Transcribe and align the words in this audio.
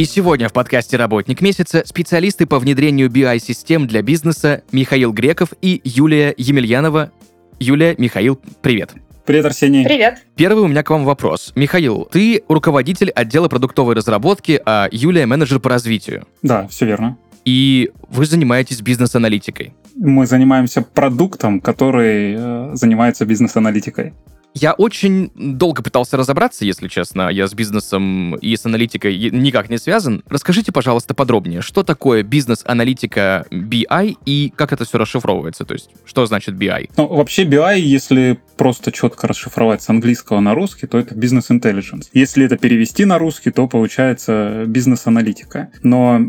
И 0.00 0.06
сегодня 0.06 0.48
в 0.48 0.54
подкасте 0.54 0.96
«Работник 0.96 1.42
месяца» 1.42 1.82
специалисты 1.84 2.46
по 2.46 2.58
внедрению 2.58 3.10
BI-систем 3.10 3.86
для 3.86 4.00
бизнеса 4.00 4.62
Михаил 4.72 5.12
Греков 5.12 5.50
и 5.60 5.82
Юлия 5.84 6.32
Емельянова. 6.38 7.12
Юлия, 7.58 7.94
Михаил, 7.98 8.40
привет. 8.62 8.94
Привет, 9.26 9.44
Арсений. 9.44 9.84
Привет. 9.84 10.24
Первый 10.36 10.64
у 10.64 10.68
меня 10.68 10.82
к 10.82 10.88
вам 10.88 11.04
вопрос. 11.04 11.52
Михаил, 11.54 12.08
ты 12.10 12.42
руководитель 12.48 13.10
отдела 13.10 13.48
продуктовой 13.48 13.94
разработки, 13.94 14.58
а 14.64 14.88
Юлия 14.90 15.26
менеджер 15.26 15.60
по 15.60 15.68
развитию. 15.68 16.26
Да, 16.40 16.66
все 16.68 16.86
верно. 16.86 17.18
И 17.44 17.90
вы 18.08 18.24
занимаетесь 18.24 18.80
бизнес-аналитикой. 18.80 19.74
Мы 19.96 20.24
занимаемся 20.24 20.80
продуктом, 20.80 21.60
который 21.60 22.36
э, 22.38 22.70
занимается 22.72 23.26
бизнес-аналитикой. 23.26 24.14
Я 24.54 24.72
очень 24.72 25.30
долго 25.34 25.82
пытался 25.82 26.16
разобраться, 26.16 26.64
если 26.64 26.88
честно. 26.88 27.28
Я 27.28 27.46
с 27.46 27.54
бизнесом 27.54 28.34
и 28.36 28.56
с 28.56 28.66
аналитикой 28.66 29.16
никак 29.30 29.70
не 29.70 29.78
связан. 29.78 30.22
Расскажите, 30.28 30.72
пожалуйста, 30.72 31.14
подробнее, 31.14 31.60
что 31.60 31.82
такое 31.82 32.22
бизнес-аналитика 32.22 33.46
BI 33.50 34.16
и 34.26 34.52
как 34.56 34.72
это 34.72 34.84
все 34.84 34.98
расшифровывается? 34.98 35.64
То 35.64 35.74
есть, 35.74 35.90
что 36.04 36.26
значит 36.26 36.54
BI? 36.54 36.90
Ну, 36.96 37.06
вообще 37.06 37.44
BI, 37.44 37.78
если 37.78 38.40
просто 38.56 38.92
четко 38.92 39.26
расшифровать 39.26 39.82
с 39.82 39.88
английского 39.88 40.40
на 40.40 40.54
русский, 40.54 40.86
то 40.86 40.98
это 40.98 41.14
бизнес 41.14 41.50
intelligence. 41.50 42.08
Если 42.12 42.44
это 42.44 42.58
перевести 42.58 43.04
на 43.04 43.18
русский, 43.18 43.50
то 43.50 43.66
получается 43.66 44.64
бизнес-аналитика. 44.66 45.70
Но 45.82 46.20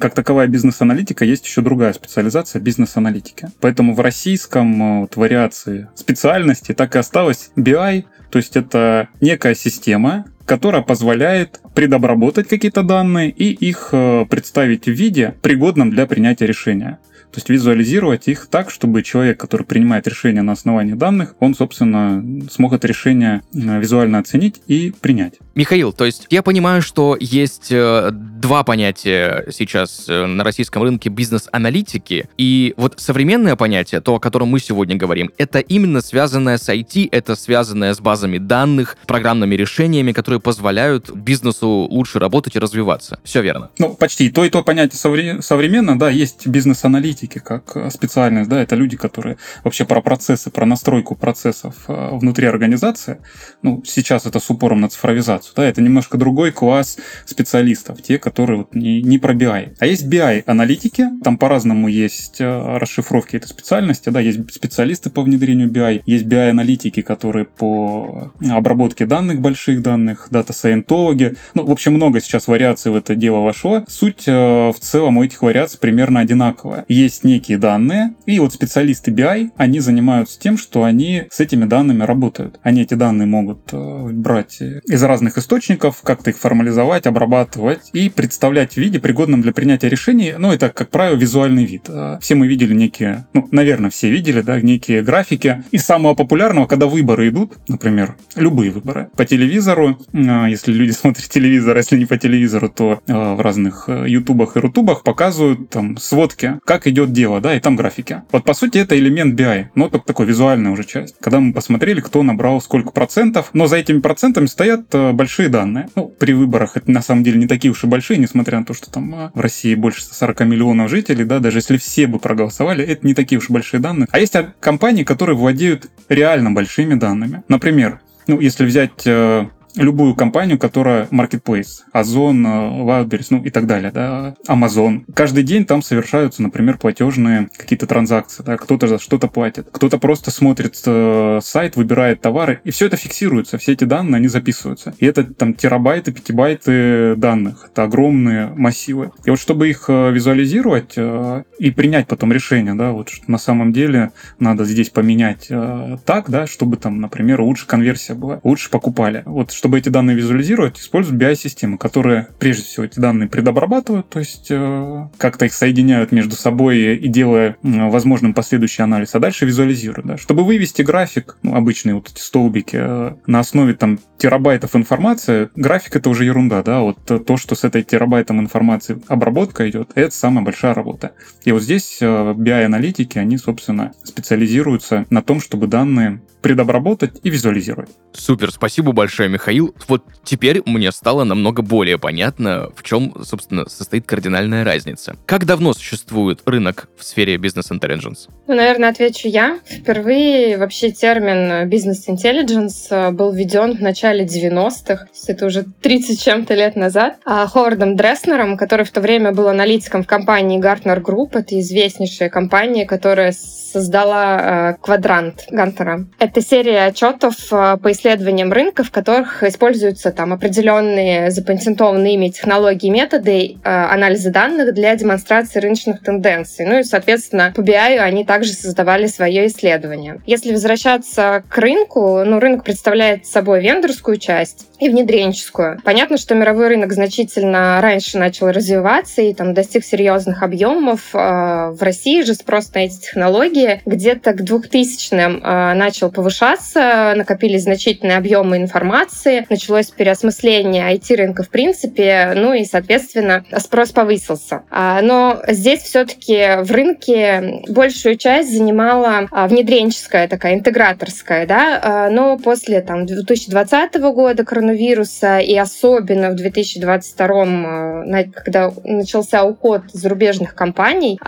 как 0.00 0.14
таковая 0.14 0.46
бизнес-аналитика 0.46 1.24
есть 1.24 1.44
еще 1.46 1.62
другая 1.62 1.92
специализация 1.92 2.60
бизнес-аналитики. 2.60 3.48
Поэтому 3.60 3.94
в 3.94 4.00
российском 4.00 4.82
э, 4.82 5.00
вот, 5.00 5.16
вариации 5.16 5.88
специальности 5.94 6.74
так 6.74 6.94
и 6.94 6.98
осталось 6.98 7.50
BI, 7.70 8.04
то 8.30 8.38
есть 8.38 8.56
это 8.56 9.08
некая 9.20 9.54
система, 9.54 10.26
которая 10.46 10.82
позволяет 10.82 11.60
предобработать 11.74 12.48
какие-то 12.48 12.82
данные 12.82 13.30
и 13.30 13.50
их 13.50 13.90
э, 13.92 14.26
представить 14.28 14.86
в 14.86 14.92
виде, 14.92 15.34
пригодном 15.42 15.90
для 15.90 16.06
принятия 16.06 16.46
решения. 16.46 16.98
То 17.32 17.38
есть 17.38 17.48
визуализировать 17.48 18.28
их 18.28 18.46
так, 18.46 18.70
чтобы 18.70 19.02
человек, 19.02 19.38
который 19.38 19.64
принимает 19.64 20.06
решение 20.06 20.42
на 20.42 20.52
основании 20.52 20.94
данных, 20.94 21.34
он, 21.38 21.54
собственно, 21.54 22.22
смог 22.50 22.72
это 22.72 22.86
решение 22.86 23.42
э, 23.54 23.80
визуально 23.80 24.18
оценить 24.18 24.60
и 24.66 24.92
принять. 25.00 25.34
Михаил, 25.54 25.92
то 25.92 26.04
есть 26.04 26.26
я 26.30 26.42
понимаю, 26.42 26.82
что 26.82 27.16
есть 27.20 27.68
э, 27.70 28.10
два 28.12 28.64
понятия 28.64 29.44
сейчас 29.50 30.06
э, 30.08 30.26
на 30.26 30.42
российском 30.42 30.82
рынке 30.82 31.08
бизнес-аналитики, 31.08 32.28
и 32.38 32.74
вот 32.76 32.94
современное 32.98 33.56
понятие, 33.56 34.00
то, 34.00 34.14
о 34.14 34.20
котором 34.20 34.48
мы 34.48 34.58
сегодня 34.58 34.96
говорим, 34.96 35.30
это 35.38 35.58
именно 35.58 36.00
связанное 36.00 36.58
с 36.58 36.68
IT, 36.68 37.08
это 37.12 37.36
связанное 37.36 37.94
с 37.94 38.00
базами 38.00 38.38
данных, 38.38 38.96
программными 39.06 39.54
решениями, 39.54 40.12
которые 40.12 40.40
позволяют 40.40 41.10
бизнесу 41.10 41.68
лучше 41.68 42.18
работать 42.18 42.56
и 42.56 42.58
развиваться. 42.58 43.20
Все 43.22 43.42
верно? 43.42 43.70
Ну, 43.78 43.94
почти. 43.94 44.26
И 44.26 44.30
то, 44.30 44.44
и 44.44 44.50
то 44.50 44.62
понятие 44.62 44.98
современно, 45.42 45.98
да, 45.98 46.10
есть 46.10 46.46
бизнес-аналитика, 46.46 47.19
аналитики 47.20 47.38
как 47.38 47.76
э, 47.76 47.90
специальность, 47.90 48.48
да, 48.48 48.60
это 48.62 48.76
люди, 48.76 48.96
которые 48.96 49.36
вообще 49.64 49.84
про 49.84 50.00
процессы, 50.00 50.50
про 50.50 50.66
настройку 50.66 51.14
процессов 51.14 51.74
э, 51.88 52.10
внутри 52.12 52.46
организации, 52.46 53.18
ну, 53.62 53.82
сейчас 53.84 54.26
это 54.26 54.40
с 54.40 54.50
упором 54.50 54.80
на 54.80 54.88
цифровизацию, 54.88 55.52
да, 55.56 55.64
это 55.64 55.82
немножко 55.82 56.18
другой 56.18 56.52
класс 56.52 56.98
специалистов, 57.26 58.02
те, 58.02 58.18
которые 58.18 58.58
вот 58.58 58.74
не, 58.74 59.02
не 59.02 59.18
про 59.18 59.34
BI. 59.34 59.76
А 59.78 59.86
есть 59.86 60.06
BI-аналитики, 60.06 61.22
там 61.22 61.36
по-разному 61.36 61.88
есть 61.88 62.40
э, 62.40 62.78
расшифровки 62.78 63.36
этой 63.36 63.48
специальности, 63.48 64.10
да, 64.10 64.20
есть 64.20 64.54
специалисты 64.54 65.10
по 65.10 65.22
внедрению 65.22 65.70
BI, 65.70 66.02
есть 66.06 66.24
BI-аналитики, 66.24 67.02
которые 67.02 67.44
по 67.44 68.32
обработке 68.50 69.06
данных, 69.06 69.40
больших 69.40 69.82
данных, 69.82 70.28
дата-сайентологи, 70.30 71.36
ну, 71.54 71.64
в 71.66 71.70
общем, 71.70 71.94
много 71.94 72.20
сейчас 72.20 72.48
вариаций 72.48 72.92
в 72.92 72.96
это 72.96 73.14
дело 73.14 73.40
вошло. 73.40 73.84
Суть 73.88 74.26
в 74.26 74.74
целом 74.80 75.18
у 75.18 75.24
этих 75.24 75.42
вариаций 75.42 75.78
примерно 75.80 76.20
одинаковая. 76.20 76.84
Есть 76.88 77.09
есть 77.10 77.24
некие 77.24 77.58
данные, 77.58 78.14
и 78.26 78.38
вот 78.38 78.54
специалисты 78.54 79.10
BI, 79.10 79.50
они 79.56 79.80
занимаются 79.80 80.38
тем, 80.38 80.56
что 80.56 80.84
они 80.84 81.24
с 81.30 81.40
этими 81.40 81.64
данными 81.64 82.04
работают. 82.04 82.60
Они 82.62 82.82
эти 82.82 82.94
данные 82.94 83.26
могут 83.26 83.72
э, 83.72 84.08
брать 84.12 84.60
из 84.60 85.02
разных 85.02 85.36
источников, 85.36 86.02
как-то 86.02 86.30
их 86.30 86.38
формализовать, 86.38 87.06
обрабатывать 87.06 87.90
и 87.92 88.08
представлять 88.08 88.74
в 88.74 88.76
виде, 88.76 89.00
пригодном 89.00 89.42
для 89.42 89.52
принятия 89.52 89.88
решений. 89.88 90.34
Ну, 90.38 90.52
это, 90.52 90.70
как 90.70 90.90
правило, 90.90 91.16
визуальный 91.16 91.64
вид. 91.64 91.86
Э, 91.88 92.18
все 92.20 92.36
мы 92.36 92.46
видели 92.46 92.74
некие, 92.74 93.26
ну, 93.34 93.48
наверное, 93.50 93.90
все 93.90 94.10
видели, 94.10 94.40
да, 94.40 94.60
некие 94.60 95.02
графики. 95.02 95.64
Из 95.72 95.84
самого 95.84 96.14
популярного, 96.14 96.66
когда 96.66 96.86
выборы 96.86 97.28
идут, 97.28 97.54
например, 97.68 98.16
любые 98.36 98.70
выборы, 98.70 99.08
по 99.16 99.24
телевизору, 99.24 99.98
э, 100.12 100.46
если 100.48 100.72
люди 100.72 100.90
смотрят 101.00 101.28
телевизор, 101.28 101.76
а 101.76 101.78
если 101.80 101.98
не 101.98 102.06
по 102.06 102.16
телевизору, 102.16 102.68
то 102.68 103.00
в 103.06 103.42
разных 103.42 103.88
ютубах 103.88 104.56
и 104.56 104.60
рутубах 104.60 105.02
показывают 105.02 105.70
там 105.70 105.96
сводки, 105.96 106.60
как 106.64 106.86
идет 106.86 106.99
идет 107.00 107.12
дело, 107.12 107.40
да, 107.40 107.56
и 107.56 107.60
там 107.60 107.76
графики. 107.76 108.22
Вот 108.32 108.44
по 108.44 108.54
сути 108.54 108.78
это 108.78 108.98
элемент 108.98 109.38
BI, 109.38 109.66
но 109.74 109.88
только 109.88 110.06
такой 110.06 110.26
визуальная 110.26 110.72
уже 110.72 110.84
часть. 110.84 111.16
Когда 111.20 111.40
мы 111.40 111.52
посмотрели, 111.52 112.00
кто 112.00 112.22
набрал 112.22 112.60
сколько 112.60 112.90
процентов, 112.90 113.50
но 113.52 113.66
за 113.66 113.76
этими 113.76 114.00
процентами 114.00 114.46
стоят 114.46 114.86
э, 114.92 115.12
большие 115.12 115.48
данные. 115.48 115.88
Ну, 115.96 116.08
при 116.08 116.32
выборах 116.32 116.76
это 116.76 116.90
на 116.90 117.02
самом 117.02 117.24
деле 117.24 117.38
не 117.38 117.46
такие 117.46 117.70
уж 117.70 117.84
и 117.84 117.86
большие, 117.86 118.18
несмотря 118.18 118.58
на 118.58 118.64
то, 118.64 118.74
что 118.74 118.90
там 118.90 119.14
э, 119.14 119.30
в 119.34 119.40
России 119.40 119.74
больше 119.74 120.02
40 120.02 120.40
миллионов 120.40 120.90
жителей, 120.90 121.24
да, 121.24 121.38
даже 121.38 121.58
если 121.58 121.76
все 121.76 122.06
бы 122.06 122.18
проголосовали, 122.18 122.84
это 122.84 123.06
не 123.06 123.14
такие 123.14 123.38
уж 123.38 123.50
большие 123.50 123.80
данные. 123.80 124.08
А 124.10 124.18
есть 124.18 124.34
компании, 124.60 125.04
которые 125.04 125.36
владеют 125.36 125.90
реально 126.08 126.50
большими 126.52 126.94
данными. 126.94 127.42
Например, 127.48 128.00
ну, 128.26 128.40
если 128.40 128.64
взять 128.64 129.06
э, 129.06 129.46
любую 129.76 130.14
компанию, 130.14 130.58
которая 130.58 131.06
marketplace, 131.10 131.82
Озон, 131.92 132.46
Wildberries, 132.46 133.26
ну 133.30 133.42
и 133.42 133.50
так 133.50 133.66
далее, 133.66 133.90
да, 133.92 134.34
Amazon. 134.48 135.04
Каждый 135.14 135.44
день 135.44 135.64
там 135.64 135.82
совершаются, 135.82 136.42
например, 136.42 136.78
платежные 136.78 137.48
какие-то 137.56 137.86
транзакции, 137.86 138.42
да, 138.42 138.56
кто-то 138.56 138.86
за 138.86 138.98
что-то 138.98 139.28
платит, 139.28 139.68
кто-то 139.70 139.98
просто 139.98 140.30
смотрит 140.30 140.80
э, 140.86 141.40
сайт, 141.42 141.76
выбирает 141.76 142.20
товары, 142.20 142.60
и 142.64 142.70
все 142.70 142.86
это 142.86 142.96
фиксируется, 142.96 143.58
все 143.58 143.72
эти 143.72 143.84
данные, 143.84 144.18
они 144.18 144.28
записываются. 144.28 144.94
И 144.98 145.06
это 145.06 145.24
там 145.24 145.54
терабайты, 145.54 146.12
пятибайты 146.12 147.14
данных, 147.16 147.68
это 147.70 147.84
огромные 147.84 148.46
массивы. 148.48 149.12
И 149.24 149.30
вот 149.30 149.38
чтобы 149.38 149.68
их 149.68 149.84
э, 149.88 150.10
визуализировать 150.10 150.94
э, 150.96 151.44
и 151.58 151.70
принять 151.70 152.06
потом 152.06 152.32
решение, 152.32 152.74
да, 152.74 152.92
вот 152.92 153.08
что 153.08 153.30
на 153.30 153.38
самом 153.38 153.72
деле 153.72 154.10
надо 154.38 154.64
здесь 154.64 154.90
поменять 154.90 155.46
э, 155.50 155.96
так, 156.04 156.30
да, 156.30 156.46
чтобы 156.46 156.76
там, 156.76 157.00
например, 157.00 157.40
лучше 157.40 157.66
конверсия 157.66 158.14
была, 158.14 158.40
лучше 158.42 158.70
покупали. 158.70 159.22
Вот 159.26 159.52
чтобы 159.60 159.76
эти 159.76 159.90
данные 159.90 160.16
визуализировать, 160.16 160.80
используют 160.80 161.22
BI-системы, 161.22 161.76
которые 161.76 162.28
прежде 162.38 162.62
всего 162.62 162.86
эти 162.86 162.98
данные 162.98 163.28
предобрабатывают, 163.28 164.08
то 164.08 164.18
есть 164.18 164.46
э, 164.48 165.08
как-то 165.18 165.44
их 165.44 165.52
соединяют 165.52 166.12
между 166.12 166.34
собой 166.34 166.96
и 166.96 167.08
делая 167.08 167.58
э, 167.62 167.90
возможным 167.90 168.32
последующий 168.32 168.82
анализ, 168.82 169.14
а 169.14 169.18
дальше 169.18 169.44
визуализируют. 169.44 170.06
Да. 170.06 170.16
Чтобы 170.16 170.44
вывести 170.44 170.80
график, 170.80 171.36
ну, 171.42 171.56
обычные 171.56 171.94
вот 171.94 172.08
эти 172.08 172.20
столбики, 172.22 172.78
э, 172.80 173.16
на 173.26 173.38
основе 173.40 173.74
там 173.74 173.98
терабайтов 174.16 174.74
информации, 174.76 175.50
график 175.54 175.94
это 175.94 176.08
уже 176.08 176.24
ерунда, 176.24 176.62
да, 176.62 176.80
вот 176.80 176.96
то, 177.04 177.36
что 177.36 177.54
с 177.54 177.62
этой 177.62 177.82
терабайтом 177.82 178.40
информации 178.40 178.98
обработка 179.08 179.68
идет, 179.68 179.90
это 179.94 180.14
самая 180.14 180.42
большая 180.42 180.72
работа. 180.72 181.12
И 181.44 181.52
вот 181.52 181.62
здесь 181.62 181.98
э, 182.00 182.06
BI-аналитики, 182.06 183.18
они, 183.18 183.36
собственно, 183.36 183.92
специализируются 184.04 185.04
на 185.10 185.20
том, 185.20 185.38
чтобы 185.38 185.66
данные 185.66 186.22
предобработать 186.40 187.20
и 187.22 187.28
визуализировать. 187.28 187.90
Супер, 188.14 188.50
спасибо 188.50 188.92
большое, 188.92 189.28
Михаил. 189.28 189.49
Вот 189.88 190.04
теперь 190.24 190.62
мне 190.66 190.92
стало 190.92 191.24
намного 191.24 191.62
более 191.62 191.98
понятно, 191.98 192.70
в 192.74 192.82
чем, 192.82 193.14
собственно, 193.24 193.68
состоит 193.68 194.06
кардинальная 194.06 194.64
разница. 194.64 195.16
Как 195.26 195.44
давно 195.44 195.72
существует 195.72 196.40
рынок 196.46 196.88
в 196.96 197.04
сфере 197.04 197.36
бизнес-интеллигенс? 197.36 198.28
Ну, 198.46 198.54
наверное, 198.54 198.90
отвечу 198.90 199.28
я. 199.28 199.58
Впервые 199.66 200.58
вообще 200.58 200.90
термин 200.90 201.68
бизнес-интеллигенс 201.68 202.88
был 203.12 203.32
введен 203.32 203.76
в 203.76 203.80
начале 203.80 204.24
90-х, 204.24 205.06
это 205.26 205.46
уже 205.46 205.64
30 205.64 206.22
чем-то 206.22 206.54
лет 206.54 206.76
назад, 206.76 207.18
а 207.24 207.46
Ховардом 207.46 207.96
Дресснером, 207.96 208.56
который 208.56 208.84
в 208.84 208.90
то 208.90 209.00
время 209.00 209.32
был 209.32 209.48
аналитиком 209.48 210.02
в 210.02 210.06
компании 210.06 210.60
Gartner 210.60 211.00
Group, 211.00 211.30
это 211.32 211.58
известнейшая 211.60 212.28
компания, 212.28 212.84
которая 212.86 213.32
создала 213.32 214.72
э, 214.72 214.74
квадрант 214.80 215.46
Гантера. 215.50 216.06
Это 216.18 216.40
серия 216.40 216.86
отчетов 216.86 217.34
э, 217.52 217.76
по 217.76 217.92
исследованиям 217.92 218.52
рынка, 218.52 218.82
в 218.82 218.90
которых 218.90 219.39
используются 219.48 220.10
там 220.10 220.32
определенные 220.32 221.30
запатентованные 221.30 222.14
ими 222.14 222.28
технологии 222.28 222.88
методы 222.88 223.56
э, 223.62 223.68
анализа 223.68 224.30
данных 224.30 224.74
для 224.74 224.94
демонстрации 224.96 225.60
рыночных 225.60 226.02
тенденций. 226.02 226.64
Ну 226.66 226.78
и, 226.78 226.82
соответственно, 226.82 227.52
по 227.54 227.60
BI 227.60 227.98
они 227.98 228.24
также 228.24 228.52
создавали 228.52 229.06
свое 229.06 229.46
исследование. 229.46 230.20
Если 230.26 230.52
возвращаться 230.52 231.42
к 231.48 231.58
рынку, 231.58 232.24
ну, 232.24 232.38
рынок 232.38 232.64
представляет 232.64 233.26
собой 233.26 233.62
вендорскую 233.62 234.18
часть 234.18 234.66
и 234.78 234.88
внедренческую. 234.88 235.80
Понятно, 235.84 236.16
что 236.16 236.34
мировой 236.34 236.68
рынок 236.68 236.92
значительно 236.92 237.80
раньше 237.80 238.18
начал 238.18 238.48
развиваться 238.48 239.20
и 239.22 239.34
там 239.34 239.54
достиг 239.54 239.84
серьезных 239.84 240.42
объемов. 240.42 241.14
Э, 241.14 241.70
в 241.70 241.82
России 241.82 242.22
же 242.22 242.34
спрос 242.34 242.72
на 242.74 242.80
эти 242.80 243.00
технологии 243.00 243.82
где-то 243.84 244.32
к 244.32 244.40
2000-м 244.40 245.42
э, 245.42 245.74
начал 245.74 246.10
повышаться, 246.10 247.12
накопились 247.16 247.64
значительные 247.64 248.16
объемы 248.16 248.56
информации, 248.56 249.29
началось 249.48 249.86
переосмысление 249.86 250.94
IT-рынка 250.94 251.42
в 251.42 251.48
принципе, 251.48 252.32
ну 252.34 252.52
и, 252.52 252.64
соответственно, 252.64 253.44
спрос 253.58 253.92
повысился. 253.92 254.62
А, 254.70 255.00
но 255.02 255.40
здесь 255.48 255.82
все-таки 255.82 256.62
в 256.62 256.70
рынке 256.70 257.62
большую 257.68 258.16
часть 258.16 258.52
занимала 258.52 259.28
а, 259.30 259.48
внедренческая 259.48 260.28
такая, 260.28 260.54
интеграторская, 260.54 261.46
да, 261.46 261.80
а, 261.82 262.10
но 262.10 262.38
после 262.38 262.80
там 262.80 263.06
2020 263.06 264.00
года 264.00 264.44
коронавируса 264.44 265.38
и 265.38 265.56
особенно 265.56 266.30
в 266.30 266.36
2022, 266.36 268.04
когда 268.34 268.72
начался 268.84 269.44
уход 269.44 269.82
зарубежных 269.92 270.54
компаний, 270.54 271.18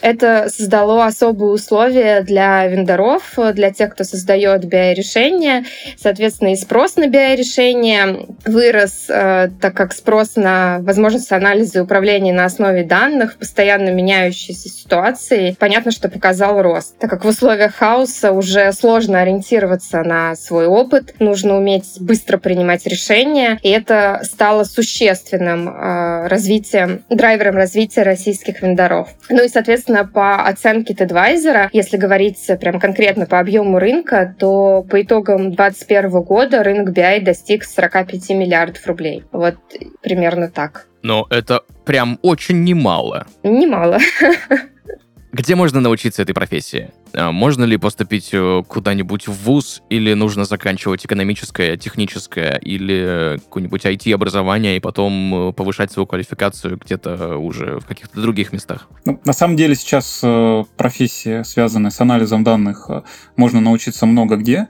это 0.00 0.48
создало 0.48 1.06
особые 1.06 1.52
условия 1.52 2.22
для 2.22 2.66
вендоров, 2.66 3.38
для 3.52 3.70
тех, 3.70 3.94
кто 3.94 4.04
создает 4.04 4.64
BI-решения. 4.64 5.64
Соответственно, 5.96 6.52
и 6.52 6.56
спрос 6.56 6.96
на 6.96 7.04
BI-решения 7.04 8.26
вырос, 8.44 9.06
э, 9.08 9.48
так 9.60 9.74
как 9.74 9.92
спрос 9.92 10.36
на 10.36 10.78
возможность 10.80 11.32
анализа 11.32 11.78
и 11.78 11.82
управления 11.82 12.32
на 12.32 12.44
основе 12.44 12.84
данных 12.84 13.34
в 13.34 13.38
постоянно 13.38 13.90
меняющейся 13.90 14.68
ситуации, 14.68 15.56
понятно, 15.58 15.90
что 15.90 16.08
показал 16.08 16.60
рост. 16.60 16.98
Так 16.98 17.10
как 17.10 17.24
в 17.24 17.28
условиях 17.28 17.74
хаоса 17.74 18.32
уже 18.32 18.72
сложно 18.72 19.20
ориентироваться 19.20 20.02
на 20.02 20.34
свой 20.36 20.66
опыт, 20.66 21.14
нужно 21.18 21.56
уметь 21.56 22.00
быстро 22.00 22.38
принимать 22.38 22.86
решения, 22.86 23.58
и 23.62 23.70
это 23.70 24.20
стало 24.24 24.64
существенным 24.64 25.68
э, 25.68 26.26
развитием, 26.28 27.04
драйвером 27.08 27.56
развития 27.56 28.02
российских 28.02 28.62
вендоров. 28.62 29.08
Ну 29.30 29.44
и, 29.44 29.48
соответственно, 29.48 29.83
Соответственно, 29.84 30.10
по 30.10 30.46
оценке 30.46 30.94
TEDvisor, 30.94 31.68
если 31.72 31.98
говорить 31.98 32.38
прям 32.58 32.80
конкретно 32.80 33.26
по 33.26 33.38
объему 33.38 33.78
рынка, 33.78 34.34
то 34.38 34.82
по 34.82 35.02
итогам 35.02 35.52
2021 35.52 36.22
года 36.22 36.62
рынок 36.62 36.96
BI 36.96 37.20
достиг 37.20 37.64
45 37.64 38.30
миллиардов 38.30 38.86
рублей. 38.86 39.24
Вот 39.30 39.56
примерно 40.00 40.48
так. 40.48 40.86
Но 41.02 41.26
это 41.28 41.62
прям 41.84 42.18
очень 42.22 42.64
немало. 42.64 43.26
Немало. 43.42 43.98
Где 45.34 45.56
можно 45.56 45.80
научиться 45.80 46.22
этой 46.22 46.32
профессии? 46.32 46.92
А 47.12 47.32
можно 47.32 47.64
ли 47.64 47.76
поступить 47.76 48.30
э, 48.32 48.62
куда-нибудь 48.68 49.26
в 49.26 49.32
ВУЗ, 49.32 49.82
или 49.90 50.14
нужно 50.14 50.44
заканчивать 50.44 51.04
экономическое, 51.04 51.76
техническое, 51.76 52.56
или 52.58 53.40
какое-нибудь 53.42 53.84
IT-образование, 53.84 54.76
и 54.76 54.80
потом 54.80 55.48
э, 55.48 55.52
повышать 55.52 55.90
свою 55.90 56.06
квалификацию 56.06 56.78
где-то 56.78 57.36
уже 57.36 57.80
в 57.80 57.84
каких-то 57.84 58.20
других 58.20 58.52
местах? 58.52 58.86
Ну, 59.04 59.20
на 59.24 59.32
самом 59.32 59.56
деле 59.56 59.74
сейчас 59.74 60.20
э, 60.22 60.64
профессия, 60.76 61.42
связанная 61.42 61.90
с 61.90 62.00
анализом 62.00 62.44
данных, 62.44 62.88
можно 63.34 63.60
научиться 63.60 64.06
много 64.06 64.36
где. 64.36 64.68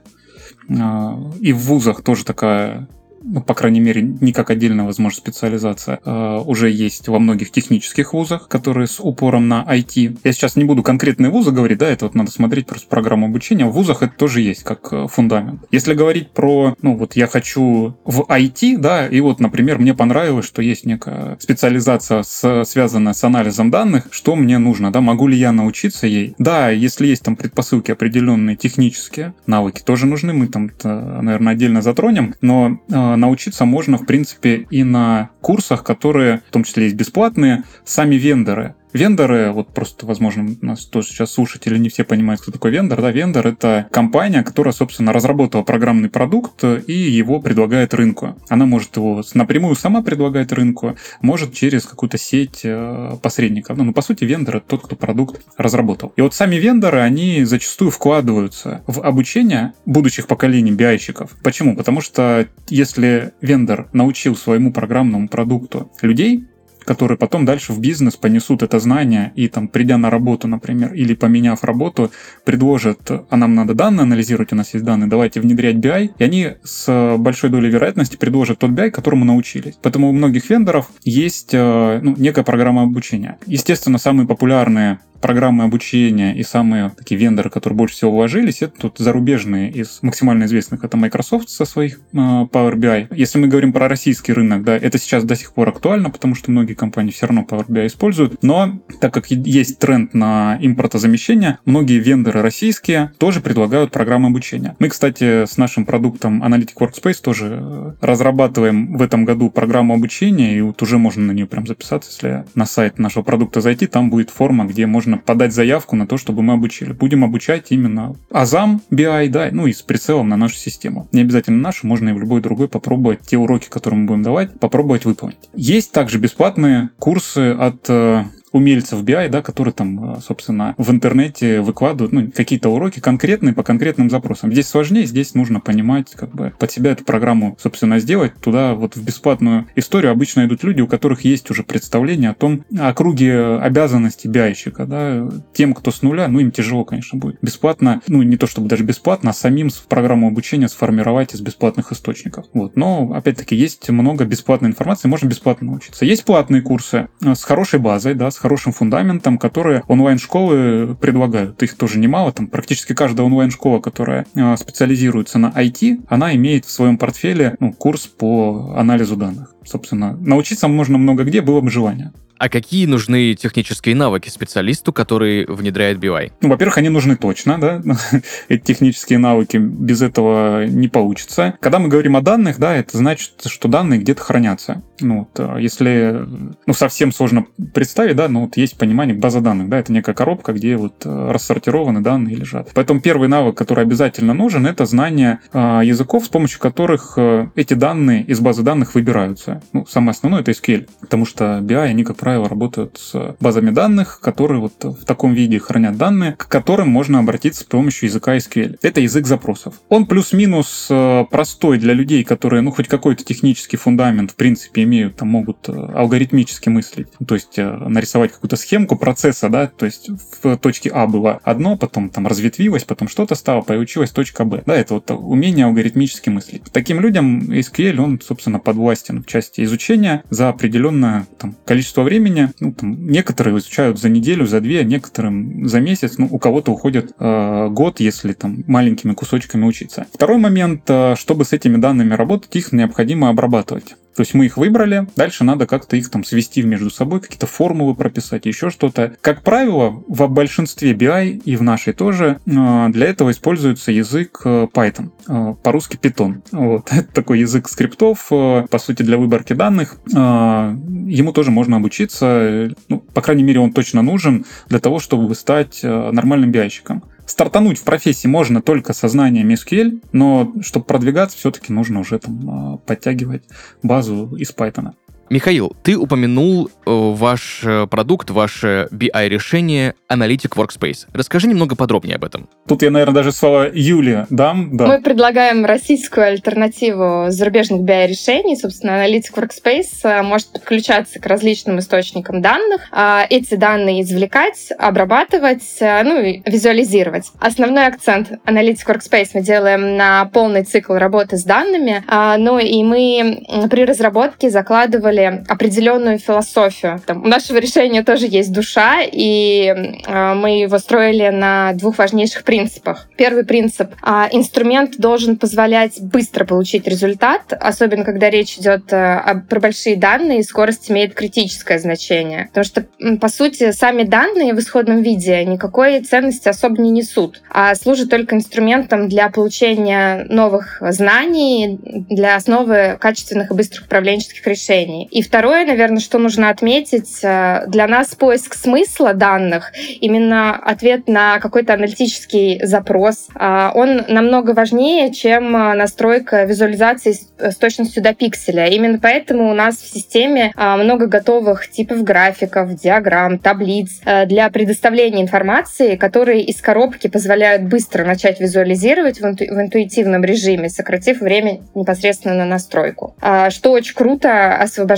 И 0.67 1.53
в 1.53 1.57
вузах 1.57 2.03
тоже 2.03 2.25
такая 2.25 2.87
ну, 3.25 3.41
по 3.41 3.53
крайней 3.53 3.79
мере, 3.79 4.01
не 4.01 4.31
как 4.31 4.51
отдельная, 4.51 4.85
возможно, 4.85 5.17
специализация, 5.17 5.99
э, 6.05 6.41
уже 6.45 6.69
есть 6.69 7.07
во 7.07 7.19
многих 7.19 7.51
технических 7.51 8.13
вузах, 8.13 8.47
которые 8.47 8.87
с 8.87 8.99
упором 8.99 9.47
на 9.47 9.65
IT. 9.67 10.19
Я 10.23 10.31
сейчас 10.31 10.55
не 10.55 10.63
буду 10.63 10.83
конкретные 10.83 11.31
вузы 11.31 11.51
говорить, 11.51 11.79
да, 11.79 11.89
это 11.89 12.05
вот 12.05 12.15
надо 12.15 12.31
смотреть 12.31 12.67
просто 12.67 12.87
программу 12.87 13.25
обучения. 13.25 13.65
В 13.65 13.71
вузах 13.71 14.03
это 14.03 14.13
тоже 14.15 14.41
есть 14.41 14.63
как 14.63 14.89
э, 14.91 15.07
фундамент. 15.09 15.61
Если 15.71 15.93
говорить 15.93 16.31
про, 16.31 16.75
ну, 16.81 16.95
вот 16.95 17.15
я 17.15 17.27
хочу 17.27 17.97
в 18.05 18.21
IT, 18.21 18.77
да, 18.77 19.07
и 19.07 19.19
вот, 19.21 19.39
например, 19.39 19.79
мне 19.79 19.93
понравилось, 19.93 20.45
что 20.45 20.61
есть 20.61 20.85
некая 20.85 21.37
специализация, 21.39 22.21
с, 22.21 22.63
связанная 22.65 23.13
с 23.13 23.23
анализом 23.23 23.71
данных, 23.71 24.07
что 24.11 24.35
мне 24.35 24.59
нужно, 24.59 24.91
да, 24.91 25.01
могу 25.01 25.27
ли 25.27 25.37
я 25.37 25.51
научиться 25.51 26.05
ей? 26.05 26.35
Да, 26.37 26.69
если 26.69 27.07
есть 27.07 27.23
там 27.23 27.35
предпосылки 27.35 27.91
определенные 27.91 28.55
технические, 28.55 29.33
навыки 29.47 29.81
тоже 29.83 30.05
нужны, 30.05 30.33
мы 30.33 30.47
там, 30.47 30.71
наверное, 30.83 31.53
отдельно 31.53 31.81
затронем, 31.81 32.35
но 32.41 32.79
э, 32.87 33.14
научиться 33.15 33.65
можно, 33.65 33.97
в 33.97 34.05
принципе, 34.05 34.67
и 34.69 34.83
на 34.83 35.29
курсах, 35.41 35.83
которые, 35.83 36.41
в 36.47 36.51
том 36.51 36.63
числе 36.63 36.85
есть 36.85 36.95
бесплатные, 36.95 37.63
сами 37.83 38.15
вендоры 38.15 38.75
Вендоры, 38.95 39.51
вот 39.51 39.73
просто, 39.73 40.05
возможно, 40.05 40.55
нас 40.61 40.85
тоже 40.85 41.09
сейчас 41.09 41.33
слушатели 41.33 41.77
не 41.77 41.89
все 41.89 42.05
понимают, 42.05 42.39
кто 42.39 42.53
такой 42.53 42.71
вендор. 42.71 43.01
Да, 43.01 43.11
вендор— 43.11 43.45
это 43.47 43.87
компания, 43.91 44.41
которая, 44.41 44.73
собственно, 44.73 45.11
разработала 45.11 45.63
программный 45.63 46.07
продукт 46.07 46.63
и 46.63 46.93
его 46.93 47.41
предлагает 47.41 47.93
рынку. 47.93 48.37
Она 48.47 48.65
может 48.65 48.95
его 48.95 49.21
напрямую 49.33 49.75
сама 49.75 50.01
предлагать 50.01 50.53
рынку, 50.53 50.95
может 51.21 51.53
через 51.53 51.85
какую-то 51.85 52.17
сеть 52.17 52.61
э, 52.63 53.17
посредников. 53.21 53.77
Ну, 53.77 53.83
ну, 53.83 53.93
по 53.93 54.01
сути, 54.01 54.23
вендор— 54.23 54.55
это 54.57 54.67
тот, 54.67 54.83
кто 54.83 54.95
продукт 54.95 55.41
разработал. 55.57 56.13
И 56.15 56.21
вот 56.21 56.33
сами 56.33 56.55
вендоры, 56.55 56.99
они 56.99 57.43
зачастую 57.43 57.91
вкладываются 57.91 58.81
в 58.87 59.01
обучение 59.01 59.73
будущих 59.85 60.25
поколений 60.25 60.71
биайщиков. 60.71 61.35
Почему? 61.43 61.75
Потому 61.75 61.99
что 61.99 62.47
если 62.69 63.33
вендор 63.41 63.89
научил 63.91 64.37
своему 64.37 64.71
программному 64.71 65.27
продукту 65.27 65.91
людей, 66.01 66.47
которые 66.85 67.17
потом 67.17 67.45
дальше 67.45 67.73
в 67.73 67.79
бизнес 67.79 68.15
понесут 68.15 68.63
это 68.63 68.79
знание 68.79 69.31
и 69.35 69.47
там, 69.47 69.67
придя 69.67 69.97
на 69.97 70.09
работу, 70.09 70.47
например, 70.47 70.93
или 70.93 71.13
поменяв 71.13 71.63
работу, 71.63 72.11
предложат, 72.43 73.11
а 73.29 73.37
нам 73.37 73.55
надо 73.55 73.73
данные 73.73 74.03
анализировать, 74.03 74.53
у 74.53 74.55
нас 74.55 74.73
есть 74.73 74.85
данные, 74.85 75.09
давайте 75.09 75.41
внедрять 75.41 75.75
BI, 75.75 76.11
и 76.17 76.23
они 76.23 76.53
с 76.63 77.17
большой 77.17 77.49
долей 77.49 77.69
вероятности 77.69 78.15
предложат 78.17 78.59
тот 78.59 78.71
BI, 78.71 78.91
которому 78.91 79.25
научились. 79.25 79.77
Поэтому 79.81 80.09
у 80.09 80.11
многих 80.11 80.49
вендоров 80.49 80.89
есть 81.03 81.53
э, 81.53 81.99
ну, 82.01 82.15
некая 82.17 82.43
программа 82.43 82.83
обучения. 82.83 83.37
Естественно, 83.45 83.97
самые 83.97 84.27
популярные 84.27 84.99
программы 85.25 85.63
обучения 85.63 86.35
и 86.35 86.43
самые 86.43 86.91
такие 86.95 87.19
вендоры, 87.19 87.49
которые 87.49 87.75
больше 87.75 87.95
всего 87.95 88.11
вложились, 88.11 88.61
это 88.61 88.73
тут 88.79 88.99
зарубежные 88.99 89.71
из 89.71 89.97
максимально 90.03 90.43
известных. 90.43 90.83
Это 90.83 90.97
Microsoft 90.97 91.49
со 91.49 91.65
своих 91.65 91.99
э, 92.13 92.17
Power 92.17 92.75
BI. 92.75 93.07
Если 93.09 93.39
мы 93.39 93.47
говорим 93.47 93.73
про 93.73 93.87
российский 93.87 94.33
рынок, 94.33 94.63
да, 94.63 94.77
это 94.77 94.99
сейчас 94.99 95.23
до 95.23 95.35
сих 95.35 95.53
пор 95.53 95.69
актуально, 95.69 96.11
потому 96.11 96.35
что 96.35 96.51
многие 96.51 96.75
компании 96.75 97.09
все 97.09 97.25
равно 97.25 97.41
Power 97.41 97.65
BI 97.65 97.87
используют. 97.87 98.43
Но 98.43 98.79
так 99.01 99.15
как 99.15 99.31
есть 99.31 99.79
тренд 99.79 100.13
на 100.13 100.59
импортозамещение, 100.61 101.57
многие 101.65 101.97
вендоры 101.97 102.43
российские 102.43 103.11
тоже 103.17 103.41
предлагают 103.41 103.89
программы 103.89 104.27
обучения. 104.27 104.75
Мы, 104.77 104.89
кстати, 104.89 105.45
с 105.45 105.57
нашим 105.57 105.85
продуктом 105.85 106.43
Analytic 106.43 106.75
Workspace 106.79 107.19
тоже 107.23 107.57
э, 107.59 107.93
разрабатываем 107.99 108.95
в 108.95 109.01
этом 109.01 109.25
году 109.25 109.49
программу 109.49 109.95
обучения, 109.95 110.55
и 110.55 110.61
вот 110.61 110.83
уже 110.83 110.99
можно 110.99 111.23
на 111.23 111.31
нее 111.31 111.47
прям 111.47 111.65
записаться, 111.65 112.11
если 112.11 112.45
на 112.53 112.67
сайт 112.67 112.99
нашего 112.99 113.23
продукта 113.23 113.61
зайти, 113.61 113.87
там 113.87 114.11
будет 114.11 114.29
форма, 114.29 114.65
где 114.65 114.85
можно 114.85 115.14
можно 115.15 115.23
подать 115.23 115.53
заявку 115.53 115.95
на 115.95 116.07
то, 116.07 116.17
чтобы 116.17 116.41
мы 116.41 116.53
обучили. 116.53 116.93
Будем 116.93 117.23
обучать 117.23 117.67
именно 117.69 118.15
Азам 118.31 118.81
BI, 118.91 119.29
да, 119.29 119.49
ну 119.51 119.67
и 119.67 119.73
с 119.73 119.81
прицелом 119.81 120.29
на 120.29 120.37
нашу 120.37 120.55
систему. 120.55 121.07
Не 121.11 121.21
обязательно 121.21 121.61
нашу, 121.61 121.87
можно 121.87 122.09
и 122.09 122.13
в 122.13 122.19
любой 122.19 122.41
другой 122.41 122.67
попробовать 122.67 123.21
те 123.21 123.37
уроки, 123.37 123.69
которые 123.69 124.01
мы 124.01 124.07
будем 124.07 124.23
давать, 124.23 124.59
попробовать 124.59 125.05
выполнить. 125.05 125.37
Есть 125.55 125.91
также 125.91 126.17
бесплатные 126.17 126.89
курсы 126.99 127.51
от 127.51 127.89
э, 127.89 128.23
умельцев 128.55 129.03
BI, 129.03 129.27
да, 129.27 129.41
которые 129.41 129.73
там, 129.73 130.13
э, 130.13 130.21
собственно, 130.25 130.75
в 130.77 130.89
интернете 130.89 131.59
выкладывают 131.59 132.13
ну, 132.13 132.31
какие-то 132.31 132.69
уроки 132.69 133.01
конкретные 133.01 133.53
по 133.53 133.63
конкретным 133.63 134.09
запросам. 134.09 134.51
Здесь 134.53 134.69
сложнее, 134.69 135.05
здесь 135.05 135.35
нужно 135.35 135.59
понимать, 135.59 136.11
как 136.11 136.29
бы 136.29 136.53
под 136.57 136.71
себя 136.71 136.91
эту 136.91 137.03
программу, 137.03 137.57
собственно, 137.61 137.99
сделать. 137.99 138.33
Туда 138.41 138.73
вот 138.73 138.95
в 138.95 139.03
бесплатную 139.03 139.67
историю 139.75 140.13
обычно 140.13 140.45
идут 140.45 140.63
люди, 140.63 140.79
у 140.79 140.87
которых 140.87 141.25
есть 141.25 141.51
уже 141.51 141.63
представление 141.63 142.29
о 142.29 142.33
том, 142.33 142.63
о 142.79 142.93
круге 142.93 143.57
обязанностей 143.57 144.29
биайщика, 144.29 144.85
да, 144.85 145.27
тем, 145.53 145.73
кто 145.73 145.91
с 145.91 146.01
нуля, 146.01 146.29
ну, 146.29 146.39
им 146.39 146.51
тяжело, 146.51 146.85
конечно, 146.85 147.19
будет. 147.19 147.37
Бесплатно, 147.41 148.01
ну, 148.07 148.21
не 148.23 148.37
то 148.37 148.47
чтобы 148.47 148.69
даже 148.69 148.85
бесплатно, 148.85 149.31
а 149.31 149.33
самим 149.33 149.69
программу 149.89 150.27
обучения 150.27 150.69
сформировать 150.69 151.33
из 151.33 151.41
бесплатных 151.41 151.91
источников. 151.91 152.45
Вот. 152.53 152.77
Но, 152.77 153.11
опять-таки, 153.13 153.55
есть 153.55 153.89
много 153.89 154.23
бесплатной 154.23 154.69
информации, 154.69 155.07
можно 155.07 155.27
бесплатно 155.27 155.67
научиться. 155.67 156.05
Есть 156.05 156.23
платные 156.23 156.61
курсы 156.61 157.09
э, 157.21 157.35
с 157.35 157.43
хорошей 157.43 157.79
базой, 157.79 158.13
да, 158.13 158.31
с 158.31 158.37
хорошим 158.45 158.73
фундаментом, 158.73 159.39
которые 159.39 159.81
онлайн-школы 159.87 160.95
предлагают. 161.01 161.63
Их 161.63 161.75
тоже 161.75 161.97
немало, 161.97 162.31
там 162.31 162.45
практически 162.45 162.93
каждая 162.93 163.25
онлайн-школа, 163.25 163.79
которая 163.79 164.27
э, 164.35 164.55
специализируется 164.55 165.39
на 165.39 165.47
IT, 165.47 166.05
она 166.09 166.35
имеет 166.35 166.65
в 166.65 166.69
своем 166.69 166.99
портфеле 166.99 167.55
ну, 167.59 167.73
курс 167.73 168.05
по 168.05 168.75
анализу 168.77 169.15
данных. 169.15 169.55
Собственно, 169.65 170.15
научиться 170.17 170.67
можно 170.67 170.99
много 170.99 171.23
где, 171.23 171.41
было 171.41 171.59
бы 171.59 171.71
желание. 171.71 172.13
А 172.37 172.49
какие 172.49 172.85
нужны 172.85 173.33
технические 173.33 173.95
навыки 173.95 174.29
специалисту, 174.29 174.91
который 174.91 175.45
внедряет 175.45 175.99
BI? 175.99 176.33
Ну, 176.41 176.49
во-первых, 176.49 176.77
они 176.77 176.89
нужны 176.89 177.15
точно, 177.15 177.59
да, 177.59 177.81
эти 178.49 178.61
технические 178.63 179.19
навыки, 179.19 179.57
без 179.57 180.01
этого 180.01 180.65
не 180.65 180.87
получится. 180.87 181.55
Когда 181.59 181.79
мы 181.79 181.87
говорим 181.87 182.15
о 182.17 182.21
данных, 182.21 182.59
да, 182.59 182.75
это 182.75 182.97
значит, 182.97 183.33
что 183.45 183.67
данные 183.67 183.99
где-то 183.99 184.21
хранятся. 184.21 184.81
Ну, 184.99 185.19
вот, 185.19 185.29
а 185.39 185.57
если, 185.57 186.25
ну, 186.65 186.73
совсем 186.73 187.11
сложно 187.11 187.45
представить, 187.73 188.15
да, 188.15 188.27
но 188.27 188.41
вот 188.41 188.57
есть 188.57 188.77
понимание 188.77 189.15
база 189.15 189.41
данных, 189.41 189.69
да, 189.69 189.79
это 189.79 189.91
некая 189.91 190.13
коробка, 190.13 190.53
где 190.53 190.77
вот 190.77 191.05
э, 191.05 191.31
рассортированы 191.31 192.01
данные 192.01 192.35
лежат. 192.35 192.69
Поэтому 192.73 193.01
первый 193.01 193.27
навык, 193.27 193.57
который 193.57 193.83
обязательно 193.83 194.33
нужен, 194.33 194.65
это 194.65 194.85
знание 194.85 195.39
э, 195.53 195.81
языков, 195.83 196.25
с 196.25 196.29
помощью 196.29 196.59
которых 196.59 197.13
э, 197.17 197.47
эти 197.55 197.73
данные 197.73 198.23
из 198.23 198.39
базы 198.39 198.63
данных 198.63 198.95
выбираются. 198.95 199.61
Ну, 199.73 199.85
самое 199.85 200.11
основное 200.11 200.41
это 200.41 200.51
SQL, 200.51 200.87
потому 201.01 201.25
что 201.25 201.59
BI, 201.61 201.75
они, 201.75 202.03
как 202.03 202.17
правило, 202.25 202.34
работают 202.43 202.97
с 202.97 203.35
базами 203.39 203.71
данных, 203.71 204.19
которые 204.21 204.59
вот 204.61 204.83
в 204.83 205.05
таком 205.05 205.33
виде 205.33 205.59
хранят 205.59 205.97
данные, 205.97 206.33
к 206.33 206.47
которым 206.47 206.89
можно 206.89 207.19
обратиться 207.19 207.61
с 207.61 207.65
помощью 207.65 208.09
языка 208.09 208.37
SQL. 208.37 208.77
Это 208.81 209.01
язык 209.01 209.25
запросов. 209.27 209.75
Он 209.89 210.05
плюс-минус 210.05 210.87
э, 210.89 211.25
простой 211.29 211.77
для 211.77 211.93
людей, 211.93 212.23
которые, 212.23 212.61
ну, 212.61 212.71
хоть 212.71 212.87
какой-то 212.87 213.23
технический 213.23 213.77
фундамент, 213.77 214.31
в 214.31 214.35
принципе, 214.35 214.83
имеют, 214.83 215.17
там, 215.17 215.29
могут 215.29 215.67
э, 215.69 215.71
алгоритмически 215.71 216.69
мыслить. 216.69 217.07
То 217.27 217.35
есть 217.35 217.57
э, 217.57 217.69
нарисовать 217.69 218.31
какую-то 218.31 218.55
схемку 218.55 218.95
процесса, 218.95 219.49
да, 219.49 219.67
то 219.67 219.85
есть 219.85 220.09
в 220.41 220.57
точке 220.57 220.89
А 220.89 221.07
было 221.07 221.39
одно, 221.43 221.77
потом 221.77 222.09
там 222.09 222.27
разветвилось, 222.27 222.83
потом 222.83 223.07
что-то 223.07 223.35
стало, 223.35 223.61
получилась 223.61 224.11
точка 224.11 224.45
Б. 224.45 224.63
Да, 224.65 224.75
это 224.75 224.95
вот 224.95 225.11
умение 225.11 225.65
алгоритмически 225.65 226.29
мыслить. 226.29 226.63
Таким 226.71 226.99
людям 226.99 227.41
SQL, 227.51 227.99
он, 227.99 228.21
собственно, 228.21 228.59
подвластен 228.59 229.23
в 229.23 229.27
части 229.27 229.63
изучения 229.63 230.23
за 230.29 230.49
определенное 230.49 231.27
там, 231.37 231.55
количество 231.65 232.03
времени. 232.03 232.14
Ну, 232.59 232.73
там, 232.73 233.07
некоторые 233.07 233.57
изучают 233.57 233.99
за 233.99 234.09
неделю, 234.09 234.45
за 234.45 234.61
две, 234.61 234.83
некоторым 234.83 235.67
за 235.67 235.79
месяц. 235.79 236.17
Ну, 236.17 236.27
у 236.29 236.39
кого-то 236.39 236.71
уходит 236.71 237.13
э, 237.19 237.67
год, 237.69 237.99
если 237.99 238.33
там 238.33 238.63
маленькими 238.67 239.13
кусочками 239.13 239.65
учиться. 239.65 240.05
Второй 240.13 240.37
момент, 240.37 240.83
э, 240.87 241.15
чтобы 241.17 241.45
с 241.45 241.53
этими 241.53 241.77
данными 241.77 242.13
работать, 242.13 242.55
их 242.55 242.71
необходимо 242.71 243.29
обрабатывать. 243.29 243.95
То 244.15 244.21
есть 244.21 244.33
мы 244.33 244.45
их 244.45 244.55
выбрали, 244.57 245.07
дальше 245.15 245.43
надо 245.43 245.67
как-то 245.67 245.97
их 245.97 246.09
там 246.09 246.23
свести 246.23 246.63
между 246.63 246.89
собой, 246.89 247.19
какие-то 247.19 247.47
формулы 247.47 247.95
прописать, 247.95 248.45
еще 248.45 248.69
что-то. 248.69 249.15
Как 249.21 249.41
правило, 249.43 250.03
в 250.07 250.27
большинстве 250.27 250.93
BI 250.93 251.41
и 251.43 251.55
в 251.57 251.63
нашей 251.63 251.93
тоже 251.93 252.39
э, 252.45 252.87
для 252.89 253.07
этого 253.07 253.31
используется 253.31 253.91
язык 253.91 254.41
э, 254.45 254.67
Python, 254.73 255.11
э, 255.27 255.55
по-русски 255.61 255.97
Python. 255.97 256.41
Вот. 256.51 256.87
Это 256.91 257.13
такой 257.13 257.39
язык 257.39 257.67
скриптов, 257.67 258.29
по 258.29 258.79
сути, 258.79 259.03
для 259.03 259.17
выборки 259.17 259.53
данных. 259.53 259.97
Ему 260.07 261.33
тоже 261.33 261.51
можно 261.51 261.77
обучиться, 261.77 262.73
ну, 262.87 262.99
по 262.99 263.21
крайней 263.21 263.43
мере, 263.43 263.59
он 263.59 263.73
точно 263.73 264.01
нужен 264.01 264.45
для 264.67 264.79
того, 264.79 264.99
чтобы 264.99 265.33
стать 265.35 265.81
нормальным 265.83 266.51
BI-щиком. 266.51 267.01
Стартануть 267.25 267.79
в 267.79 267.83
профессии 267.83 268.27
можно 268.27 268.61
только 268.61 268.93
со 268.93 269.07
знанием 269.07 269.49
SQL, 269.49 270.01
но 270.11 270.53
чтобы 270.61 270.85
продвигаться, 270.85 271.37
все-таки 271.37 271.73
нужно 271.73 271.99
уже 272.01 272.19
там 272.19 272.49
а, 272.49 272.77
подтягивать 272.77 273.43
базу 273.81 274.35
из 274.35 274.51
Python. 274.51 274.93
Михаил, 275.29 275.75
ты 275.81 275.97
упомянул 275.97 276.67
э, 276.67 276.69
ваш 276.85 277.61
э, 277.63 277.87
продукт, 277.87 278.29
ваше 278.29 278.87
BI-решение 278.91 279.95
Analytic 280.07 280.51
Workspace. 280.55 281.07
Расскажи 281.13 281.47
немного 281.47 281.75
подробнее 281.75 282.17
об 282.17 282.25
этом. 282.25 282.47
Тут 282.67 282.83
я, 282.83 282.91
наверное, 282.91 283.15
даже 283.15 283.31
слово 283.31 283.71
Юлия 283.73 284.27
дам. 284.29 284.77
Да. 284.77 284.85
Мы 284.85 285.01
предлагаем 285.01 285.65
российскую 285.65 286.27
альтернативу 286.27 287.25
зарубежных 287.29 287.81
BI-решений. 287.81 288.55
Собственно, 288.55 289.03
Analytic 289.03 289.33
Workspace 289.33 289.87
э, 290.03 290.21
может 290.21 290.49
подключаться 290.49 291.19
к 291.19 291.25
различным 291.25 291.79
источникам 291.79 292.43
данных, 292.43 292.81
а 292.91 293.25
эти 293.27 293.55
данные 293.55 294.03
извлекать, 294.03 294.69
обрабатывать, 294.77 295.63
ну 295.81 296.21
и 296.21 296.41
визуализировать. 296.45 297.31
Основной 297.39 297.87
акцент 297.87 298.31
Analytic 298.45 298.85
Workspace 298.87 299.29
мы 299.33 299.41
делаем 299.41 299.97
на 299.97 300.25
полный 300.25 300.63
цикл 300.63 300.93
работы 300.93 301.37
с 301.37 301.43
данными, 301.43 302.03
ну 302.37 302.59
и 302.59 302.83
мы 302.83 303.67
при 303.69 303.85
разработке 303.85 304.49
закладывали 304.49 305.14
использовали 305.15 305.43
определенную 305.47 306.19
философию. 306.19 307.01
Там, 307.05 307.23
у 307.23 307.27
нашего 307.27 307.57
решения 307.57 308.03
тоже 308.03 308.27
есть 308.27 308.51
душа, 308.51 309.01
и 309.01 309.73
э, 310.05 310.33
мы 310.33 310.59
его 310.59 310.77
строили 310.79 311.29
на 311.29 311.73
двух 311.73 311.97
важнейших 311.97 312.43
принципах. 312.43 313.07
Первый 313.17 313.45
принцип 313.45 313.91
э,— 314.05 314.27
инструмент 314.31 314.97
должен 314.97 315.37
позволять 315.37 316.01
быстро 316.01 316.45
получить 316.45 316.87
результат, 316.87 317.53
особенно 317.59 318.03
когда 318.03 318.29
речь 318.29 318.57
идет 318.57 318.91
э, 318.91 319.41
про 319.49 319.59
большие 319.59 319.95
данные, 319.95 320.39
и 320.39 320.43
скорость 320.43 320.91
имеет 320.91 321.13
критическое 321.13 321.79
значение. 321.79 322.47
Потому 322.47 322.65
что, 322.65 322.85
по 323.19 323.29
сути, 323.29 323.71
сами 323.71 324.03
данные 324.03 324.53
в 324.53 324.59
исходном 324.59 325.01
виде 325.01 325.43
никакой 325.45 326.01
ценности 326.01 326.49
особо 326.49 326.81
не 326.81 326.91
несут, 326.91 327.41
а 327.49 327.75
служат 327.75 328.09
только 328.09 328.35
инструментом 328.35 329.09
для 329.09 329.29
получения 329.29 330.25
новых 330.29 330.77
знаний, 330.81 331.79
для 332.09 332.35
основы 332.35 332.97
качественных 332.99 333.51
и 333.51 333.53
быстрых 333.53 333.85
управленческих 333.85 334.45
решений. 334.47 335.04
И 335.11 335.21
второе, 335.21 335.65
наверное, 335.65 335.99
что 335.99 336.17
нужно 336.17 336.49
отметить, 336.49 337.19
э, 337.23 337.63
для 337.67 337.87
нас 337.87 338.15
поиск 338.15 338.55
смысла 338.55 339.13
данных, 339.13 339.71
именно 340.01 340.55
ответ 340.55 341.07
на 341.07 341.39
какой-то 341.39 341.73
аналитический 341.73 342.59
запрос, 342.65 343.27
э, 343.33 343.69
он 343.73 344.03
намного 344.07 344.51
важнее, 344.51 345.13
чем 345.13 345.55
э, 345.55 345.73
настройка 345.75 346.43
визуализации 346.43 347.15
с 347.37 347.55
точностью 347.55 348.03
до 348.03 348.13
пикселя. 348.13 348.67
Именно 348.67 348.99
поэтому 348.99 349.49
у 349.49 349.53
нас 349.53 349.77
в 349.77 349.87
системе 349.87 350.51
много 350.55 351.07
готовых 351.07 351.69
типов 351.69 352.03
графиков, 352.03 352.73
диаграмм, 352.75 353.39
таблиц 353.39 354.01
для 354.25 354.49
предоставления 354.49 355.21
информации, 355.21 355.95
которые 355.95 356.43
из 356.43 356.61
коробки 356.61 357.07
позволяют 357.07 357.63
быстро 357.63 358.05
начать 358.05 358.39
визуализировать 358.39 359.19
в, 359.19 359.25
инту- 359.25 359.45
в 359.53 359.61
интуитивном 359.61 360.23
режиме, 360.23 360.69
сократив 360.69 361.21
время 361.21 361.61
непосредственно 361.73 362.35
на 362.35 362.45
настройку. 362.45 363.15
Что 363.49 363.71
очень 363.71 363.95
круто, 363.95 364.55
освобождает 364.55 364.94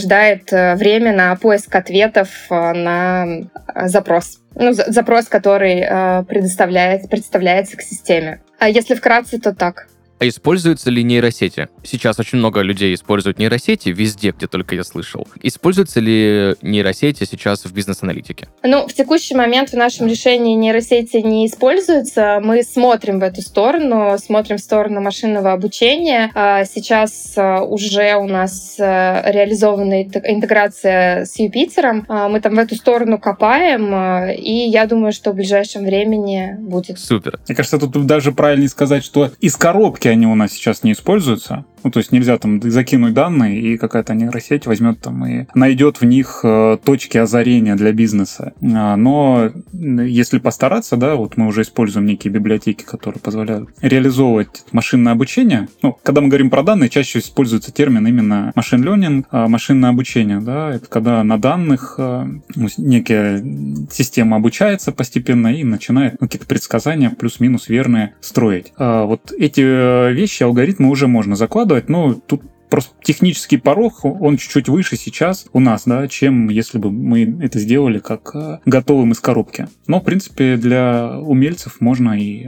э, 0.51 0.75
время 0.75 1.13
на 1.13 1.35
поиск 1.35 1.73
ответов 1.75 2.29
э, 2.49 2.73
на 2.73 3.25
э, 3.25 3.87
запрос. 3.87 4.39
Ну, 4.55 4.73
запрос, 4.73 5.25
который 5.25 5.81
предоставляет, 6.25 7.09
представляется 7.09 7.77
к 7.77 7.81
системе. 7.81 8.41
А 8.57 8.69
если 8.69 8.95
вкратце, 8.95 9.39
то 9.39 9.53
так. 9.53 9.87
А 10.19 10.27
используются 10.27 10.89
ли 10.89 11.03
нейросети? 11.03 11.69
Сейчас 11.83 12.19
очень 12.19 12.39
много 12.39 12.61
людей 12.61 12.93
используют 12.95 13.37
нейросети, 13.37 13.89
везде, 13.89 14.31
где 14.31 14.47
только 14.47 14.73
я 14.73 14.83
слышал. 14.83 15.27
Используются 15.43 15.99
ли 15.99 16.55
нейросети 16.63 17.23
сейчас 17.23 17.65
в 17.65 17.73
бизнес-аналитике? 17.73 18.47
Ну, 18.63 18.87
в 18.87 18.93
текущий 18.93 19.35
момент 19.35 19.69
в 19.69 19.73
нашем 19.73 20.07
решении 20.07 20.55
нейросети 20.55 21.17
не 21.17 21.45
используются. 21.45 22.39
Мы 22.43 22.63
смотрим 22.63 23.19
в 23.19 23.23
эту 23.23 23.41
сторону, 23.41 24.17
смотрим 24.17 24.57
в 24.57 24.61
сторону 24.61 25.01
машинного 25.01 25.53
обучения. 25.53 26.31
А 26.33 26.65
сейчас 26.65 27.33
а, 27.37 27.61
уже 27.61 28.15
у 28.15 28.27
нас 28.27 28.77
а, 28.79 29.23
реализована 29.31 30.01
интеграция 30.01 31.25
с 31.25 31.37
Юпитером. 31.37 32.05
Мы 32.09 32.41
там 32.41 32.55
в 32.55 32.59
эту 32.59 32.75
сторону 32.75 33.19
копаем, 33.19 34.31
и 34.31 34.67
я 34.69 34.87
думаю, 34.87 35.11
что 35.11 35.31
в 35.31 35.35
ближайшем 35.35 35.85
времени 35.85 36.55
будет. 36.59 36.97
Супер. 36.99 37.39
Мне 37.47 37.55
кажется, 37.55 37.77
тут 37.77 38.05
даже 38.05 38.31
правильнее 38.31 38.69
сказать, 38.69 39.03
что 39.03 39.31
из 39.39 39.55
коробки 39.55 40.06
они 40.09 40.27
у 40.27 40.35
нас 40.35 40.51
сейчас 40.51 40.83
не 40.83 40.91
используются. 40.91 41.65
Ну, 41.87 41.91
то 41.91 41.99
есть 41.99 42.11
нельзя 42.11 42.37
там 42.37 42.61
закинуть 42.61 43.13
данные, 43.13 43.61
и 43.61 43.77
какая-то 43.77 44.13
нейросеть 44.13 44.65
возьмет 44.65 44.99
там 44.99 45.25
и 45.25 45.45
найдет 45.55 46.01
в 46.01 46.05
них 46.05 46.41
э, 46.43 46.77
точки 46.83 47.17
озарения 47.17 47.77
для 47.77 47.93
бизнеса. 47.93 48.51
А, 48.61 48.97
но 48.97 49.51
если 49.71 50.39
постараться, 50.39 50.97
да, 50.97 51.15
вот 51.15 51.37
мы 51.37 51.47
уже 51.47 51.61
используем 51.61 52.05
некие 52.05 52.33
библиотеки, 52.33 52.83
которые 52.83 53.21
позволяют 53.21 53.69
реализовывать 53.81 54.65
машинное 54.73 55.13
обучение. 55.13 55.69
Ну, 55.81 55.97
когда 56.03 56.19
мы 56.19 56.27
говорим 56.27 56.49
про 56.49 56.61
данные, 56.61 56.89
чаще 56.89 57.19
используется 57.19 57.71
термин 57.71 58.05
именно 58.05 58.51
машин 58.53 58.83
learning, 58.83 59.23
а, 59.31 59.47
машинное 59.47 59.91
обучение, 59.91 60.41
да, 60.41 60.71
это 60.71 60.87
когда 60.87 61.23
на 61.23 61.39
данных 61.39 61.95
э, 61.99 62.25
ну, 62.53 62.67
некая 62.75 63.41
система 63.89 64.35
обучается 64.35 64.91
постепенно 64.91 65.55
и 65.55 65.63
начинает 65.63 66.19
ну, 66.19 66.27
какие-то 66.27 66.47
предсказания 66.47 67.11
плюс-минус 67.11 67.69
верные 67.69 68.15
строить. 68.19 68.73
А 68.75 69.05
вот 69.05 69.31
эти 69.31 69.61
э, 69.61 70.11
вещи, 70.11 70.43
алгоритмы 70.43 70.89
уже 70.89 71.07
можно 71.07 71.37
закладывать, 71.37 71.76
но 71.87 72.13
тут 72.13 72.41
просто 72.69 72.93
технический 73.01 73.57
порог, 73.57 74.03
он 74.03 74.37
чуть-чуть 74.37 74.69
выше 74.69 74.97
сейчас 74.97 75.47
у 75.53 75.59
нас, 75.59 75.83
да, 75.85 76.07
чем 76.07 76.49
если 76.49 76.77
бы 76.77 76.91
мы 76.91 77.37
это 77.41 77.59
сделали 77.59 77.99
как 77.99 78.35
э, 78.35 78.59
готовым 78.65 79.11
из 79.11 79.19
коробки. 79.19 79.67
Но, 79.87 79.99
в 79.99 80.03
принципе, 80.03 80.57
для 80.57 81.19
умельцев 81.19 81.79
можно 81.79 82.19
и 82.19 82.47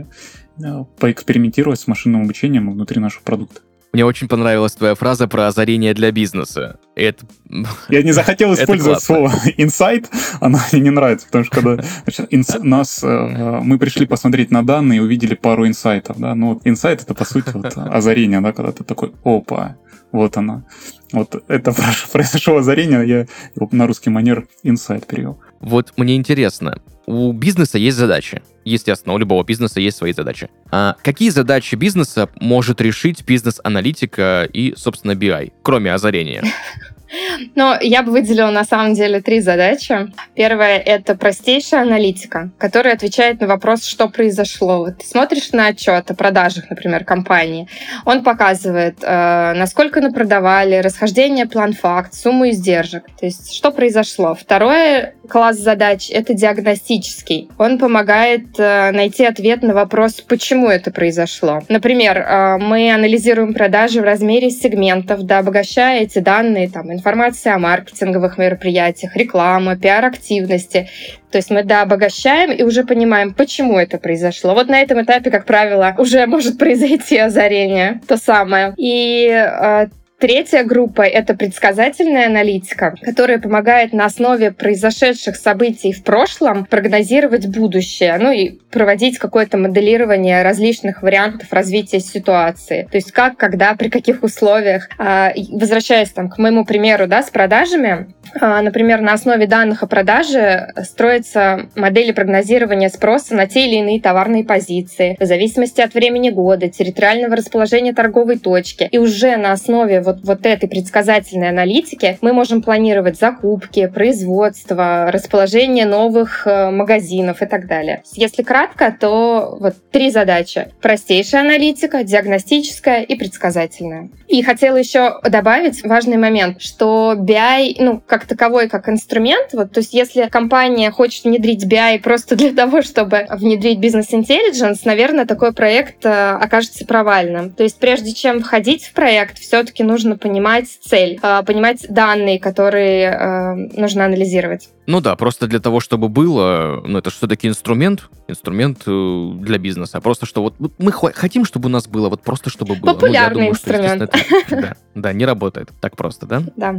э, 0.62 0.84
поэкспериментировать 1.00 1.80
с 1.80 1.88
машинным 1.88 2.24
обучением 2.24 2.72
внутри 2.72 3.00
нашего 3.00 3.24
продукта. 3.24 3.62
Мне 3.92 4.06
очень 4.06 4.28
понравилась 4.28 4.74
твоя 4.74 4.94
фраза 4.94 5.28
про 5.28 5.48
озарение 5.48 5.94
для 5.94 6.12
бизнеса. 6.12 6.80
Это... 6.96 7.26
Я 7.90 8.04
не 8.04 8.12
захотел 8.12 8.54
использовать 8.54 9.02
слово 9.02 9.32
инсайт, 9.58 10.10
оно 10.40 10.60
мне 10.72 10.82
не 10.82 10.90
нравится, 10.92 11.26
потому 11.26 11.46
что 11.46 11.56
когда 11.56 11.84
значит, 12.04 12.64
нас, 12.64 13.04
э, 13.04 13.60
мы 13.64 13.80
пришли 13.80 14.06
посмотреть 14.06 14.52
на 14.52 14.64
данные 14.64 14.98
и 14.98 15.00
увидели 15.00 15.34
пару 15.34 15.68
инсайтов, 15.68 16.20
да, 16.20 16.36
ну 16.36 16.62
инсайт 16.66 17.02
это 17.02 17.16
по 17.16 17.26
сути 17.26 17.50
вот 17.54 17.76
озарение, 17.76 18.42
да, 18.42 18.54
когда 18.54 18.72
ты 18.72 18.84
такой, 18.84 19.12
опа, 19.24 19.78
Вот 20.12 20.38
она. 20.38 20.64
Вот 21.12 21.44
это 21.48 21.74
произошло 22.12 22.58
озарение, 22.58 23.08
я 23.08 23.26
на 23.72 23.88
русский 23.88 24.12
манер 24.12 24.48
инсайт 24.62 25.08
перевел. 25.08 25.40
Вот 25.60 25.94
мне 25.98 26.16
интересно, 26.16 26.80
у 27.10 27.32
бизнеса 27.34 27.80
есть 27.80 27.98
задачи. 27.98 28.44
Естественно, 28.66 29.16
у 29.16 29.18
любого 29.18 29.44
бизнеса 29.44 29.80
есть 29.80 29.98
свои 29.98 30.14
задачи. 30.14 30.48
А 30.72 30.96
какие 31.02 31.32
задачи 31.32 31.74
бизнеса 31.74 32.30
может 32.40 32.82
решить 32.82 33.26
бизнес-аналитика 33.26 34.48
и, 34.54 34.76
собственно, 34.78 35.14
BI, 35.14 35.52
кроме 35.64 35.92
озарения? 35.92 36.44
Но 37.56 37.78
я 37.82 38.04
бы 38.04 38.12
выделила 38.12 38.52
на 38.52 38.64
самом 38.64 38.94
деле 38.94 39.22
три 39.22 39.42
задачи. 39.42 40.12
Первая— 40.36 40.78
это 40.86 41.16
простейшая 41.16 41.82
аналитика, 41.82 42.52
которая 42.60 42.94
отвечает 42.94 43.42
на 43.42 43.48
вопрос, 43.48 43.86
что 43.86 44.08
произошло. 44.10 44.80
Вот 44.80 45.00
ты 45.00 45.08
смотришь 45.08 45.52
на 45.52 45.68
отчет 45.68 46.12
о 46.12 46.14
продажах, 46.14 46.70
например, 46.70 47.06
компании. 47.06 47.68
Он 48.06 48.24
показывает, 48.24 48.98
э, 49.02 49.54
насколько 49.56 50.02
напродавали, 50.02 50.76
расхождение 50.76 51.48
план-факт, 51.48 52.14
сумму 52.14 52.50
издержек. 52.50 53.06
То 53.20 53.26
есть, 53.26 53.56
что 53.56 53.72
произошло. 53.72 54.36
Второе 54.36 55.16
класс 55.30 55.58
задач— 55.58 56.10
это 56.12 56.34
диагностический. 56.34 57.50
Он 57.58 57.78
помогает 57.78 58.60
э, 58.60 58.92
найти 58.92 59.26
ответ 59.26 59.62
на 59.62 59.74
вопрос, 59.74 60.22
почему 60.22 60.68
это 60.68 60.92
произошло. 60.92 61.62
Например, 61.70 62.18
э, 62.18 62.58
мы 62.58 62.92
анализируем 62.94 63.54
продажи 63.54 64.02
в 64.02 64.04
размере 64.04 64.50
сегментов, 64.50 65.24
да, 65.24 65.40
обогащая 65.40 66.02
эти 66.02 66.20
данные 66.20 66.70
там, 66.70 66.92
информация 66.92 67.56
о 67.56 67.60
маркетинговых 67.60 68.38
мероприятиях, 68.38 69.16
реклама, 69.16 69.78
пиар-активности. 69.78 70.90
То 71.32 71.38
есть 71.38 71.52
мы, 71.52 71.64
да, 71.64 71.84
обогащаем 71.84 72.52
и 72.52 72.64
уже 72.64 72.84
понимаем, 72.84 73.34
почему 73.34 73.78
это 73.78 74.00
произошло. 74.00 74.56
Вот 74.56 74.68
на 74.68 74.82
этом 74.82 75.02
этапе, 75.02 75.30
как 75.30 75.46
правило, 75.46 75.96
уже 75.98 76.26
может 76.26 76.58
произойти 76.60 77.18
озарение, 77.18 78.02
то 78.08 78.18
самое. 78.18 78.74
И 78.78 79.30
э, 79.30 79.88
Третья 80.20 80.66
группа— 80.66 81.02
это 81.04 81.34
предсказательная 81.34 82.28
аналитика, 82.28 82.94
которая 83.02 83.40
помогает 83.40 83.94
на 83.94 84.04
основе 84.04 84.52
произошедших 84.52 85.38
событий 85.38 85.94
в 85.94 86.04
прошлом 86.04 86.66
прогнозировать 86.66 87.48
будущее, 87.48 88.18
ну 88.20 88.30
и 88.30 88.60
проводить 88.70 89.18
какое-то 89.18 89.58
моделирование 89.58 90.44
различных 90.44 91.04
вариантов 91.04 91.54
развития 91.54 92.02
ситуации. 92.02 92.88
То 92.92 92.98
есть 92.98 93.14
как, 93.14 93.38
когда, 93.38 93.74
при 93.76 93.88
каких 93.88 94.22
условиях. 94.22 94.90
А, 94.98 95.32
возвращаясь 95.54 96.10
там, 96.10 96.30
к 96.30 96.38
моему 96.38 96.66
примеру 96.66 97.08
да, 97.08 97.24
с 97.24 97.30
продажами, 97.30 98.14
а, 98.40 98.62
например, 98.62 99.00
на 99.00 99.14
основе 99.14 99.48
данных 99.48 99.84
о 99.84 99.88
продаже 99.88 100.74
строятся 100.84 101.70
модели 101.76 102.12
прогнозирования 102.12 102.90
спроса 102.90 103.36
на 103.36 103.48
те 103.48 103.68
или 103.68 103.78
иные 103.78 104.02
товарные 104.02 104.44
позиции 104.44 105.16
в 105.20 105.26
зависимости 105.26 105.80
от 105.82 105.94
времени 105.94 106.30
года, 106.30 106.68
территориального 106.70 107.38
расположения 107.38 107.94
торговой 107.94 108.38
точки. 108.38 108.88
И 108.92 108.98
уже 108.98 109.38
на 109.38 109.54
основе 109.54 110.02
вот, 110.10 110.20
вот 110.24 110.46
этой 110.46 110.68
предсказательной 110.68 111.50
аналитики 111.50 112.18
мы 112.22 112.34
можем 112.34 112.62
планировать 112.62 113.18
закупки, 113.18 113.88
производство, 113.88 115.10
расположение 115.12 115.86
новых 115.86 116.46
э, 116.46 116.70
магазинов 116.72 117.42
и 117.42 117.46
так 117.46 117.68
далее. 117.68 118.02
Если 118.14 118.44
кратко, 118.44 118.96
то 118.98 119.58
вот 119.60 119.76
три 119.92 120.12
задачи. 120.12 120.70
Простейшая 120.82 121.42
аналитика, 121.42 122.04
диагностическая 122.04 123.02
и 123.02 123.16
предсказательная. 123.16 124.10
И 124.28 124.42
хотела 124.44 124.78
еще 124.78 125.20
добавить 125.24 125.84
важный 125.84 126.18
момент, 126.18 126.62
что 126.62 127.16
BI, 127.18 127.76
ну, 127.80 128.02
как 128.06 128.26
таковой, 128.26 128.70
как 128.70 128.90
инструмент, 128.90 129.54
вот, 129.54 129.72
то 129.72 129.80
есть 129.80 129.94
если 129.94 130.28
компания 130.30 130.92
хочет 130.92 131.26
внедрить 131.26 131.66
BI 131.66 132.00
просто 132.00 132.36
для 132.36 132.54
того, 132.54 132.82
чтобы 132.82 133.26
внедрить 133.30 133.80
бизнес-интеллигенс, 133.80 134.86
наверное, 134.86 135.26
такой 135.26 135.54
проект 135.54 136.06
э, 136.06 136.32
окажется 136.32 136.86
провальным. 136.86 137.52
То 137.52 137.64
есть 137.64 137.78
прежде 137.80 138.14
чем 138.14 138.42
входить 138.42 138.86
в 138.86 138.94
проект, 138.94 139.40
все-таки 139.40 139.84
нужно 139.84 139.99
нужно 140.00 140.18
понимать 140.18 140.68
цель, 140.82 141.20
а, 141.22 141.44
понимать 141.44 141.86
данные, 141.90 142.40
которые 142.40 143.12
а, 143.12 143.56
нужно 143.56 144.06
анализировать. 144.06 144.70
Ну 144.88 145.02
да, 145.02 145.16
просто 145.16 145.48
для 145.48 145.60
того, 145.60 145.82
чтобы 145.82 146.08
было, 146.08 146.82
ну 146.88 146.98
это 146.98 147.10
все-таки 147.10 147.48
инструмент, 147.48 148.10
инструмент 148.28 148.84
э, 148.88 149.32
для 149.42 149.58
бизнеса. 149.58 150.00
Просто 150.00 150.26
что 150.26 150.42
вот 150.42 150.56
мы 150.78 150.92
хотим, 150.92 151.44
чтобы 151.44 151.68
у 151.68 151.70
нас 151.70 151.88
было, 151.88 152.10
вот 152.10 152.22
просто 152.22 152.50
чтобы 152.50 152.76
было. 152.76 152.94
Популярный 152.94 153.30
ну, 153.30 153.34
думаю, 153.34 153.52
инструмент. 153.52 153.96
Что, 153.96 154.04
это, 154.06 154.62
да, 154.62 154.76
да, 154.96 155.14
не 155.14 155.26
работает 155.26 155.70
так 155.82 155.98
просто, 155.98 156.26
да? 156.26 156.44
Да. 156.56 156.76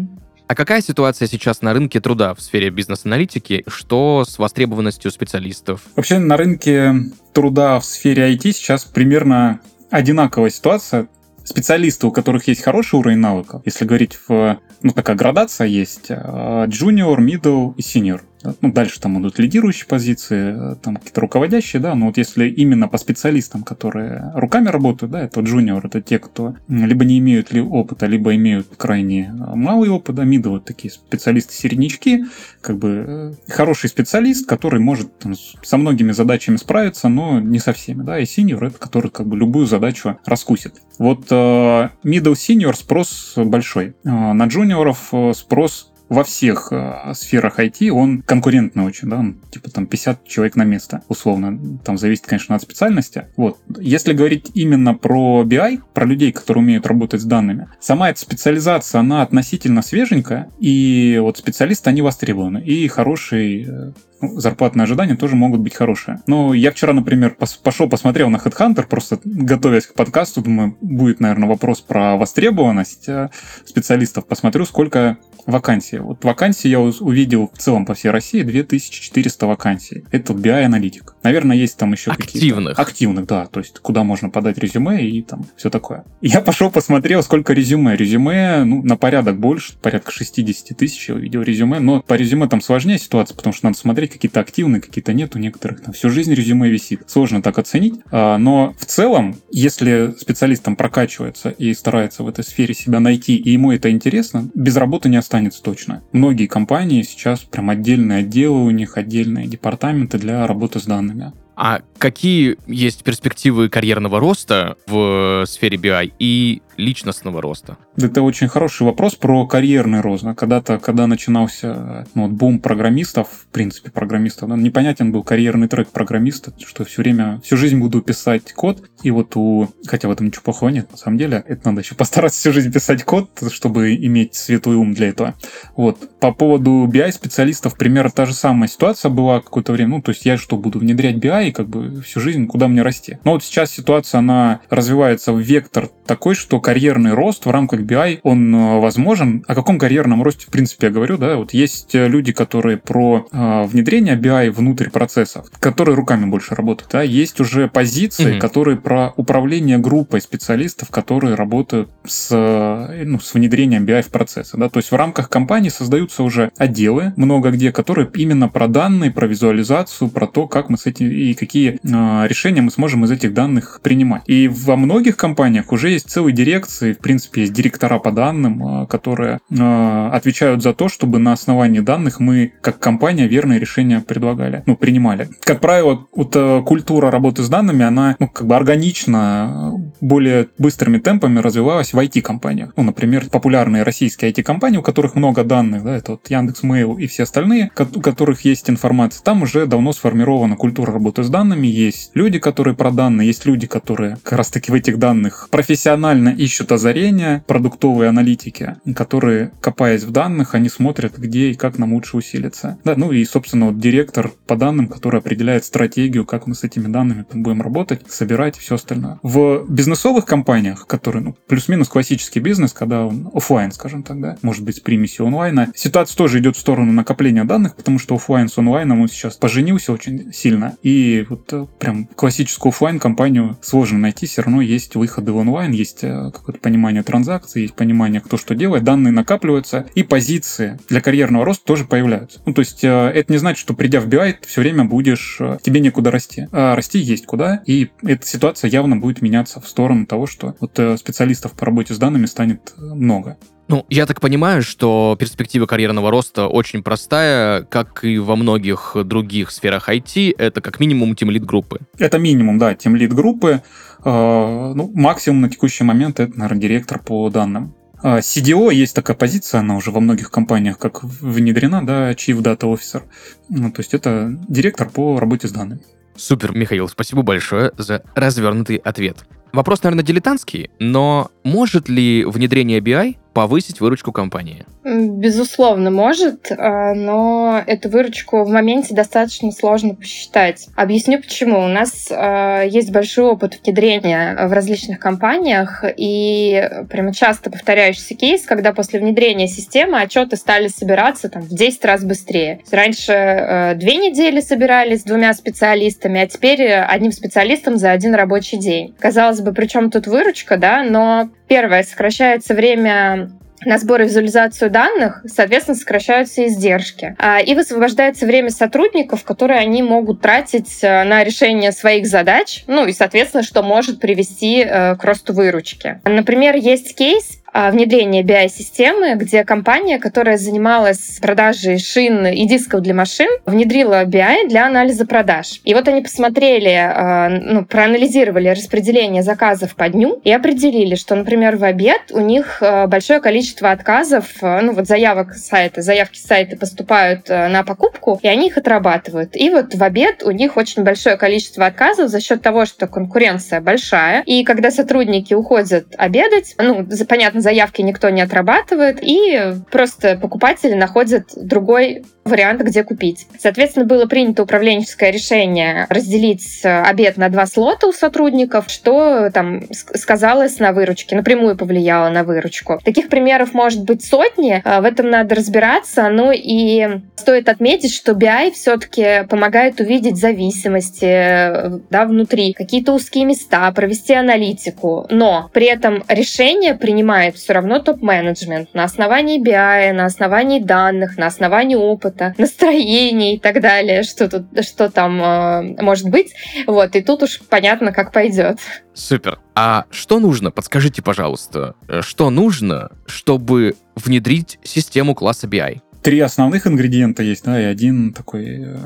А 0.49 0.55
какая 0.55 0.81
ситуация 0.81 1.29
сейчас 1.29 1.63
на 1.63 1.75
рынке 1.75 2.01
труда 2.01 2.35
в 2.35 2.41
сфере 2.41 2.71
бизнес-аналитики? 2.71 3.65
Что 3.69 4.25
с 4.27 4.39
востребованностью 4.39 5.11
специалистов? 5.11 5.83
Вообще 5.95 6.19
на 6.19 6.37
рынке 6.37 6.95
труда 7.35 7.79
в 7.79 7.85
сфере 7.85 8.35
IT 8.35 8.53
сейчас 8.53 8.85
примерно 8.85 9.61
одинаковая 9.91 10.51
ситуация 10.51 11.09
специалисты, 11.45 12.07
у 12.07 12.11
которых 12.11 12.49
есть 12.49 12.63
хороший 12.63 12.97
уровень 12.97 13.19
навыков, 13.19 13.63
если 13.65 13.85
говорить 13.85 14.19
в, 14.29 14.59
ну, 14.83 14.93
такая 14.93 15.17
градация 15.17 15.67
есть, 15.67 16.11
э, 16.11 16.15
junior, 16.15 17.17
middle 17.19 17.75
и 17.77 17.81
senior. 17.81 18.21
Ну, 18.43 18.73
дальше 18.73 19.01
там 19.01 19.15
будут 19.15 19.39
лидирующие 19.39 19.87
позиции, 19.87 20.73
э, 20.73 20.77
там 20.77 20.97
какие-то 20.97 21.21
руководящие, 21.21 21.81
да, 21.81 21.95
но 21.95 22.07
вот 22.07 22.17
если 22.17 22.49
именно 22.49 22.89
по 22.89 22.97
специалистам, 22.97 23.63
которые 23.63 24.33
руками 24.35 24.69
работают, 24.69 25.13
да, 25.13 25.21
это 25.23 25.41
джуниор, 25.41 25.85
это 25.85 26.01
те, 26.01 26.19
кто 26.19 26.55
либо 26.69 27.05
не 27.05 27.19
имеют 27.19 27.53
ли 27.53 27.61
опыта, 27.61 28.07
либо 28.07 28.35
имеют 28.35 28.69
крайне 28.77 29.27
э, 29.27 29.55
малый 29.55 29.91
опыт, 29.91 30.17
да, 30.17 30.25
мидл, 30.25 30.51
вот 30.51 30.65
такие 30.65 30.91
специалисты-середнячки, 30.91 32.25
как 32.63 32.79
бы 32.79 33.05
э, 33.07 33.33
хороший 33.53 33.91
специалист, 33.91 34.49
который 34.49 34.81
может 34.81 35.19
там, 35.19 35.35
со 35.35 35.77
многими 35.77 36.13
задачами 36.13 36.57
справиться, 36.57 37.09
но 37.09 37.41
не 37.41 37.59
со 37.59 37.73
всеми, 37.73 38.03
да, 38.03 38.19
и 38.19 38.25
senior 38.25 38.67
это 38.67 38.79
который 38.79 39.11
как 39.11 39.27
бы 39.27 39.37
любую 39.37 39.67
задачу 39.67 40.19
раскусит. 40.25 40.81
Вот 40.99 41.31
middle 41.31 41.89
senior 42.05 42.75
спрос 42.75 43.35
большой, 43.37 43.95
на 44.05 44.45
джуниоров 44.47 45.13
спрос 45.35 45.90
во 46.11 46.25
всех 46.25 46.73
э, 46.73 47.15
сферах 47.15 47.61
IT 47.61 47.89
он 47.91 48.23
конкурентный 48.23 48.85
очень, 48.85 49.09
да, 49.09 49.19
он, 49.19 49.37
типа 49.51 49.71
там 49.71 49.87
50 49.87 50.27
человек 50.27 50.57
на 50.57 50.65
место, 50.65 51.03
условно. 51.09 51.79
Там 51.85 51.97
зависит, 51.97 52.27
конечно, 52.27 52.57
от 52.57 52.63
специальности. 52.63 53.29
Вот. 53.37 53.59
Если 53.79 54.13
говорить 54.13 54.51
именно 54.55 54.95
про 54.95 55.45
BI, 55.45 55.81
про 55.95 56.05
людей, 56.05 56.33
которые 56.33 56.65
умеют 56.65 56.85
работать 56.87 57.21
с 57.21 57.25
данными, 57.25 57.69
сама 57.81 58.11
эта 58.11 58.21
специализация, 58.21 58.99
она 58.99 59.23
относительно 59.23 59.83
свеженькая, 59.83 60.51
и 60.59 61.17
вот 61.23 61.39
специалисты, 61.39 61.91
они 61.91 62.03
востребованы. 62.03 62.59
И 62.59 62.89
хороший 62.89 63.67
э, 63.69 63.93
ну, 64.21 64.39
зарплатные 64.39 64.85
ожидания 64.85 65.15
тоже 65.15 65.37
могут 65.37 65.61
быть 65.61 65.75
хорошие. 65.75 66.21
Но 66.27 66.53
я 66.53 66.73
вчера, 66.73 66.93
например, 66.93 67.37
пос 67.37 67.55
пошел 67.55 67.89
посмотрел 67.89 68.29
на 68.29 68.37
Headhunter, 68.37 68.87
просто 68.87 69.19
готовясь 69.25 69.87
к 69.87 69.95
подкасту, 69.95 70.43
думаю, 70.43 70.77
будет, 70.81 71.21
наверное, 71.21 71.49
вопрос 71.49 71.81
про 71.81 72.17
востребованность 72.17 73.09
э, 73.09 73.31
специалистов. 73.65 74.27
Посмотрю, 74.27 74.67
сколько 74.67 75.19
вакансий. 75.47 75.99
Вот 75.99 76.25
вакансии 76.25 76.69
я 76.69 76.81
увидел 76.81 77.51
в 77.53 77.59
целом 77.59 77.87
по 77.87 77.95
всей 77.95 78.11
России 78.11 78.43
2400 78.43 79.47
вакансий. 79.47 80.05
Это 80.11 80.33
BI-аналитик. 80.33 81.15
Наверное, 81.23 81.57
есть 81.57 81.77
там 81.77 81.93
еще 81.93 82.11
какие-то... 82.11 82.39
Активных. 82.39 82.79
Активных, 82.79 83.27
да. 83.27 83.47
То 83.47 83.61
есть, 83.61 83.79
куда 83.81 84.05
можно 84.05 84.31
подать 84.31 84.59
резюме 84.59 85.05
и 85.05 85.23
там 85.23 85.45
все 85.57 85.71
такое. 85.71 86.05
Я 86.21 86.41
пошел 86.41 86.71
посмотрел, 86.71 87.23
сколько 87.23 87.53
резюме. 87.53 87.97
Резюме, 87.97 88.65
ну, 88.65 88.83
на 88.83 88.97
порядок 88.97 89.39
больше, 89.39 89.75
порядка 89.81 90.13
60 90.13 90.77
тысяч 90.77 91.09
я 91.09 91.15
увидел 91.15 91.43
резюме. 91.43 91.81
Но 91.81 92.03
по 92.03 92.15
резюме 92.15 92.49
там 92.49 92.61
сложнее 92.61 92.99
ситуация, 92.99 93.35
потому 93.35 93.53
что 93.53 93.67
надо 93.67 93.79
смотреть, 93.79 94.13
какие-то 94.13 94.41
активные, 94.41 94.81
какие-то 94.81 95.13
нет. 95.13 95.35
У 95.35 95.39
некоторых 95.39 95.83
там 95.83 95.93
всю 95.93 96.11
жизнь 96.11 96.33
резюме 96.35 96.69
висит. 96.69 97.03
Сложно 97.07 97.43
так 97.43 97.59
оценить. 97.59 98.01
А, 98.11 98.39
но 98.39 98.75
в 98.79 98.85
целом, 98.87 99.37
если 99.51 100.15
специалист 100.19 100.63
там 100.63 100.77
прокачивается 100.77 101.51
и 101.51 101.75
старается 101.75 102.23
в 102.23 102.29
этой 102.29 102.45
сфере 102.45 102.75
себя 102.75 103.01
найти, 103.01 103.37
и 103.37 103.51
ему 103.51 103.73
это 103.73 103.91
интересно, 103.91 104.49
без 104.55 104.77
работы 104.77 105.09
не 105.09 105.17
останется 105.17 105.30
останется 105.31 105.63
точно. 105.63 106.03
Многие 106.11 106.47
компании 106.47 107.03
сейчас 107.03 107.41
прям 107.41 107.71
отдельные 107.71 108.19
отделы 108.19 108.65
у 108.65 108.71
них, 108.71 108.97
отдельные 108.99 109.47
департаменты 109.47 110.19
для 110.19 110.45
работы 110.45 110.81
с 110.81 110.85
данными. 110.85 111.33
А 111.55 111.83
какие 111.99 112.57
есть 112.67 113.05
перспективы 113.05 113.69
карьерного 113.69 114.19
роста 114.19 114.77
в 114.89 115.45
сфере 115.47 115.77
BI 115.77 116.13
и 116.19 116.63
личностного 116.81 117.41
роста? 117.41 117.77
Это 117.97 118.23
очень 118.23 118.49
хороший 118.49 118.83
вопрос 118.83 119.15
про 119.15 119.47
карьерный 119.47 120.01
рост. 120.01 120.25
Когда-то, 120.37 120.79
когда 120.79 121.07
начинался 121.07 122.07
ну, 122.15 122.23
вот, 122.23 122.33
бум 122.33 122.59
программистов, 122.59 123.29
в 123.29 123.47
принципе, 123.47 123.91
программистов, 123.91 124.49
да, 124.49 124.57
непонятен 124.57 125.13
был 125.13 125.23
карьерный 125.23 125.69
трек 125.69 125.89
программиста, 125.89 126.53
что 126.59 126.85
все 126.85 127.03
время, 127.03 127.41
всю 127.45 127.57
жизнь 127.57 127.79
буду 127.79 128.03
писать 128.03 128.53
код, 128.53 128.83
и 129.03 129.11
вот 129.11 129.37
у... 129.37 129.69
Хотя 129.87 130.09
в 130.09 130.11
этом 130.11 130.27
ничего 130.27 130.43
плохого 130.43 130.71
нет, 130.71 130.91
на 130.91 130.97
самом 130.97 131.19
деле. 131.19 131.45
Это 131.47 131.69
надо 131.69 131.83
еще 131.83 131.95
постараться 131.95 132.41
всю 132.41 132.53
жизнь 132.53 132.73
писать 132.73 133.05
код, 133.05 133.31
чтобы 133.51 133.95
иметь 133.95 134.35
светлый 134.35 134.77
ум 134.77 134.95
для 134.95 135.09
этого. 135.09 135.35
Вот. 135.77 136.19
По 136.21 136.33
поводу 136.33 136.89
BI-специалистов 136.91 137.77
примерно 137.77 138.11
та 138.11 138.27
же 138.27 138.35
самая 138.35 138.69
ситуация 138.69 139.11
была 139.11 139.41
какое-то 139.41 139.73
время. 139.73 139.91
Ну, 139.91 140.03
то 140.03 140.11
есть 140.11 140.25
я 140.27 140.37
что, 140.37 140.57
буду 140.57 140.79
внедрять 140.79 141.17
BI, 141.17 141.49
и 141.49 141.53
как 141.53 141.69
бы 141.69 142.01
всю 142.03 142.21
жизнь, 142.21 142.47
куда 142.47 142.69
мне 142.69 142.83
расти. 142.83 143.19
Но 143.25 143.33
вот 143.33 143.45
сейчас 143.45 143.71
ситуация, 143.71 144.19
она 144.19 144.61
развивается 144.71 145.33
в 145.33 145.41
вектор 145.41 145.89
такой, 146.07 146.35
что 146.35 146.61
карьерный 146.71 147.15
рост 147.15 147.47
в 147.47 147.51
рамках 147.51 147.81
BI, 147.81 148.21
он 148.23 148.55
э, 148.55 148.81
возможен. 148.81 149.45
О 149.49 149.55
каком 149.55 149.79
карьерном 149.79 150.23
росте, 150.23 150.47
в 150.47 150.51
принципе, 150.51 150.87
я 150.87 150.93
говорю, 150.93 151.17
да, 151.17 151.37
вот 151.37 151.53
есть 151.53 151.95
люди, 151.95 152.33
которые 152.33 152.77
про 152.77 153.27
э, 153.33 153.65
внедрение 153.65 154.17
BI 154.17 154.51
внутрь 154.51 154.89
процессов, 154.91 155.47
которые 155.59 155.97
руками 155.97 156.27
больше 156.27 156.55
работают, 156.55 156.93
да, 156.93 157.03
есть 157.03 157.41
уже 157.41 157.69
позиции, 157.69 158.35
mm-hmm. 158.35 158.39
которые 158.39 158.77
про 158.77 159.13
управление 159.17 159.79
группой 159.79 160.21
специалистов, 160.21 160.91
которые 160.91 161.35
работают 161.35 161.91
с, 162.07 162.29
э, 162.31 163.05
ну, 163.05 163.19
с 163.19 163.35
внедрением 163.35 163.85
BI 163.85 164.03
в 164.03 164.11
процессы, 164.11 164.57
да, 164.57 164.69
то 164.69 164.79
есть 164.79 164.93
в 164.93 164.95
рамках 164.95 165.29
компании 165.29 165.71
создаются 165.71 166.23
уже 166.23 166.53
отделы 166.57 167.13
много 167.17 167.51
где, 167.51 167.73
которые 167.73 168.09
именно 168.15 168.49
про 168.49 168.69
данные, 168.69 169.11
про 169.11 169.27
визуализацию, 169.27 170.09
про 170.09 170.27
то, 170.27 170.47
как 170.47 170.69
мы 170.69 170.79
с 170.79 170.87
этим 170.87 171.09
и 171.11 171.35
какие 171.35 171.81
э, 171.83 172.29
решения 172.29 172.63
мы 172.63 172.71
сможем 172.71 173.05
из 173.05 173.11
этих 173.11 173.35
данных 173.35 173.81
принимать. 173.83 174.23
И 174.27 174.49
во 174.49 174.77
многих 174.77 175.17
компаниях 175.17 175.73
уже 175.73 175.91
есть 175.91 176.09
целые 176.11 176.35
дирекции, 176.51 176.93
в 176.93 176.99
принципе, 176.99 177.43
есть 177.43 177.53
директора 177.53 177.99
по 177.99 178.11
данным, 178.11 178.83
э, 178.83 178.87
которые 178.87 179.39
э, 179.51 180.11
отвечают 180.13 180.63
за 180.63 180.75
то, 180.75 180.89
чтобы 180.89 181.19
на 181.19 181.33
основании 181.33 181.81
данных 181.81 182.19
мы, 182.21 182.53
как 182.61 182.79
компания, 182.81 183.29
верные 183.29 183.61
решения 183.61 184.01
предлагали, 184.01 184.63
ну, 184.67 184.77
принимали. 184.77 185.29
Как 185.45 185.61
правило, 185.61 186.07
вот 186.15 186.35
э, 186.35 186.63
культура 186.67 187.11
работы 187.11 187.43
с 187.43 187.49
данными, 187.49 187.85
она, 187.85 188.17
ну, 188.19 188.29
как 188.29 188.47
бы 188.47 188.57
органично, 188.57 189.75
более 190.01 190.49
быстрыми 190.59 190.99
темпами 190.99 191.39
развивалась 191.39 191.93
в 191.93 191.99
IT-компаниях. 191.99 192.73
Ну, 192.77 192.83
например, 192.83 193.29
популярные 193.31 193.85
российские 193.85 194.33
IT-компании, 194.33 194.79
у 194.79 194.83
которых 194.83 195.15
много 195.15 195.45
данных, 195.45 195.85
да, 195.85 195.97
это 195.97 196.13
вот 196.13 196.29
Яндекс.Мейл 196.29 196.99
и 196.99 197.07
все 197.07 197.23
остальные, 197.23 197.71
у 197.95 198.01
которых 198.01 198.45
есть 198.45 198.69
информация, 198.69 199.23
там 199.23 199.43
уже 199.43 199.67
давно 199.67 199.93
сформирована 199.93 200.57
культура 200.57 200.93
работы 200.93 201.23
с 201.23 201.31
данными, 201.31 201.69
есть 201.69 202.11
люди, 202.15 202.39
которые 202.39 202.75
про 202.75 202.91
данные, 202.91 203.29
есть 203.29 203.47
люди, 203.47 203.67
которые 203.67 204.17
как 204.25 204.39
раз-таки 204.39 204.73
в 204.73 204.75
этих 204.75 204.99
данных 204.99 205.49
профессионально 205.51 206.31
ищут 206.41 206.73
озарения, 206.73 207.45
продуктовые 207.47 208.09
аналитики, 208.09 208.77
которые, 208.97 209.53
копаясь 209.61 210.05
в 210.05 210.11
данных, 210.11 210.55
они 210.55 210.71
смотрят, 210.71 211.19
где 211.19 211.51
и 211.51 211.55
как 211.55 211.79
нам 211.79 211.93
лучше 211.93 212.17
усилиться. 212.17 212.79
Да, 212.83 212.95
ну 212.97 213.13
и, 213.13 213.23
собственно, 213.27 213.67
вот 213.67 213.79
директор 213.79 214.33
по 214.47 214.57
данным, 214.57 214.89
который 214.89 215.21
определяет 215.21 215.67
стратегию, 215.67 216.25
как 216.25 216.47
мы 216.47 216.55
с 216.55 216.65
этими 216.65 216.89
данными 216.89 217.27
будем 217.35 217.61
работать, 217.61 218.11
собирать 218.11 218.57
все 218.57 218.77
остальное. 218.77 219.19
В 219.23 219.67
бизнесовых 219.69 220.25
компаниях, 220.25 220.87
которые, 220.87 221.23
ну, 221.23 221.37
плюс-минус 221.47 221.89
классический 221.89 222.41
бизнес, 222.41 222.73
когда 222.73 223.05
он 223.05 223.31
офлайн, 223.35 223.71
скажем 223.71 224.03
так, 224.03 224.19
да, 224.21 224.39
может 224.41 224.65
быть, 224.65 224.79
с 224.79 224.81
примесью 224.81 225.27
онлайна, 225.27 225.71
ситуация 225.75 226.17
тоже 226.17 226.39
идет 226.39 226.57
в 226.57 226.61
сторону 226.61 226.91
накопления 226.93 227.45
данных, 227.45 227.77
потому 227.77 227.99
что 227.99 228.15
офлайн 228.15 228.49
с 228.49 228.57
онлайном 228.57 229.03
он 229.03 229.09
сейчас 229.09 229.37
поженился 229.37 229.93
очень 229.93 230.33
сильно. 230.33 230.77
И 230.83 231.27
вот 231.29 231.53
э, 231.53 231.67
прям 231.79 232.07
классическую 232.07 232.71
офлайн 232.71 232.99
компанию 232.99 233.59
сложно 233.61 233.99
найти, 233.99 234.27
все 234.27 234.41
равно 234.41 234.63
есть 234.63 234.97
выходы 234.97 235.33
в 235.33 235.37
онлайн, 235.37 235.73
есть 235.73 236.03
э, 236.03 236.30
какое-то 236.31 236.61
понимание 236.61 237.03
транзакций, 237.03 237.63
есть 237.63 237.75
понимание, 237.75 238.21
кто 238.21 238.37
что 238.37 238.55
делает, 238.55 238.85
данные 238.85 239.13
накапливаются, 239.13 239.87
и 239.95 240.03
позиции 240.03 240.79
для 240.89 241.01
карьерного 241.01 241.45
роста 241.45 241.65
тоже 241.65 241.85
появляются. 241.85 242.41
Ну, 242.47 242.55
то 242.55 242.61
есть 242.61 242.85
э, 242.85 242.89
это 242.89 243.33
не 243.33 243.39
значит, 243.39 243.61
что 243.61 243.75
придя 243.75 244.01
в 244.01 244.09
BI, 244.09 244.35
ты 244.41 244.49
все 244.49 244.61
время 244.61 244.85
будешь, 244.85 245.41
тебе 245.63 245.81
некуда 245.81 246.11
расти. 246.11 246.49
А 246.53 246.75
расти 246.75 246.99
есть 246.99 247.27
куда, 247.27 247.63
и 247.67 247.91
эта 248.03 248.27
ситуация 248.27 248.71
явно 248.71 248.97
будет 248.97 249.23
меняться 249.23 249.61
в 249.61 249.69
сторону 249.69 250.07
того, 250.07 250.27
что 250.27 250.55
вот 250.61 250.73
специалистов 250.99 251.53
по 251.53 251.67
работе 251.67 251.95
с 251.95 251.99
данными 251.99 252.27
станет 252.27 252.75
много. 252.79 253.39
Ну, 253.71 253.87
я 253.89 254.05
так 254.05 254.21
понимаю, 254.21 254.63
что 254.63 255.17
перспектива 255.17 255.65
карьерного 255.65 256.11
роста 256.11 256.49
очень 256.49 256.83
простая, 256.83 257.63
как 257.63 258.03
и 258.03 258.19
во 258.19 258.35
многих 258.35 258.97
других 259.05 259.53
сферах 259.53 259.89
IT, 259.89 260.35
это 260.37 260.61
как 260.61 260.81
минимум 260.81 261.15
тимлид 261.15 261.45
группы. 261.45 261.79
Это 261.97 262.19
минимум, 262.19 262.59
да, 262.59 262.75
тимлид 262.75 263.13
группы. 263.13 263.63
Э, 264.05 264.73
ну, 264.75 264.91
максимум 264.93 265.43
на 265.43 265.49
текущий 265.49 265.85
момент 265.85 266.19
это, 266.19 266.37
наверное, 266.37 266.61
директор 266.61 266.99
по 266.99 267.31
данным. 267.31 267.73
А, 268.03 268.19
CDO 268.19 268.75
есть 268.75 268.97
такая 268.97 269.17
позиция, 269.17 269.61
она 269.61 269.77
уже 269.77 269.93
во 269.93 270.01
многих 270.01 270.33
компаниях 270.33 270.77
как 270.77 271.05
внедрена, 271.05 271.87
да, 271.87 272.11
Chief 272.11 272.37
Data 272.43 272.63
Officer. 272.63 273.03
Ну, 273.49 273.71
то 273.71 273.83
есть 273.83 273.95
это 273.95 274.37
директор 274.49 274.91
по 274.91 275.21
работе 275.21 275.47
с 275.47 275.53
данными. 275.53 275.83
Супер, 276.17 276.57
Михаил, 276.57 276.89
спасибо 276.89 277.23
большое 277.23 277.71
за 277.79 278.03
развернутый 278.17 278.79
ответ. 278.79 279.27
Вопрос, 279.53 279.83
наверное, 279.83 280.05
дилетантский, 280.05 280.71
но 280.79 281.31
может 281.43 281.89
ли 281.89 282.25
внедрение 282.25 282.79
BI 282.81 283.17
повысить 283.33 283.81
выручку 283.81 284.13
компании? 284.13 284.67
Безусловно, 284.91 285.91
может, 285.91 286.51
а, 286.51 286.95
но 286.95 287.63
эту 287.65 287.89
выручку 287.89 288.43
в 288.43 288.49
моменте 288.49 288.93
достаточно 288.93 289.53
сложно 289.53 289.95
посчитать. 289.95 290.67
Объясню 290.75 291.21
почему. 291.21 291.61
У 291.61 291.69
нас 291.69 292.09
а, 292.11 292.63
есть 292.65 292.91
большой 292.91 293.27
опыт 293.27 293.61
внедрения 293.65 294.37
в 294.49 294.53
различных 294.53 294.99
компаниях, 294.99 295.85
и 295.97 296.69
прямо 296.91 297.15
часто 297.15 297.51
повторяющийся 297.51 298.15
кейс, 298.15 298.43
когда 298.43 298.73
после 298.73 298.99
внедрения 298.99 299.47
системы 299.47 300.01
отчеты 300.01 300.37
стали 300.37 300.67
собираться 300.67 301.29
там, 301.29 301.43
в 301.43 301.55
10 301.55 301.85
раз 301.85 302.03
быстрее. 302.03 302.61
Раньше 302.73 303.13
а, 303.13 303.75
две 303.75 303.95
недели 303.97 304.41
собирались 304.41 305.03
с 305.03 305.05
двумя 305.05 305.35
специалистами, 305.35 306.21
а 306.21 306.27
теперь 306.27 306.69
одним 306.73 307.13
специалистом 307.13 307.77
за 307.77 307.93
один 307.93 308.15
рабочий 308.17 308.59
день. 308.59 308.93
Казалось 308.99 309.41
бы, 309.41 309.53
при 309.53 309.67
чем 309.67 309.93
тут 309.93 310.09
выручка, 310.09 310.57
да, 310.57 310.83
но 310.83 311.31
первое, 311.47 311.85
сокращается 311.85 312.55
время 312.55 313.31
на 313.65 313.79
сбор 313.79 314.03
и 314.03 314.05
визуализацию 314.05 314.71
данных, 314.71 315.23
соответственно, 315.27 315.77
сокращаются 315.77 316.47
издержки. 316.47 317.15
А, 317.19 317.41
и 317.41 317.55
высвобождается 317.55 318.27
время 318.27 318.51
сотрудников, 318.51 319.25
которые 319.25 319.61
они 319.61 319.83
могут 319.83 320.21
тратить 320.21 320.79
э, 320.83 321.05
на 321.05 321.23
решение 321.25 321.73
своих 321.73 322.07
задач, 322.07 322.65
ну 322.67 322.87
и, 322.87 322.93
соответственно, 322.93 323.43
что 323.43 323.63
может 323.63 324.01
привести 324.01 324.63
э, 324.63 324.97
к 324.97 325.05
росту 325.05 325.33
выручки. 325.33 326.01
Например, 326.05 326.57
есть 326.57 326.97
кейс, 326.97 327.40
внедрение 327.53 328.23
BI-системы, 328.23 329.15
где 329.17 329.45
компания, 329.45 329.99
которая 329.99 330.37
занималась 330.37 331.19
продажей 331.21 331.79
шин 331.79 332.27
и 332.27 332.47
дисков 332.47 332.83
для 332.83 332.95
машин, 332.95 333.29
внедрила 333.47 334.05
BI 334.05 334.49
для 334.49 334.67
анализа 334.67 335.07
продаж. 335.07 335.61
И 335.65 335.75
вот 335.75 335.89
они 335.89 336.03
посмотрели, 336.03 336.75
а, 336.75 337.29
ну, 337.29 337.65
проанализировали 337.65 338.49
распределение 338.49 339.23
заказов 339.23 339.75
по 339.75 339.89
дню 339.89 340.21
и 340.25 340.33
определили, 340.33 340.95
что, 340.95 341.15
например, 341.15 341.57
в 341.57 341.65
обед 341.65 342.11
у 342.11 342.21
них 342.21 342.59
а, 342.63 342.87
большое 342.87 343.21
количество 343.21 343.71
отказов, 343.71 344.27
ну 344.41 344.73
вот 344.73 344.87
заявок 344.87 345.35
сайта, 345.35 345.83
заявки 345.83 346.19
сайта 346.19 346.57
поступают 346.57 347.29
на 347.29 347.63
покупку, 347.63 348.19
и 348.23 348.29
они 348.29 348.49
их 348.49 348.57
отрабатывают. 348.57 349.37
И 349.37 349.51
вот 349.51 349.75
в 349.75 349.83
обед 349.83 350.23
у 350.23 350.31
них 350.31 350.57
очень 350.57 350.83
большое 350.83 351.17
количество 351.17 351.67
отказов 351.67 352.09
за 352.09 352.21
счет 352.21 352.43
того, 352.43 352.65
что 352.67 352.87
конкуренция 352.87 353.61
большая. 353.61 354.23
И 354.27 354.45
когда 354.45 354.71
сотрудники 354.71 355.35
уходят 355.35 355.95
обедать, 355.97 356.55
ну, 356.59 356.87
понятно, 357.09 357.40
заявки 357.41 357.83
никто 357.83 358.11
не 358.11 358.21
отрабатывает, 358.21 358.99
и 359.03 359.55
просто 359.71 360.17
покупатели 360.17 360.75
находят 360.75 361.29
другой 361.37 362.05
вариант, 362.31 362.63
где 362.63 362.83
купить. 362.85 363.27
Соответственно, 363.39 363.85
было 363.85 364.07
принято 364.07 364.43
управленческое 364.43 365.11
решение 365.11 365.87
разделить 365.91 366.61
э, 366.65 366.83
обед 366.83 367.17
на 367.17 367.29
два 367.29 367.47
слота 367.47 367.87
у 367.87 367.93
сотрудников, 367.93 368.71
что 368.71 369.31
там 369.31 369.63
сказалось 369.71 370.59
на 370.59 370.73
выручке, 370.73 371.17
напрямую 371.17 371.57
повлияло 371.57 372.09
на 372.09 372.25
выручку. 372.25 372.81
Таких 372.85 373.09
примеров 373.09 373.53
может 373.53 373.85
быть 373.85 374.05
сотни, 374.05 374.63
э, 374.65 374.81
в 374.81 374.85
этом 374.85 375.11
надо 375.11 375.35
разбираться, 375.35 376.09
ну 376.09 376.33
и 376.33 377.01
стоит 377.17 377.49
отметить, 377.49 377.95
что 377.95 378.13
BI 378.13 378.53
все-таки 378.53 379.27
помогает 379.29 379.81
увидеть 379.81 380.17
зависимости 380.17 381.05
э, 381.05 381.79
да, 381.91 382.07
внутри, 382.07 382.53
какие-то 382.53 382.93
узкие 382.93 383.25
места, 383.25 383.71
провести 383.73 384.15
аналитику, 384.15 385.07
но 385.11 385.51
при 385.53 385.67
этом 385.67 386.03
решение 386.09 386.75
принимает 386.75 387.37
все 387.37 387.53
равно 387.53 387.79
топ-менеджмент 387.79 388.75
на 388.75 388.85
основании 388.85 389.41
BI, 389.41 389.93
на 389.93 390.07
основании 390.07 390.61
данных, 390.61 391.17
на 391.19 391.27
основании 391.27 391.77
опыта, 391.77 392.20
настроения 392.39 393.37
и 393.37 393.39
так 393.39 393.61
далее, 393.61 394.03
что 394.03 394.29
тут, 394.29 394.65
что 394.65 394.91
там 394.91 395.21
э, 395.21 395.83
может 395.83 396.09
быть. 396.09 396.35
Вот, 396.67 396.97
и 396.97 397.03
тут 397.03 397.23
уж 397.23 397.41
понятно, 397.49 397.93
как 397.93 398.13
пойдет. 398.13 398.59
Супер. 398.95 399.41
А 399.55 399.85
что 399.91 400.21
нужно? 400.21 400.51
Подскажите, 400.51 401.03
пожалуйста, 401.03 401.75
э, 401.89 402.01
что 402.03 402.31
нужно, 402.31 402.91
чтобы 403.07 403.77
внедрить 403.97 404.59
систему 404.63 405.15
класса 405.15 405.47
BI? 405.47 405.81
три 406.03 406.21
основных 406.21 406.67
ингредиента 406.67 407.23
есть, 407.23 407.45
да, 407.45 407.61
и 407.61 407.65
один 407.65 408.13
такой 408.13 408.65
э, 408.65 408.77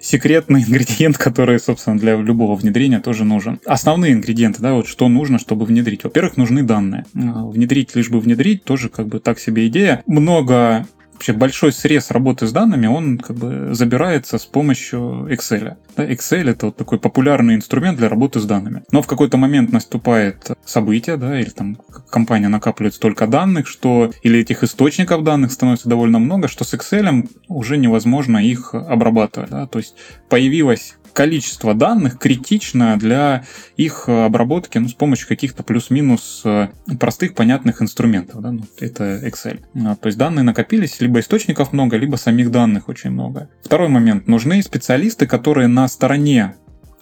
секретный 0.00 0.62
ингредиент, 0.66 1.18
который, 1.18 1.58
собственно, 1.58 1.98
для 1.98 2.16
любого 2.16 2.54
внедрения 2.56 3.00
тоже 3.00 3.24
нужен. 3.24 3.60
Основные 3.66 4.12
ингредиенты, 4.12 4.62
да, 4.62 4.74
вот 4.74 4.86
что 4.86 5.08
нужно, 5.08 5.38
чтобы 5.38 5.64
внедрить. 5.66 6.04
Во-первых, 6.04 6.36
нужны 6.36 6.62
данные. 6.62 7.04
Э, 7.14 7.18
внедрить, 7.48 7.94
лишь 7.94 8.10
бы 8.10 8.20
внедрить, 8.20 8.64
тоже 8.64 8.88
как 8.88 9.08
бы 9.08 9.20
так 9.20 9.38
себе 9.38 9.66
идея. 9.68 10.02
Много 10.06 10.86
вообще 11.20 11.34
большой 11.34 11.72
срез 11.72 12.10
работы 12.10 12.46
с 12.46 12.52
данными, 12.52 12.86
он 12.86 13.18
как 13.18 13.36
бы 13.36 13.74
забирается 13.74 14.38
с 14.38 14.46
помощью 14.46 15.28
Excel. 15.30 15.76
Да, 15.94 16.10
Excel 16.10 16.50
это 16.50 16.66
вот 16.66 16.76
такой 16.76 16.98
популярный 16.98 17.56
инструмент 17.56 17.98
для 17.98 18.08
работы 18.08 18.40
с 18.40 18.46
данными. 18.46 18.84
Но 18.90 19.02
в 19.02 19.06
какой-то 19.06 19.36
момент 19.36 19.70
наступает 19.70 20.50
событие, 20.64 21.18
да, 21.18 21.38
или 21.38 21.50
там 21.50 21.76
компания 22.08 22.48
накапливает 22.48 22.94
столько 22.94 23.26
данных, 23.26 23.68
что 23.68 24.10
или 24.22 24.40
этих 24.40 24.62
источников 24.64 25.22
данных 25.22 25.52
становится 25.52 25.90
довольно 25.90 26.18
много, 26.18 26.48
что 26.48 26.64
с 26.64 26.72
Excel 26.72 27.28
уже 27.48 27.76
невозможно 27.76 28.38
их 28.38 28.74
обрабатывать. 28.74 29.50
Да? 29.50 29.66
То 29.66 29.78
есть 29.78 29.96
появилась 30.30 30.94
количество 31.12 31.74
данных 31.74 32.18
критично 32.18 32.96
для 32.98 33.44
их 33.76 34.08
обработки 34.08 34.78
ну, 34.78 34.88
с 34.88 34.94
помощью 34.94 35.28
каких-то 35.28 35.62
плюс-минус 35.62 36.42
э, 36.44 36.68
простых, 36.98 37.34
понятных 37.34 37.82
инструментов. 37.82 38.40
Да? 38.40 38.52
Ну, 38.52 38.62
это 38.78 39.26
Excel. 39.26 39.60
А, 39.74 39.96
то 39.96 40.06
есть 40.06 40.18
данные 40.18 40.42
накопились, 40.42 41.00
либо 41.00 41.20
источников 41.20 41.72
много, 41.72 41.96
либо 41.96 42.16
самих 42.16 42.50
данных 42.50 42.88
очень 42.88 43.10
много. 43.10 43.48
Второй 43.62 43.88
момент. 43.88 44.28
Нужны 44.28 44.62
специалисты, 44.62 45.26
которые 45.26 45.68
на 45.68 45.88
стороне 45.88 46.54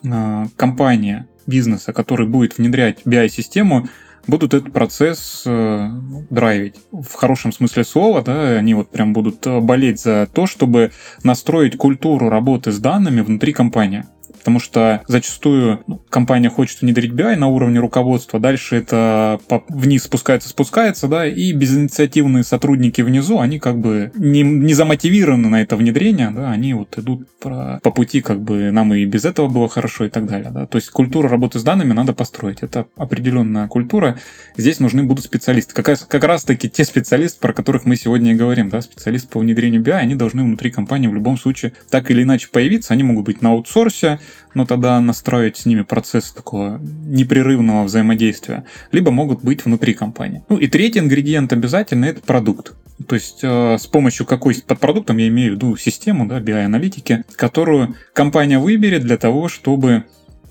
э, 0.03 0.47
компании, 0.57 1.27
бизнеса, 1.47 1.93
который 1.93 2.27
будет 2.27 2.59
внедрять 2.59 3.01
BI-систему, 3.05 3.89
будут 4.29 4.55
этот 4.55 4.73
процесс 4.73 5.43
э, 5.47 5.89
драйвить. 6.31 6.77
В 6.93 7.15
хорошем 7.15 7.53
смысле 7.53 7.83
слова, 7.83 8.23
да, 8.23 8.51
они 8.51 8.75
вот 8.75 8.91
прям 8.91 9.13
будут 9.13 9.45
э, 9.47 9.61
болеть 9.61 10.01
за 10.01 10.29
то, 10.33 10.47
чтобы 10.47 10.93
настроить 11.25 11.77
культуру 11.77 12.29
работы 12.29 12.71
с 12.71 12.79
данными 12.79 13.23
внутри 13.23 13.53
компании 13.53 14.05
потому 14.39 14.61
что 14.61 15.03
зачастую 15.07 15.83
ну, 15.87 16.01
компания 16.09 16.49
хочет 16.49 16.81
внедрить 16.81 17.13
BI 17.13 17.37
на 17.37 17.49
уровне 17.49 17.79
руководства, 17.81 18.41
дальше 18.41 18.77
это 18.77 19.41
вниз 19.69 20.05
спускается, 20.05 20.49
спускается, 20.49 21.09
да, 21.09 21.27
и 21.27 21.53
безинициативные 21.53 22.45
сотрудники 22.45 23.03
внизу, 23.03 23.39
они 23.41 23.59
как 23.59 23.79
бы 23.79 24.13
не, 24.15 24.43
не 24.43 24.75
замотивированы 24.75 25.49
на 25.49 25.63
это 25.63 25.77
внедрение, 25.77 26.31
да, 26.31 26.51
они 26.51 26.75
вот 26.75 26.99
идут 26.99 27.29
по, 27.41 27.81
по 27.83 27.91
пути, 27.91 28.21
как 28.21 28.41
бы 28.41 28.71
нам 28.71 28.95
и 28.95 29.05
без 29.05 29.25
этого 29.25 29.49
было 29.49 29.69
хорошо 29.69 30.07
и 30.07 30.09
так 30.09 30.27
далее, 30.27 30.51
да, 30.51 30.67
то 30.67 30.77
есть 30.77 30.91
культуру 30.91 31.29
работы 31.29 31.59
с 31.59 31.63
данными 31.63 31.93
надо 31.93 32.13
построить, 32.13 32.59
это 32.63 32.87
определенная 32.97 33.69
культура, 33.69 34.19
здесь 34.57 34.81
нужны 34.81 35.03
будут 35.03 35.25
специалисты, 35.25 35.75
как, 35.75 35.89
раз, 35.89 36.07
как 36.09 36.25
раз 36.25 36.45
таки 36.45 36.69
те 36.69 36.85
специалисты, 36.85 37.41
про 37.41 37.53
которых 37.53 37.85
мы 37.85 37.97
сегодня 37.97 38.33
и 38.33 38.35
говорим, 38.35 38.69
да, 38.69 38.81
специалисты 38.81 39.29
по 39.29 39.41
внедрению 39.41 39.83
BI, 39.83 39.93
они 39.93 40.15
должны 40.15 40.43
внутри 40.43 40.71
компании 40.71 41.09
в 41.09 41.15
любом 41.15 41.39
случае 41.39 41.73
так 41.91 42.11
или 42.11 42.23
иначе 42.23 42.49
появиться, 42.53 42.95
они 42.95 43.03
могут 43.03 43.25
быть 43.25 43.43
на 43.43 43.51
аутсорсе, 43.51 44.21
но 44.55 44.67
тогда 44.67 45.01
настроить 45.01 45.57
с 45.57 45.67
ними 45.67 45.83
процесс 45.83 46.31
такого 46.33 46.81
непрерывного 47.07 47.85
взаимодействия, 47.85 48.65
либо 48.93 49.11
могут 49.11 49.43
быть 49.43 49.65
внутри 49.65 49.95
компании. 49.95 50.43
Ну 50.49 50.57
и 50.57 50.67
третий 50.67 50.99
ингредиент 50.99 51.53
обязательно 51.53 52.07
это 52.07 52.21
продукт. 52.21 52.75
То 53.07 53.15
есть 53.15 53.41
э, 53.43 53.77
с 53.79 53.87
помощью 53.87 54.27
какой 54.27 54.55
под 54.67 54.81
продуктом 54.81 55.19
я 55.19 55.29
имею 55.29 55.53
в 55.53 55.55
виду 55.57 55.77
систему, 55.77 56.27
да, 56.27 56.41
BI-аналитики, 56.41 57.25
которую 57.37 57.95
компания 58.13 58.59
выберет 58.59 59.03
для 59.03 59.17
того, 59.17 59.49
чтобы 59.49 60.05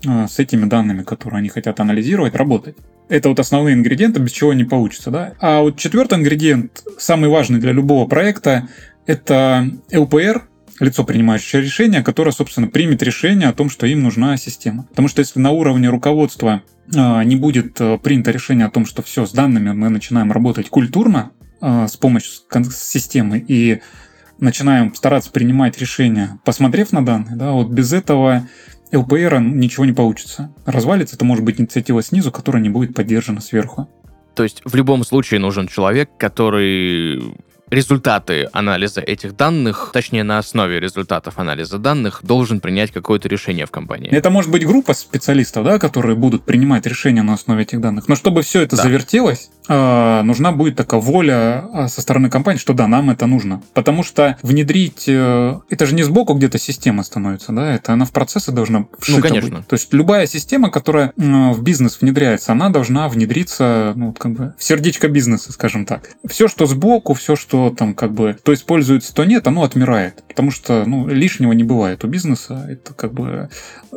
э, 0.06 0.26
с 0.26 0.38
этими 0.38 0.64
данными, 0.64 1.02
которые 1.02 1.38
они 1.38 1.50
хотят 1.50 1.78
анализировать, 1.80 2.34
работать. 2.34 2.76
Это 3.08 3.28
вот 3.28 3.40
основные 3.40 3.74
ингредиенты, 3.74 4.20
без 4.20 4.32
чего 4.32 4.52
не 4.52 4.64
получится, 4.64 5.10
да. 5.10 5.34
А 5.40 5.60
вот 5.60 5.76
четвертый 5.78 6.18
ингредиент, 6.18 6.82
самый 6.98 7.28
важный 7.28 7.58
для 7.58 7.72
любого 7.72 8.06
проекта, 8.06 8.68
это 9.06 9.70
LPR, 9.90 10.42
лицо, 10.80 11.04
принимающее 11.04 11.62
решение, 11.62 12.02
которое, 12.02 12.32
собственно, 12.32 12.68
примет 12.68 13.02
решение 13.02 13.48
о 13.48 13.52
том, 13.52 13.70
что 13.70 13.86
им 13.86 14.02
нужна 14.02 14.36
система. 14.36 14.84
Потому 14.84 15.08
что 15.08 15.20
если 15.20 15.40
на 15.40 15.50
уровне 15.50 15.88
руководства 15.88 16.62
а, 16.96 17.22
не 17.24 17.36
будет 17.36 17.80
а, 17.80 17.98
принято 17.98 18.30
решение 18.30 18.66
о 18.66 18.70
том, 18.70 18.86
что 18.86 19.02
все, 19.02 19.26
с 19.26 19.32
данными 19.32 19.72
мы 19.72 19.88
начинаем 19.88 20.32
работать 20.32 20.68
культурно 20.68 21.32
а, 21.60 21.88
с 21.88 21.96
помощью 21.96 22.32
системы 22.70 23.44
и 23.46 23.80
начинаем 24.38 24.94
стараться 24.94 25.30
принимать 25.30 25.78
решения, 25.78 26.38
посмотрев 26.44 26.92
на 26.92 27.04
данные, 27.04 27.36
да, 27.36 27.52
вот 27.52 27.70
без 27.70 27.92
этого 27.92 28.48
ЛПР 28.92 29.40
ничего 29.40 29.84
не 29.84 29.92
получится. 29.92 30.54
Развалится 30.64 31.16
это 31.16 31.24
может 31.24 31.44
быть 31.44 31.60
инициатива 31.60 32.02
снизу, 32.02 32.32
которая 32.32 32.62
не 32.62 32.70
будет 32.70 32.94
поддержана 32.94 33.40
сверху. 33.40 33.88
То 34.34 34.44
есть 34.44 34.62
в 34.64 34.74
любом 34.76 35.04
случае 35.04 35.40
нужен 35.40 35.66
человек, 35.66 36.10
который 36.16 37.34
результаты 37.70 38.48
анализа 38.52 39.00
этих 39.00 39.36
данных, 39.36 39.90
точнее 39.92 40.24
на 40.24 40.38
основе 40.38 40.80
результатов 40.80 41.38
анализа 41.38 41.78
данных, 41.78 42.20
должен 42.22 42.60
принять 42.60 42.92
какое-то 42.92 43.28
решение 43.28 43.66
в 43.66 43.70
компании. 43.70 44.10
Это 44.10 44.30
может 44.30 44.50
быть 44.50 44.66
группа 44.66 44.94
специалистов, 44.94 45.64
да, 45.64 45.78
которые 45.78 46.16
будут 46.16 46.44
принимать 46.44 46.86
решения 46.86 47.22
на 47.22 47.34
основе 47.34 47.62
этих 47.62 47.80
данных. 47.80 48.08
Но 48.08 48.16
чтобы 48.16 48.42
все 48.42 48.62
это 48.62 48.76
да. 48.76 48.82
завертелось, 48.82 49.50
нужна 49.68 50.52
будет 50.52 50.76
такая 50.76 51.00
воля 51.00 51.64
а, 51.72 51.88
со 51.88 52.00
стороны 52.00 52.30
компании, 52.30 52.58
что 52.58 52.74
да, 52.74 52.86
нам 52.86 53.10
это 53.10 53.26
нужно. 53.26 53.62
Потому 53.74 54.02
что 54.02 54.36
внедрить, 54.42 55.04
э, 55.06 55.58
это 55.68 55.86
же 55.86 55.94
не 55.94 56.02
сбоку 56.02 56.34
где-то 56.34 56.58
система 56.58 57.02
становится, 57.02 57.52
да, 57.52 57.74
это 57.74 57.92
она 57.92 58.04
в 58.04 58.12
процессы 58.12 58.52
должна 58.52 58.86
вшита 58.98 59.18
Ну, 59.18 59.22
конечно. 59.22 59.58
Быть. 59.58 59.66
То 59.66 59.74
есть 59.74 59.92
любая 59.92 60.26
система, 60.26 60.70
которая 60.70 61.12
в 61.16 61.62
бизнес 61.62 62.00
внедряется, 62.00 62.52
она 62.52 62.70
должна 62.70 63.08
внедриться, 63.08 63.92
ну, 63.96 64.12
как 64.12 64.32
бы 64.32 64.54
в 64.58 64.64
сердечко 64.64 65.08
бизнеса, 65.08 65.52
скажем 65.52 65.84
так. 65.84 66.10
Все, 66.26 66.48
что 66.48 66.66
сбоку, 66.66 67.14
все, 67.14 67.36
что 67.36 67.70
там 67.70 67.94
как 67.94 68.12
бы 68.12 68.36
то 68.42 68.54
используется, 68.54 69.14
то 69.14 69.24
нет, 69.24 69.46
оно 69.46 69.62
отмирает. 69.62 70.22
Потому 70.28 70.50
что, 70.50 70.84
ну, 70.86 71.08
лишнего 71.08 71.52
не 71.52 71.64
бывает 71.64 72.04
у 72.04 72.08
бизнеса. 72.08 72.66
Это 72.68 72.94
как 72.94 73.12
бы, 73.12 73.48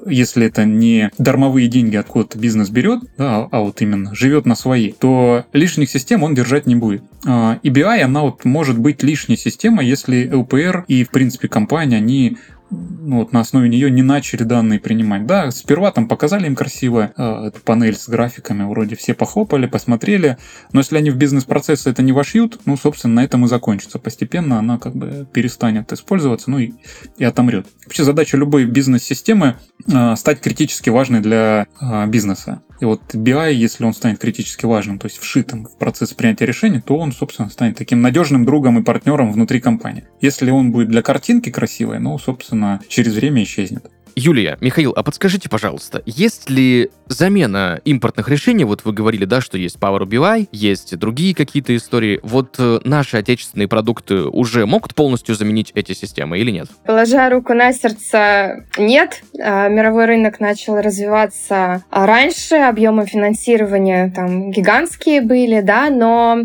если 0.06 0.48
это 0.48 0.66
не 0.66 1.12
дармовые 1.18 1.68
деньги 1.68 1.96
откуда-то 1.96 2.38
бизнес 2.38 2.70
берет, 2.70 3.02
да, 3.18 3.48
а 3.52 3.60
вот 3.60 3.82
именно 3.82 4.14
живет 4.16 4.46
на 4.46 4.56
свои, 4.56 4.92
то 4.92 5.46
лишних 5.62 5.90
систем 5.90 6.24
он 6.24 6.34
держать 6.34 6.66
не 6.66 6.76
будет. 6.76 7.04
А, 7.26 7.60
и 7.62 7.70
BI, 7.70 8.02
она 8.02 8.22
вот 8.22 8.46
может 8.46 8.80
быть 8.80 9.04
лишней 9.04 9.38
системой, 9.38 9.86
если 9.86 10.28
LPR 10.28 10.86
и, 10.88 11.04
в 11.04 11.10
принципе, 11.10 11.48
компания, 11.48 11.98
они 11.98 12.38
ну, 12.72 13.18
вот 13.18 13.34
на 13.34 13.42
основе 13.42 13.70
нее 13.70 13.92
не 13.92 14.02
начали 14.02 14.44
данные 14.44 14.80
принимать. 14.80 15.26
Да, 15.28 15.52
сперва 15.52 15.92
там 15.92 16.08
показали 16.08 16.48
им 16.48 16.56
красиво 16.56 17.12
э, 17.16 17.48
эту 17.48 17.60
панель 17.60 17.96
с 17.96 18.08
графиками, 18.08 18.64
вроде 18.64 18.96
все 18.96 19.14
похлопали, 19.14 19.68
посмотрели, 19.68 20.38
но 20.72 20.80
если 20.80 20.98
они 20.98 21.12
в 21.12 21.18
бизнес-процессы 21.18 21.90
это 21.90 22.02
не 22.02 22.14
вошьют, 22.14 22.62
ну, 22.66 22.78
собственно, 22.78 23.16
на 23.16 23.24
этом 23.24 23.46
и 23.46 23.48
закончится. 23.48 24.00
Постепенно 24.00 24.58
она 24.58 24.80
как 24.80 24.96
бы 24.96 25.28
перестанет 25.32 25.92
использоваться, 25.92 26.50
ну 26.50 26.60
и, 26.60 26.72
и 27.18 27.24
отомрет. 27.24 27.68
Вообще 27.86 28.04
задача 28.04 28.38
любой 28.38 28.66
бизнес-системы 28.66 29.58
э, 29.92 30.16
стать 30.16 30.40
критически 30.42 30.90
важной 30.90 31.20
для 31.20 31.68
э, 31.82 32.08
бизнеса. 32.08 32.62
И 32.82 32.86
вот 32.86 33.14
BI, 33.14 33.54
если 33.54 33.84
он 33.84 33.94
станет 33.94 34.18
критически 34.18 34.66
важным, 34.66 34.98
то 34.98 35.06
есть 35.06 35.20
вшитым 35.20 35.66
в 35.66 35.78
процесс 35.78 36.16
принятия 36.16 36.48
решений, 36.48 36.82
то 36.82 36.98
он, 36.98 37.12
собственно, 37.12 37.50
станет 37.50 37.78
таким 37.78 38.02
надежным 38.02 38.44
другом 38.44 38.80
и 38.80 38.84
партнером 38.84 39.32
внутри 39.32 39.62
компании. 39.62 40.06
Если 40.20 40.50
он 40.50 40.72
будет 40.72 40.90
для 40.90 41.04
картинки 41.04 41.52
красивой, 41.52 42.00
ну, 42.00 42.18
собственно, 42.18 42.82
через 42.88 43.14
время 43.14 43.44
исчезнет. 43.44 43.92
Юлия, 44.16 44.58
Михаил, 44.62 44.94
а 44.96 45.04
подскажите, 45.04 45.50
пожалуйста, 45.50 46.02
есть 46.06 46.50
ли 46.50 46.90
замена 47.08 47.80
импортных 47.86 48.30
решений? 48.30 48.64
Вот 48.64 48.86
вы 48.86 48.94
говорили, 48.94 49.26
да, 49.26 49.42
что 49.42 49.58
есть 49.58 49.78
Power 49.78 50.04
BI, 50.04 50.50
есть 50.52 50.98
другие 50.98 51.36
какие-то 51.36 51.76
истории. 51.76 52.20
Вот 52.24 52.56
э, 52.60 52.80
наши 52.84 53.18
отечественные 53.18 53.68
продукты 53.68 54.24
уже 54.24 54.66
могут 54.66 54.96
полностью 54.96 55.36
заменить 55.36 55.72
эти 55.76 55.94
системы 55.94 56.40
или 56.40 56.52
нет? 56.52 56.68
Положа 56.86 57.30
руку 57.30 57.54
на 57.54 57.74
сердце, 57.74 58.66
нет. 58.78 59.22
А, 59.40 59.68
мировой 59.68 60.06
рынок 60.06 60.40
начал 60.40 60.78
развиваться 60.80 61.84
раньше, 61.92 62.56
объемы 62.56 63.06
финансирования 63.06 64.12
там 64.14 64.52
гигантские 64.52 65.22
были, 65.22 65.62
да, 65.62 65.90
но 65.90 66.42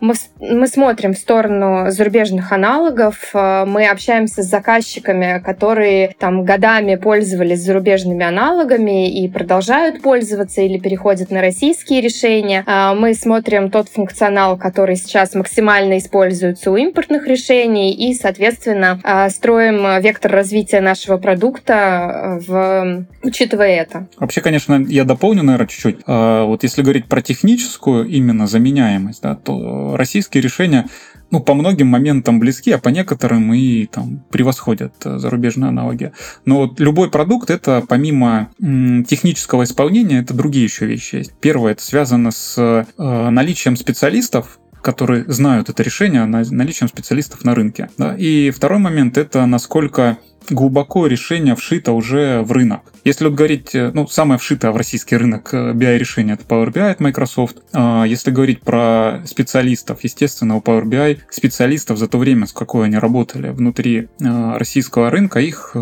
мы, 0.00 0.14
мы 0.38 0.66
смотрим 0.66 1.14
в 1.14 1.18
сторону 1.18 1.90
зарубежных 1.90 2.52
аналогов, 2.52 3.30
а, 3.34 3.66
мы 3.66 3.88
общаемся 3.88 4.42
с 4.42 4.46
заказчиками, 4.46 5.42
которые 5.44 6.14
там 6.18 6.44
годами 6.44 6.96
пользовались 7.10 7.64
зарубежными 7.64 8.24
аналогами 8.24 9.10
и 9.10 9.28
продолжают 9.28 10.00
пользоваться 10.00 10.60
или 10.60 10.78
переходят 10.78 11.32
на 11.32 11.40
российские 11.40 12.00
решения. 12.00 12.62
А, 12.68 12.94
мы 12.94 13.14
смотрим 13.14 13.68
тот 13.68 13.88
функционал, 13.88 14.56
который 14.56 14.94
сейчас 14.94 15.34
максимально 15.34 15.98
используется 15.98 16.70
у 16.70 16.76
импортных 16.76 17.26
решений 17.26 17.92
и, 17.92 18.14
соответственно, 18.14 19.00
а, 19.02 19.28
строим 19.28 20.00
вектор 20.00 20.30
развития 20.30 20.80
нашего 20.80 21.16
продукта, 21.16 21.74
а, 21.74 22.38
в... 22.46 23.06
учитывая 23.24 23.80
это. 23.80 24.06
Вообще, 24.20 24.40
конечно, 24.40 24.80
я 24.88 25.02
дополню, 25.02 25.42
наверное, 25.42 25.66
чуть-чуть. 25.66 26.06
Вот 26.06 26.62
если 26.62 26.82
говорить 26.82 27.06
про 27.06 27.22
техническую 27.22 28.06
именно 28.06 28.46
заменяемость, 28.46 29.20
да, 29.20 29.34
то 29.34 29.96
российские 29.96 30.44
решения 30.44 30.86
ну, 31.30 31.40
по 31.40 31.54
многим 31.54 31.86
моментам 31.86 32.40
близки, 32.40 32.70
а 32.72 32.78
по 32.78 32.88
некоторым 32.88 33.52
и 33.54 33.86
там 33.86 34.24
превосходят 34.30 34.94
э, 35.04 35.18
зарубежные 35.18 35.68
аналоги. 35.68 36.12
Но 36.44 36.56
вот 36.58 36.80
любой 36.80 37.10
продукт 37.10 37.50
это 37.50 37.84
помимо 37.88 38.50
технического 38.58 39.64
исполнения, 39.64 40.20
это 40.20 40.34
другие 40.34 40.64
еще 40.64 40.86
вещи 40.86 41.16
есть. 41.16 41.32
Первое, 41.40 41.72
это 41.72 41.82
связано 41.82 42.30
с 42.30 42.56
э, 42.58 42.84
наличием 43.30 43.76
специалистов, 43.76 44.58
которые 44.82 45.24
знают 45.28 45.68
это 45.68 45.82
решение, 45.82 46.24
наличием 46.24 46.88
специалистов 46.88 47.44
на 47.44 47.54
рынке. 47.54 47.90
Да? 47.98 48.16
И 48.16 48.50
второй 48.50 48.78
момент 48.78 49.18
это 49.18 49.46
насколько 49.46 50.18
глубоко 50.48 51.06
решение 51.06 51.54
вшито 51.54 51.92
уже 51.92 52.42
в 52.42 52.52
рынок. 52.52 52.80
Если 53.04 53.24
вот 53.24 53.34
говорить, 53.34 53.74
э, 53.74 53.90
ну, 53.94 54.06
самое 54.06 54.38
вшитое 54.38 54.70
в 54.72 54.76
российский 54.76 55.16
рынок 55.16 55.52
BI-решение 55.54 56.34
э, 56.34 56.38
это 56.38 56.44
Power 56.44 56.72
BI 56.72 56.90
от 56.90 57.00
Microsoft. 57.00 57.58
А 57.72 58.04
если 58.04 58.30
говорить 58.30 58.60
про 58.60 59.22
специалистов, 59.26 60.00
естественно, 60.02 60.56
у 60.56 60.60
Power 60.60 60.84
BI 60.84 61.20
специалистов 61.30 61.98
за 61.98 62.08
то 62.08 62.18
время, 62.18 62.46
с 62.46 62.52
какой 62.52 62.86
они 62.86 62.98
работали 62.98 63.50
внутри 63.50 64.08
э, 64.20 64.56
российского 64.56 65.10
рынка, 65.10 65.40
их 65.40 65.74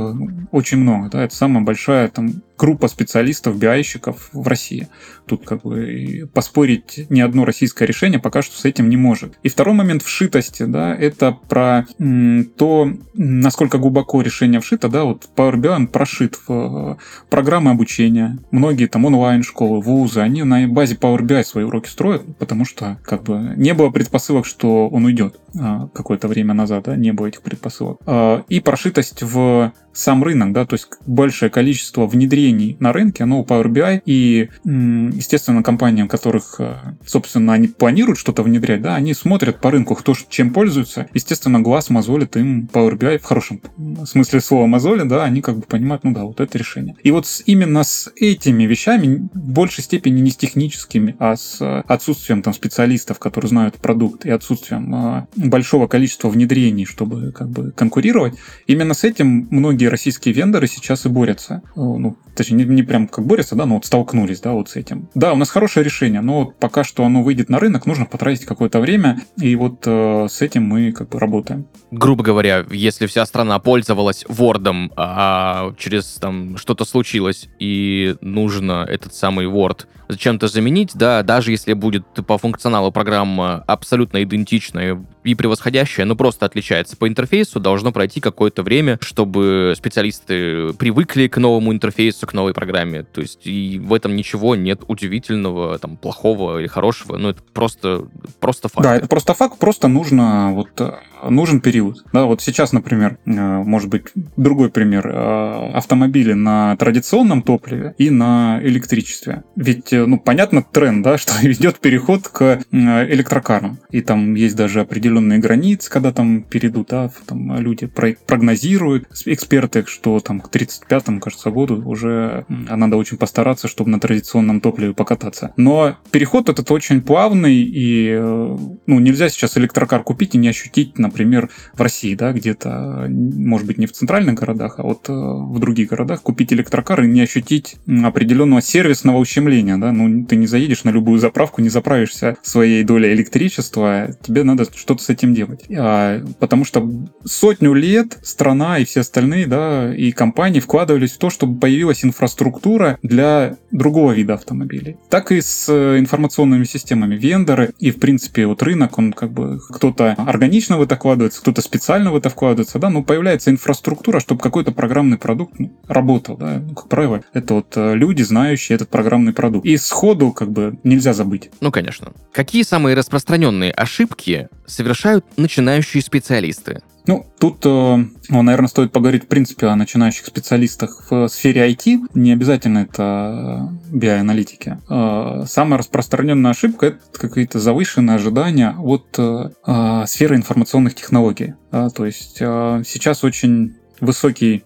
очень 0.52 0.78
много. 0.78 1.10
Да? 1.10 1.24
Это 1.24 1.34
самая 1.34 1.64
большая 1.64 2.08
там 2.08 2.42
группа 2.58 2.88
специалистов, 2.88 3.56
биайщиков 3.56 4.30
в 4.32 4.46
России. 4.46 4.88
Тут 5.26 5.46
как 5.46 5.62
бы 5.62 6.28
поспорить 6.34 7.06
ни 7.08 7.20
одно 7.20 7.44
российское 7.44 7.86
решение 7.86 8.18
пока 8.18 8.42
что 8.42 8.58
с 8.58 8.64
этим 8.64 8.88
не 8.88 8.96
может. 8.96 9.38
И 9.42 9.48
второй 9.48 9.74
момент 9.74 10.02
вшитости, 10.02 10.64
да, 10.64 10.94
это 10.94 11.32
про 11.48 11.86
то, 11.98 12.92
насколько 13.14 13.78
глубоко 13.78 14.22
решение 14.22 14.60
вшито, 14.60 14.88
да, 14.88 15.04
вот 15.04 15.28
Power 15.36 15.54
BI 15.54 15.68
он 15.68 15.86
прошит 15.86 16.38
в 16.46 16.98
программы 17.30 17.70
обучения. 17.70 18.38
Многие 18.50 18.86
там 18.86 19.04
онлайн-школы, 19.04 19.80
вузы, 19.80 20.20
они 20.20 20.42
на 20.42 20.66
базе 20.68 20.94
Power 20.94 21.20
BI 21.20 21.44
свои 21.44 21.64
уроки 21.64 21.88
строят, 21.88 22.22
потому 22.38 22.64
что 22.64 22.98
как 23.04 23.22
бы 23.22 23.54
не 23.56 23.74
было 23.74 23.90
предпосылок, 23.90 24.46
что 24.46 24.88
он 24.88 25.04
уйдет 25.04 25.40
а, 25.58 25.88
какое-то 25.88 26.28
время 26.28 26.54
назад, 26.54 26.84
да, 26.84 26.96
не 26.96 27.12
было 27.12 27.26
этих 27.26 27.42
предпосылок. 27.42 27.98
А, 28.06 28.44
и 28.48 28.60
прошитость 28.60 29.22
в 29.22 29.72
сам 29.92 30.22
рынок, 30.22 30.52
да, 30.52 30.64
то 30.64 30.74
есть 30.74 30.88
большее 31.06 31.50
количество 31.50 32.06
внедрений 32.06 32.76
на 32.78 32.92
рынке, 32.92 33.24
оно 33.24 33.40
у 33.40 33.44
Power 33.44 33.66
BI, 33.66 34.02
и, 34.06 34.48
естественно, 34.64 35.62
компаниям, 35.64 36.06
которых, 36.06 36.56
э, 36.60 36.76
собственно, 37.04 37.52
они 37.52 37.66
планируют 37.66 38.18
что-то 38.18 38.44
внедрять, 38.44 38.80
да, 38.80 38.94
они 38.94 39.12
смотрят 39.12 39.60
по 39.60 39.72
рынку, 39.72 39.96
кто 39.96 40.14
чем 40.28 40.52
пользуется, 40.52 41.08
естественно, 41.14 41.60
глаз 41.60 41.90
мозолит 41.90 42.36
им 42.36 42.68
Power 42.72 42.96
BI 42.96 43.18
в 43.18 43.24
хорошем 43.24 43.60
смысле 44.04 44.40
слова 44.40 44.66
мозоли, 44.66 45.02
да, 45.02 45.24
они 45.24 45.40
как 45.40 45.56
бы 45.56 45.62
понимают, 45.62 46.04
ну 46.04 46.12
да, 46.12 46.24
вот 46.24 46.40
это 46.40 46.56
решение. 46.56 46.94
И 47.02 47.10
вот 47.10 47.26
именно 47.46 47.84
с 47.84 48.10
этими 48.16 48.64
вещами, 48.64 49.28
в 49.32 49.50
большей 49.50 49.84
степени 49.84 50.20
не 50.20 50.30
с 50.30 50.36
техническими, 50.36 51.16
а 51.18 51.36
с 51.36 51.82
отсутствием 51.82 52.42
там 52.42 52.54
специалистов, 52.54 53.18
которые 53.18 53.48
знают 53.48 53.76
продукт, 53.76 54.26
и 54.26 54.30
отсутствием 54.30 54.94
а, 54.94 55.28
большого 55.36 55.86
количества 55.86 56.28
внедрений, 56.28 56.84
чтобы 56.84 57.32
как 57.32 57.48
бы 57.50 57.70
конкурировать, 57.72 58.34
именно 58.66 58.94
с 58.94 59.04
этим 59.04 59.48
многие 59.50 59.86
российские 59.86 60.34
вендоры 60.34 60.66
сейчас 60.66 61.06
и 61.06 61.08
борются. 61.08 61.62
Ну, 61.76 62.16
точнее, 62.34 62.64
не, 62.64 62.76
не 62.76 62.82
прям 62.82 63.08
как 63.08 63.26
борются, 63.26 63.54
да, 63.54 63.66
но 63.66 63.74
вот 63.76 63.86
столкнулись, 63.86 64.40
да, 64.40 64.52
вот 64.52 64.70
с 64.70 64.76
этим. 64.76 65.08
Да, 65.14 65.32
у 65.32 65.36
нас 65.36 65.50
хорошее 65.50 65.84
решение, 65.84 66.20
но 66.20 66.44
вот 66.44 66.58
пока 66.58 66.84
что 66.84 67.04
оно 67.04 67.22
выйдет 67.22 67.48
на 67.48 67.58
рынок, 67.58 67.86
нужно 67.86 68.06
потратить 68.06 68.44
какое-то 68.44 68.80
время, 68.80 69.20
и 69.40 69.54
вот 69.56 69.82
э, 69.86 70.26
с 70.30 70.42
этим 70.42 70.64
мы 70.64 70.92
как 70.92 71.08
бы 71.10 71.18
работаем. 71.18 71.66
Грубо 71.90 72.22
говоря, 72.22 72.64
если 72.70 73.06
вся 73.06 73.24
страна 73.26 73.58
пользовалась 73.58 74.24
Word, 74.28 74.90
а 74.96 75.72
через 75.78 76.14
там 76.14 76.56
что-то 76.56 76.84
случилось, 76.88 77.48
и 77.58 78.16
нужно 78.20 78.84
этот 78.88 79.14
самый 79.14 79.46
Word 79.46 79.86
зачем-то 80.08 80.48
заменить, 80.48 80.92
да, 80.94 81.22
даже 81.22 81.50
если 81.50 81.72
будет 81.72 82.04
по 82.26 82.38
функционалу 82.38 82.90
программа 82.92 83.64
абсолютно 83.66 84.22
идентичная 84.22 85.04
и 85.24 85.34
превосходящая, 85.34 86.06
но 86.06 86.16
просто 86.16 86.46
отличается 86.46 86.96
по 86.96 87.06
интерфейсу, 87.06 87.60
должно 87.60 87.92
пройти 87.92 88.20
какое-то 88.20 88.62
время, 88.62 88.98
чтобы 89.00 89.74
специалисты 89.76 90.72
привыкли 90.74 91.28
к 91.28 91.36
новому 91.36 91.72
интерфейсу, 91.72 92.26
к 92.26 92.32
новой 92.32 92.54
программе. 92.54 93.02
То 93.02 93.20
есть 93.20 93.46
и 93.46 93.78
в 93.78 93.92
этом 93.92 94.16
ничего 94.16 94.56
нет 94.56 94.82
удивительного, 94.86 95.78
там, 95.78 95.96
плохого 95.96 96.58
или 96.58 96.66
хорошего. 96.66 97.16
Ну, 97.16 97.30
это 97.30 97.42
просто, 97.52 98.08
просто 98.40 98.68
факт. 98.68 98.82
Да, 98.82 98.96
это 98.96 99.06
просто 99.06 99.34
факт, 99.34 99.58
просто 99.58 99.88
нужно 99.88 100.52
вот 100.52 100.80
э, 100.80 100.92
нужен 101.28 101.60
период. 101.60 102.04
Да, 102.12 102.24
вот 102.24 102.40
сейчас, 102.40 102.72
например, 102.72 103.18
э, 103.26 103.30
может 103.30 103.88
быть, 103.88 104.04
другой 104.36 104.70
пример. 104.70 105.08
Э, 105.08 105.72
автомобили 105.74 106.32
на 106.32 106.76
традиционном 106.76 107.42
топливе 107.42 107.94
и 107.98 108.10
на 108.10 108.60
электричестве. 108.62 109.44
Ведь, 109.56 109.92
ну, 110.06 110.18
понятно 110.18 110.62
тренд, 110.62 111.02
да, 111.02 111.18
что 111.18 111.32
идет 111.42 111.78
переход 111.78 112.28
к 112.28 112.62
электрокарам. 112.72 113.78
И 113.90 114.00
там 114.00 114.34
есть 114.34 114.56
даже 114.56 114.80
определенные 114.80 115.38
границы, 115.38 115.90
когда 115.90 116.12
там 116.12 116.42
перейдут, 116.42 116.88
да, 116.88 117.10
там 117.26 117.58
люди 117.58 117.86
прогнозируют, 117.86 119.08
эксперты, 119.26 119.84
что 119.86 120.20
там 120.20 120.40
к 120.40 120.54
35-му, 120.54 121.20
кажется, 121.20 121.50
году 121.50 121.82
уже 121.84 122.44
надо 122.48 122.96
очень 122.96 123.16
постараться, 123.16 123.68
чтобы 123.68 123.90
на 123.90 124.00
традиционном 124.00 124.60
топливе 124.60 124.94
покататься. 124.94 125.52
Но 125.56 125.96
переход 126.10 126.48
этот 126.48 126.70
очень 126.70 127.02
плавный, 127.02 127.56
и 127.56 128.16
ну, 128.18 128.98
нельзя 129.00 129.28
сейчас 129.28 129.56
электрокар 129.56 130.02
купить 130.02 130.34
и 130.34 130.38
не 130.38 130.48
ощутить, 130.48 130.98
например, 130.98 131.50
в 131.74 131.80
России, 131.80 132.14
да, 132.14 132.32
где-то, 132.32 133.06
может 133.08 133.66
быть, 133.66 133.78
не 133.78 133.86
в 133.86 133.92
центральных 133.92 134.34
городах, 134.34 134.78
а 134.78 134.82
вот 134.82 135.08
в 135.08 135.58
других 135.58 135.90
городах 135.90 136.22
купить 136.22 136.52
электрокар 136.52 137.02
и 137.02 137.08
не 137.08 137.22
ощутить 137.22 137.76
определенного 137.86 138.62
сервисного 138.62 139.18
ущемления, 139.18 139.76
да, 139.76 139.87
ну, 139.92 140.24
ты 140.24 140.36
не 140.36 140.46
заедешь 140.46 140.84
на 140.84 140.90
любую 140.90 141.18
заправку, 141.18 141.60
не 141.60 141.68
заправишься 141.68 142.36
своей 142.42 142.84
долей 142.84 143.12
электричества, 143.12 144.10
тебе 144.22 144.44
надо 144.44 144.64
что-то 144.74 145.02
с 145.02 145.08
этим 145.08 145.34
делать. 145.34 145.64
А, 145.76 146.24
потому 146.38 146.64
что 146.64 146.88
сотню 147.24 147.74
лет 147.74 148.18
страна 148.22 148.78
и 148.78 148.84
все 148.84 149.00
остальные, 149.00 149.46
да, 149.46 149.94
и 149.94 150.12
компании 150.12 150.60
вкладывались 150.60 151.12
в 151.12 151.18
то, 151.18 151.30
чтобы 151.30 151.58
появилась 151.58 152.04
инфраструктура 152.04 152.98
для 153.02 153.56
другого 153.70 154.12
вида 154.12 154.34
автомобилей. 154.34 154.96
Так 155.08 155.32
и 155.32 155.40
с 155.40 155.68
э, 155.68 155.98
информационными 155.98 156.64
системами. 156.64 157.16
Вендоры 157.16 157.70
и, 157.78 157.90
в 157.90 157.98
принципе, 157.98 158.46
вот 158.46 158.62
рынок, 158.62 158.98
он 158.98 159.12
как 159.12 159.32
бы 159.32 159.60
кто-то 159.70 160.12
органично 160.12 160.78
в 160.78 160.82
это 160.82 160.96
вкладывается, 160.96 161.40
кто-то 161.40 161.62
специально 161.62 162.12
в 162.12 162.16
это 162.16 162.28
вкладывается, 162.28 162.78
да, 162.78 162.90
но 162.90 163.02
появляется 163.02 163.50
инфраструктура, 163.50 164.20
чтобы 164.20 164.40
какой-то 164.40 164.72
программный 164.72 165.18
продукт 165.18 165.58
ну, 165.58 165.72
работал, 165.86 166.36
да, 166.36 166.62
ну, 166.66 166.74
как 166.74 166.88
правило, 166.88 167.22
это 167.32 167.54
вот 167.54 167.72
э, 167.76 167.94
люди, 167.94 168.22
знающие 168.22 168.76
этот 168.76 168.88
программный 168.88 169.32
продукт. 169.32 169.66
И 169.66 169.76
сходу 169.78 170.32
как 170.32 170.50
бы 170.50 170.78
нельзя 170.84 171.12
забыть. 171.12 171.50
Ну, 171.60 171.70
конечно. 171.70 172.12
Какие 172.32 172.62
самые 172.62 172.94
распространенные 172.94 173.72
ошибки 173.72 174.48
совершают 174.66 175.24
начинающие 175.36 176.02
специалисты? 176.02 176.82
Ну, 177.08 177.24
тут, 177.38 177.64
э, 177.64 178.04
наверное, 178.28 178.68
стоит 178.68 178.92
поговорить, 178.92 179.24
в 179.24 179.28
принципе, 179.28 179.68
о 179.68 179.76
начинающих 179.76 180.26
специалистах 180.26 181.06
в 181.08 181.28
сфере 181.28 181.66
IT. 181.66 182.00
Не 182.12 182.32
обязательно 182.32 182.80
это 182.80 183.72
BI-аналитики. 183.90 184.78
Э, 184.90 185.46
самая 185.46 185.78
распространенная 185.78 186.50
ошибка— 186.50 186.86
это 186.88 186.98
какие-то 187.18 187.60
завышенные 187.60 188.16
ожидания 188.16 188.74
от 188.78 189.06
э, 189.16 190.04
сферы 190.06 190.36
информационных 190.36 190.96
технологий. 190.96 191.54
То 191.70 192.04
есть 192.04 192.36
сейчас 192.36 193.24
очень 193.24 193.77
высокий 194.00 194.64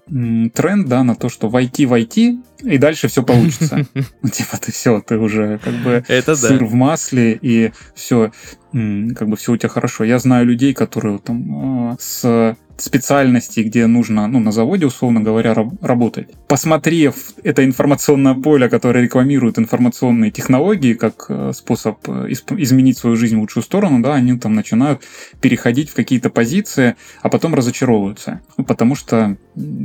тренд, 0.55 0.89
да, 0.89 1.03
на 1.03 1.15
то, 1.15 1.29
что 1.29 1.49
войти 1.49 1.87
в 1.87 1.93
IT, 1.93 2.43
и 2.63 2.79
дальше 2.79 3.09
все 3.09 3.23
получится. 3.23 3.87
Типа 4.33 4.59
ты 4.61 4.73
все, 4.73 5.01
ты 5.01 5.19
уже 5.19 5.59
как 5.59 5.75
бы 5.83 6.05
Это 6.09 6.37
сыр 6.37 6.61
да. 6.61 6.65
в 6.65 6.75
масле, 6.75 7.39
и 7.41 7.73
все, 7.95 8.33
как 8.73 9.29
бы 9.29 9.37
все 9.37 9.53
у 9.53 9.57
тебя 9.57 9.69
хорошо. 9.69 10.05
Я 10.05 10.19
знаю 10.19 10.47
людей, 10.47 10.75
которые 10.75 11.19
там 11.19 11.97
с 11.99 12.57
специальностей, 12.77 13.63
где 13.63 13.87
нужно, 13.87 14.27
ну, 14.27 14.41
на 14.41 14.53
заводе, 14.53 14.87
условно 14.87 15.21
говоря, 15.21 15.55
раб- 15.55 15.83
работать. 15.83 16.29
Посмотрев 16.49 17.15
это 17.43 17.65
информационное 17.65 18.35
поле, 18.35 18.69
которое 18.69 19.03
рекламирует 19.03 19.59
информационные 19.59 20.31
технологии 20.31 20.95
как 20.95 21.27
э, 21.29 21.53
способ 21.55 21.99
э, 22.09 22.29
исп- 22.29 22.61
изменить 22.61 22.99
свою 22.99 23.17
жизнь 23.17 23.37
в 23.37 23.41
лучшую 23.41 23.63
сторону, 23.63 24.01
да, 24.03 24.15
они 24.15 24.39
там 24.39 24.55
начинают 24.55 25.03
переходить 25.41 25.91
в 25.91 25.95
какие-то 25.95 26.31
позиции, 26.31 26.97
а 27.21 27.29
потом 27.29 27.55
разочаровываются. 27.55 28.41
Ну, 28.57 28.65
потому 28.65 28.95
что, 28.95 29.37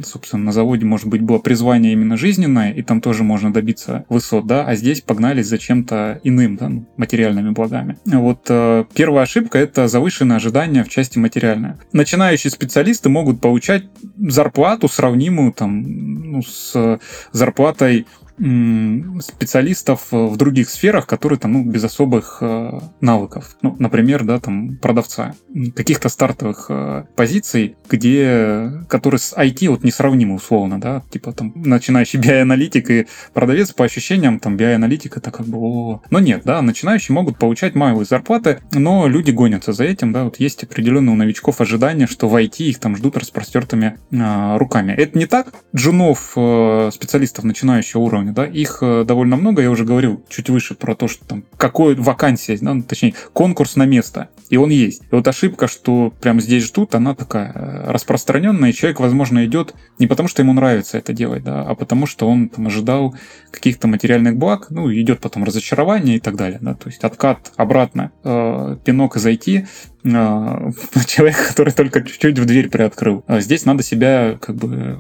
собственно, 0.06 0.46
на 0.46 0.52
заводе, 0.52 0.86
может 0.86 1.08
быть, 1.08 1.22
было 1.22 1.40
призвание 1.40 1.94
именно 1.94 2.18
жизненное, 2.18 2.72
и 2.72 2.82
там 2.82 3.02
тоже 3.02 3.24
можно 3.24 3.52
добиться 3.52 4.06
высот, 4.10 4.48
да, 4.48 4.66
а 4.66 4.76
здесь 4.76 5.02
погнались 5.02 5.48
за 5.48 5.58
чем-то 5.58 6.20
иным, 6.24 6.56
да, 6.56 6.70
ну, 6.70 6.86
материальными 6.98 7.52
благами. 7.52 7.98
Вот 8.06 8.46
э, 8.50 8.86
первая 8.94 9.24
ошибка— 9.24 9.58
это 9.60 9.88
завышенное 9.88 10.38
ожидание 10.38 10.84
в 10.84 10.90
части 10.90 11.18
материальное. 11.20 11.80
Начинающий 11.92 12.50
специалист 12.50 12.77
специалисты 12.78 13.10
могут 13.10 13.42
получать 13.42 13.86
зарплату, 14.28 14.88
сравнимую 14.88 15.52
там, 15.52 15.82
ну, 15.82 16.44
с 16.44 17.00
зарплатой 17.32 18.06
специалистов 18.38 20.08
в 20.12 20.36
других 20.38 20.70
сферах, 20.70 21.08
которые 21.08 21.40
там, 21.40 21.54
ну, 21.54 21.64
без 21.64 21.84
особых 21.84 22.38
э, 22.42 22.80
навыков. 23.02 23.58
Ну, 23.62 23.76
например, 23.80 24.24
да, 24.24 24.40
там, 24.40 24.78
продавца. 24.78 25.34
Каких-то 25.76 26.10
стартовых 26.10 26.68
э, 26.70 27.06
позиций, 27.16 27.76
где, 27.90 28.72
которые 28.90 29.20
с 29.20 29.34
IT 29.36 29.68
вот 29.70 29.84
несравнимы 29.84 30.36
условно, 30.36 30.80
да, 30.80 31.04
типа 31.10 31.34
там 31.34 31.54
начинающий 31.56 32.20
BI-аналитик 32.20 32.92
и 32.92 33.08
продавец 33.34 33.74
по 33.74 33.86
ощущениям, 33.86 34.40
там, 34.40 34.56
BI-аналитик 34.56 35.18
это 35.18 35.32
как 35.32 35.46
бы 35.48 35.58
о 35.58 36.02
Но 36.10 36.20
нет, 36.20 36.44
да, 36.46 36.62
начинающие 36.62 37.14
могут 37.14 37.38
получать 37.38 37.76
малые 37.76 38.06
зарплаты, 38.06 38.60
но 38.72 39.08
люди 39.08 39.32
гонятся 39.32 39.74
за 39.74 39.86
этим, 39.86 40.14
да, 40.14 40.26
вот 40.26 40.40
есть 40.40 40.64
определенные 40.64 41.14
у 41.14 41.16
новичков 41.16 41.62
ожидания, 41.62 42.08
что 42.08 42.28
в 42.28 42.36
IT 42.36 42.58
их 42.60 42.80
там 42.80 42.96
ждут 42.96 43.18
распростертыми 43.18 43.98
э, 44.12 44.58
руками. 44.58 44.94
Это 44.94 45.18
не 45.18 45.26
так. 45.26 45.54
Джунов, 45.76 46.34
э, 46.36 46.90
специалистов 46.94 47.44
начинающего 47.46 48.02
уровня, 48.02 48.27
да, 48.32 48.46
их 48.46 48.80
э, 48.82 49.04
довольно 49.06 49.36
много, 49.36 49.62
я 49.62 49.72
уже 49.72 49.86
говорил 49.86 50.24
чуть 50.30 50.50
выше 50.50 50.76
про 50.76 50.96
то, 50.96 51.08
что 51.08 51.26
там 51.26 51.44
какой 51.58 51.96
вакансия, 51.96 52.58
ну, 52.62 52.82
точнее, 52.84 53.14
конкурс 53.34 53.76
на 53.76 53.86
место, 53.86 54.30
и 54.50 54.58
он 54.58 54.70
есть. 54.70 55.02
И 55.04 55.16
вот 55.16 55.28
ошибка, 55.28 55.68
что 55.68 56.14
прямо 56.22 56.42
здесь 56.42 56.66
ждут, 56.66 56.96
она 56.96 57.16
такая 57.16 57.52
э, 57.54 57.92
распространенная, 57.92 58.70
и 58.70 58.74
человек, 58.74 59.00
возможно, 59.00 59.46
идет 59.46 59.76
не 60.00 60.08
потому, 60.08 60.30
что 60.30 60.42
ему 60.42 60.54
нравится 60.54 60.98
это 60.98 61.14
делать, 61.14 61.44
да, 61.44 61.64
а 61.64 61.76
потому, 61.76 62.06
что 62.06 62.30
он 62.30 62.50
там 62.50 62.68
ожидал 62.68 63.16
каких-то 63.52 63.88
материальных 63.88 64.38
благ, 64.38 64.68
ну, 64.70 64.92
идет 64.94 65.20
потом 65.20 65.44
разочарование 65.44 66.18
и 66.18 66.20
так 66.20 66.36
далее, 66.36 66.60
да, 66.62 66.74
то 66.74 66.88
есть 66.88 67.04
откат 67.04 67.52
обратно, 67.56 68.12
э, 68.24 68.78
пинок 68.84 69.18
из 69.18 69.26
IT, 69.26 69.68
э, 70.04 70.72
человек, 71.08 71.48
который 71.48 71.74
только 71.74 72.02
чуть-чуть 72.02 72.40
в 72.40 72.46
дверь 72.46 72.70
приоткрыл. 72.70 73.24
А 73.28 73.40
здесь 73.42 73.66
надо 73.66 73.84
себя 73.84 74.38
как 74.42 74.56
бы 74.56 75.00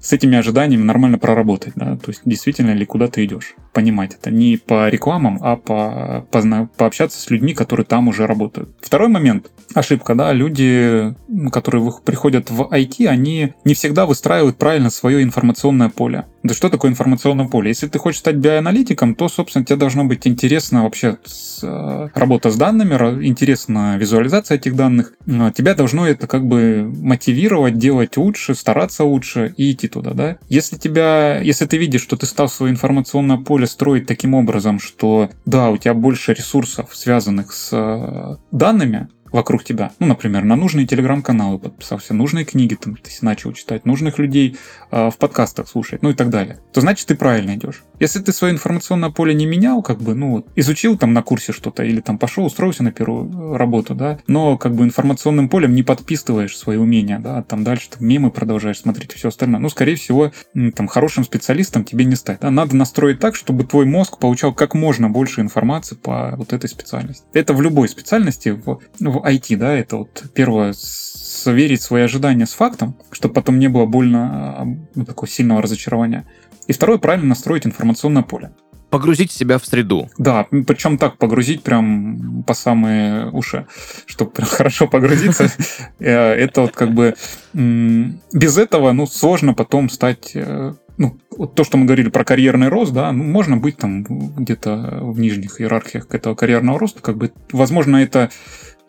с 0.00 0.12
этими 0.12 0.38
ожиданиями 0.38 0.82
нормально 0.82 1.18
проработать, 1.18 1.74
да, 1.76 1.96
то 1.96 2.08
есть 2.08 2.22
действительно 2.24 2.72
ли 2.72 2.86
куда 2.86 3.08
ты 3.08 3.24
идешь, 3.24 3.54
понимать 3.72 4.14
это 4.14 4.30
не 4.30 4.56
по 4.56 4.88
рекламам, 4.88 5.38
а 5.42 5.56
по, 5.56 6.26
по, 6.30 6.68
пообщаться 6.76 7.20
с 7.20 7.30
людьми, 7.30 7.54
которые 7.54 7.86
там 7.86 8.08
уже 8.08 8.26
работают. 8.26 8.70
Второй 8.80 9.08
момент, 9.08 9.50
ошибка, 9.74 10.14
да, 10.14 10.32
люди, 10.32 11.14
которые 11.52 11.92
приходят 12.04 12.50
в 12.50 12.62
IT, 12.62 13.06
они 13.06 13.54
не 13.64 13.74
всегда 13.74 14.06
выстраивают 14.06 14.56
правильно 14.56 14.90
свое 14.90 15.22
информационное 15.22 15.88
поле. 15.88 16.26
Да 16.42 16.54
что 16.54 16.70
такое 16.70 16.90
информационное 16.90 17.48
поле? 17.48 17.68
Если 17.68 17.86
ты 17.86 17.98
хочешь 17.98 18.20
стать 18.20 18.36
биоаналитиком, 18.36 19.14
то, 19.14 19.28
собственно, 19.28 19.64
тебе 19.64 19.76
должно 19.76 20.04
быть 20.04 20.26
интересно 20.26 20.84
вообще 20.84 21.18
с, 21.24 21.60
э, 21.62 22.08
работа 22.14 22.50
с 22.50 22.56
данными, 22.56 22.94
интересна 23.26 23.98
визуализация 23.98 24.56
этих 24.56 24.74
данных. 24.74 25.12
Тебя 25.54 25.74
должно 25.74 26.06
это 26.06 26.26
как 26.26 26.46
бы 26.46 26.90
мотивировать, 26.98 27.76
делать 27.76 28.16
лучше, 28.16 28.54
стараться 28.54 29.04
лучше 29.04 29.52
и 29.56 29.72
идти 29.72 29.88
туда, 29.88 30.12
да? 30.12 30.38
Если 30.48 30.76
тебя, 30.76 31.40
если 31.40 31.66
ты 31.66 31.76
видишь, 31.76 32.02
что 32.02 32.16
ты 32.16 32.26
стал 32.26 32.48
свое 32.48 32.72
информационное 32.72 33.36
поле 33.36 33.66
строить 33.70 34.06
таким 34.06 34.34
образом, 34.34 34.78
что 34.78 35.30
да, 35.46 35.70
у 35.70 35.76
тебя 35.76 35.94
больше 35.94 36.34
ресурсов, 36.34 36.94
связанных 36.94 37.52
с 37.52 37.70
э, 37.72 38.36
данными, 38.50 39.08
вокруг 39.32 39.64
тебя. 39.64 39.92
Ну, 39.98 40.06
например, 40.06 40.44
на 40.44 40.56
нужные 40.56 40.86
телеграм-каналы 40.86 41.58
подписался, 41.58 42.14
нужные 42.14 42.44
книги 42.44 42.74
там 42.74 42.96
ты 42.96 43.10
начал 43.22 43.52
читать, 43.52 43.84
нужных 43.84 44.18
людей 44.18 44.56
э, 44.90 45.10
в 45.10 45.16
подкастах 45.18 45.68
слушать, 45.68 46.02
ну 46.02 46.10
и 46.10 46.14
так 46.14 46.30
далее. 46.30 46.58
То 46.72 46.80
значит, 46.80 47.06
ты 47.06 47.14
правильно 47.14 47.54
идешь. 47.54 47.84
Если 47.98 48.20
ты 48.20 48.32
свое 48.32 48.54
информационное 48.54 49.10
поле 49.10 49.34
не 49.34 49.46
менял, 49.46 49.82
как 49.82 49.98
бы, 49.98 50.14
ну, 50.14 50.46
изучил 50.56 50.96
там 50.96 51.12
на 51.12 51.22
курсе 51.22 51.52
что-то 51.52 51.82
или 51.82 52.00
там 52.00 52.18
пошел, 52.18 52.44
устроился 52.44 52.82
на 52.82 52.92
первую 52.92 53.56
работу, 53.56 53.94
да, 53.94 54.18
но 54.26 54.56
как 54.56 54.74
бы 54.74 54.84
информационным 54.84 55.48
полем 55.48 55.74
не 55.74 55.82
подписываешь 55.82 56.56
свои 56.56 56.76
умения, 56.78 57.18
да, 57.18 57.42
там 57.42 57.64
дальше 57.64 57.90
там 57.90 58.06
мемы 58.06 58.30
продолжаешь 58.30 58.80
смотреть 58.80 59.12
и 59.12 59.16
все 59.16 59.28
остальное. 59.28 59.60
Ну, 59.60 59.68
скорее 59.68 59.96
всего, 59.96 60.32
там 60.74 60.88
хорошим 60.88 61.24
специалистом 61.24 61.84
тебе 61.84 62.04
не 62.04 62.16
стать. 62.16 62.40
Да? 62.40 62.50
Надо 62.50 62.76
настроить 62.76 63.18
так, 63.20 63.36
чтобы 63.36 63.64
твой 63.64 63.84
мозг 63.84 64.18
получал 64.18 64.54
как 64.54 64.74
можно 64.74 65.10
больше 65.10 65.40
информации 65.40 65.94
по 65.94 66.34
вот 66.36 66.52
этой 66.52 66.68
специальности. 66.68 67.24
Это 67.32 67.52
в 67.52 67.60
любой 67.60 67.88
специальности, 67.88 68.50
в, 68.50 68.80
в 68.98 69.19
IT, 69.26 69.56
да, 69.56 69.74
это 69.74 69.98
вот 69.98 70.24
первое 70.34 70.74
сверить 70.74 71.82
свои 71.82 72.02
ожидания 72.02 72.46
с 72.46 72.52
фактом, 72.52 72.96
чтобы 73.10 73.34
потом 73.34 73.58
не 73.58 73.68
было 73.68 73.86
больно 73.86 74.28
а, 74.32 74.64
ну, 74.94 75.04
такого 75.04 75.28
сильного 75.28 75.62
разочарования. 75.62 76.26
И 76.66 76.72
второе, 76.72 76.98
правильно 76.98 77.28
настроить 77.28 77.66
информационное 77.66 78.22
поле. 78.22 78.52
Погрузить 78.90 79.30
себя 79.30 79.58
в 79.58 79.64
среду. 79.64 80.10
Да, 80.18 80.46
причем 80.50 80.98
так, 80.98 81.16
погрузить 81.16 81.62
прям 81.62 82.42
по 82.42 82.54
самые 82.54 83.30
уши, 83.30 83.66
чтобы 84.06 84.32
прям 84.32 84.48
хорошо 84.50 84.86
погрузиться. 84.86 85.50
Э, 85.98 86.32
это 86.32 86.62
вот 86.62 86.72
как 86.72 86.94
бы 86.94 87.14
без 87.52 88.58
этого, 88.58 88.92
ну, 88.92 89.06
сложно 89.06 89.54
потом 89.54 89.90
стать 89.90 90.32
э, 90.34 90.72
ну, 91.00 91.18
вот 91.30 91.54
то, 91.54 91.64
что 91.64 91.78
мы 91.78 91.86
говорили 91.86 92.10
про 92.10 92.24
карьерный 92.24 92.68
рост, 92.68 92.92
да, 92.92 93.10
ну, 93.10 93.24
можно 93.24 93.56
быть 93.56 93.78
там 93.78 94.02
где-то 94.02 94.98
в 95.00 95.18
нижних 95.18 95.58
иерархиях 95.58 96.06
этого 96.10 96.34
карьерного 96.34 96.78
роста, 96.78 97.00
как 97.00 97.16
бы, 97.16 97.32
возможно, 97.52 97.96
это 97.96 98.30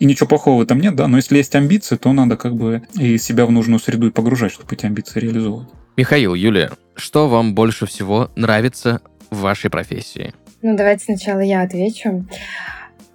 и 0.01 0.05
ничего 0.05 0.27
плохого 0.27 0.57
в 0.57 0.61
этом 0.63 0.79
нет, 0.79 0.95
да, 0.95 1.07
но 1.07 1.17
если 1.17 1.37
есть 1.37 1.53
амбиции, 1.53 1.95
то 1.95 2.11
надо 2.11 2.35
как 2.35 2.55
бы 2.55 2.81
и 2.95 3.19
себя 3.19 3.45
в 3.45 3.51
нужную 3.51 3.79
среду 3.79 4.07
и 4.07 4.09
погружать, 4.09 4.51
чтобы 4.51 4.73
эти 4.73 4.87
амбиции 4.87 5.19
реализовывать. 5.19 5.67
Михаил, 5.95 6.33
Юлия, 6.33 6.71
что 6.95 7.29
вам 7.29 7.53
больше 7.53 7.85
всего 7.85 8.31
нравится 8.35 9.01
в 9.29 9.41
вашей 9.41 9.69
профессии? 9.69 10.33
Ну, 10.63 10.75
давайте 10.75 11.05
сначала 11.05 11.41
я 11.41 11.61
отвечу. 11.61 12.25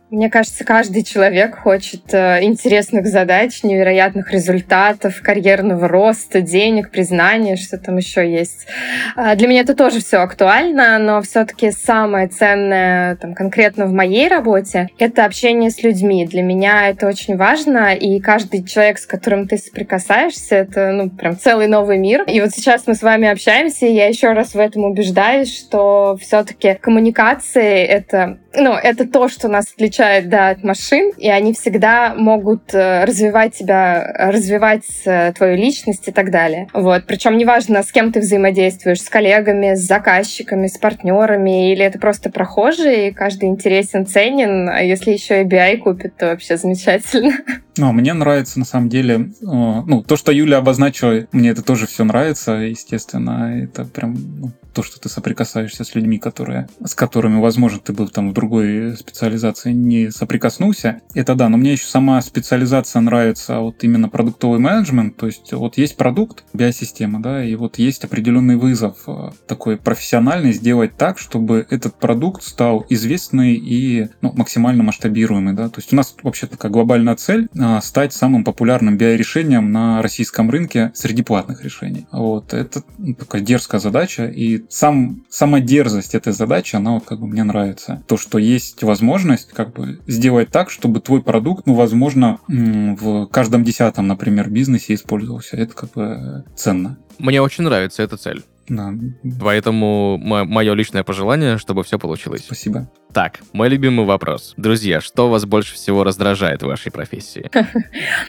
Мне 0.09 0.31
кажется, 0.31 0.65
каждый 0.65 1.03
человек 1.03 1.59
хочет 1.59 2.15
э, 2.15 2.45
интересных 2.45 3.09
задач, 3.09 3.65
невероятных 3.65 4.31
результатов, 4.31 5.21
карьерного 5.21 5.89
роста, 5.89 6.41
денег, 6.41 6.93
признания, 6.93 7.57
что 7.57 7.77
там 7.77 7.97
еще 7.97 8.31
есть. 8.31 8.69
А, 9.17 9.35
для 9.35 9.49
меня 9.49 9.63
это 9.63 9.75
тоже 9.75 9.99
все 9.99 10.19
актуально, 10.19 10.97
но 11.01 11.23
все-таки 11.23 11.73
самое 11.73 12.29
ценное 12.29 13.17
там, 13.17 13.35
конкретно 13.35 13.87
в 13.87 13.93
моей 13.93 14.29
работе— 14.29 14.91
это 15.01 15.25
общение 15.25 15.71
с 15.71 15.83
людьми. 15.83 16.25
Для 16.25 16.43
меня 16.43 16.89
это 16.89 17.09
очень 17.09 17.37
важно, 17.37 17.93
и 17.93 18.21
каждый 18.21 18.63
человек, 18.63 18.99
с 18.99 19.07
которым 19.07 19.49
ты 19.49 19.59
соприкасаешься, 19.59 20.55
это 20.55 20.93
ну, 20.93 21.11
прям 21.11 21.37
целый 21.37 21.67
новый 21.67 21.99
мир. 21.99 22.23
И 22.29 22.41
вот 22.41 22.53
сейчас 22.53 22.87
мы 22.87 22.95
с 22.95 23.03
вами 23.03 23.27
общаемся, 23.27 23.87
и 23.87 23.93
я 23.93 24.07
еще 24.07 24.31
раз 24.35 24.55
в 24.55 24.59
этом 24.61 24.85
убеждаюсь, 24.85 25.53
что 25.53 26.17
все-таки 26.21 26.75
коммуникации— 26.75 27.83
это 27.85 28.39
ну, 28.59 28.73
это 28.73 29.07
то, 29.07 29.29
что 29.29 29.49
нас 29.49 29.73
отличает 29.73 29.96
да, 29.99 30.51
от 30.51 30.63
машин, 30.63 31.13
и 31.17 31.29
они 31.29 31.53
всегда 31.53 32.15
могут 32.15 32.75
э, 32.75 33.05
развивать 33.05 33.55
тебя, 33.55 34.13
развивать 34.19 34.85
э, 35.05 35.33
твою 35.33 35.57
личность 35.57 36.09
и 36.09 36.13
так 36.13 36.31
далее. 36.31 36.69
Вот. 36.73 37.05
Причем 37.07 37.37
неважно, 37.37 37.83
с 37.83 37.93
кем 37.93 38.13
ты 38.13 38.21
взаимодействуешь, 38.21 39.01
с 39.01 39.09
коллегами, 39.09 39.75
с 39.75 39.81
заказчиками, 39.81 40.67
с 40.67 40.79
партнерами, 40.79 41.73
или 41.73 41.85
это 41.85 41.99
просто 41.99 42.31
прохожие, 42.31 43.09
и 43.09 43.13
каждый 43.13 43.49
интересен, 43.49 44.07
ценен, 44.07 44.69
а 44.69 44.81
если 44.83 45.13
еще 45.13 45.43
и 45.43 45.45
BI 45.45 45.79
купит, 45.79 46.17
то 46.17 46.27
вообще 46.27 46.57
замечательно. 46.57 47.33
Ну, 47.79 47.93
мне 47.93 48.15
нравится, 48.15 48.59
на 48.59 48.65
самом 48.65 48.89
деле, 48.89 49.15
э, 49.15 49.27
ну, 49.43 50.03
то, 50.03 50.17
что 50.17 50.33
Юля 50.33 50.59
обозначила, 50.59 51.27
мне 51.33 51.51
это 51.51 51.63
тоже 51.63 51.87
все 51.87 52.05
нравится, 52.05 52.53
естественно, 52.53 53.63
это 53.63 53.85
прям 53.85 54.17
ну, 54.41 54.51
то, 54.77 54.83
что 54.83 55.01
ты 55.01 55.09
соприкасаешься 55.09 55.85
с 55.85 55.95
людьми, 55.95 56.19
которые, 56.19 56.69
с 56.85 56.95
которыми, 56.95 57.41
возможно, 57.41 57.79
ты 57.79 57.93
был 57.93 58.09
там 58.09 58.31
в 58.31 58.33
другой 58.35 58.97
специализации 58.97 59.73
не 59.87 60.11
соприкоснулся, 60.11 61.01
это 61.15 61.35
да, 61.35 61.49
но 61.49 61.57
мне 61.57 61.73
еще 61.73 61.87
сама 61.87 62.21
специализация 62.21 63.01
нравится, 63.01 63.61
вот 63.61 63.83
именно 63.85 64.09
продуктовый 64.09 64.59
менеджмент, 64.59 65.17
то 65.17 65.27
есть 65.27 65.53
вот 65.53 65.79
есть 65.79 65.97
продукт, 65.97 66.45
биосистема, 66.53 67.23
да, 67.23 67.45
и 67.45 67.55
вот 67.55 67.79
есть 67.79 68.05
определенный 68.05 68.57
вызов 68.57 68.99
э, 69.07 69.31
такой 69.47 69.77
профессиональный 69.77 70.53
сделать 70.53 70.97
так, 70.97 71.19
чтобы 71.19 71.67
этот 71.71 71.95
продукт 71.95 72.43
стал 72.43 72.85
известный 72.89 73.55
и 73.55 74.09
ну, 74.21 74.33
максимально 74.35 74.83
масштабируемый, 74.83 75.55
да, 75.55 75.69
то 75.69 75.79
есть 75.79 75.93
у 75.93 75.97
нас 75.97 76.15
вообще 76.23 76.47
такая 76.47 76.73
глобальная 76.73 77.15
цель 77.15 77.49
э, 77.55 77.81
стать 77.83 78.13
самым 78.13 78.45
популярным 78.45 78.99
биорешением 78.99 79.71
на 79.71 80.03
российском 80.03 80.51
рынке 80.51 80.91
среди 80.95 81.23
платных 81.23 81.63
решений. 81.63 82.07
Вот, 82.11 82.53
это 82.53 82.83
ну, 82.99 83.15
такая 83.15 83.41
дерзкая 83.41 83.81
задача, 83.81 84.27
и 84.27 84.65
сам, 84.69 85.25
сама 85.31 85.61
дерзость 85.61 86.15
этой 86.15 86.33
задачи, 86.33 86.75
она 86.75 86.93
вот 86.93 87.05
как 87.05 87.21
бы 87.21 87.27
мне 87.27 87.45
нравится. 87.45 88.03
То, 88.09 88.17
что 88.17 88.39
есть 88.39 88.83
возможность 88.83 89.53
как 89.53 89.76
бы 89.77 90.01
сделать 90.07 90.51
так, 90.51 90.71
чтобы 90.71 91.01
твой 91.01 91.23
продукт, 91.23 91.67
ну, 91.67 91.75
возможно, 91.75 92.39
в 92.49 93.27
каждом 93.27 93.65
десятом, 93.65 94.07
например, 94.07 94.49
бизнесе 94.49 94.95
использовался. 94.95 95.57
Это 95.57 95.75
как 95.75 95.93
бы 95.93 96.45
ценно. 96.57 96.99
Мне 97.19 97.41
очень 97.41 97.65
нравится 97.65 98.03
эта 98.03 98.17
цель. 98.17 98.43
Да. 98.69 98.93
Поэтому 99.41 100.19
мое 100.19 100.75
личное 100.75 101.05
пожелание, 101.05 101.59
чтобы 101.59 101.85
все 101.85 101.99
получилось. 101.99 102.43
Спасибо. 102.45 102.89
Так, 103.17 103.41
мой 103.55 103.71
любимый 103.71 104.05
вопрос. 104.05 104.53
Друзья, 104.59 105.01
что 105.01 105.31
вас 105.31 105.47
больше 105.47 105.75
всего 105.75 106.05
раздражает 106.05 106.63
в 106.63 106.67
вашей 106.67 106.93
профессии? 106.93 107.51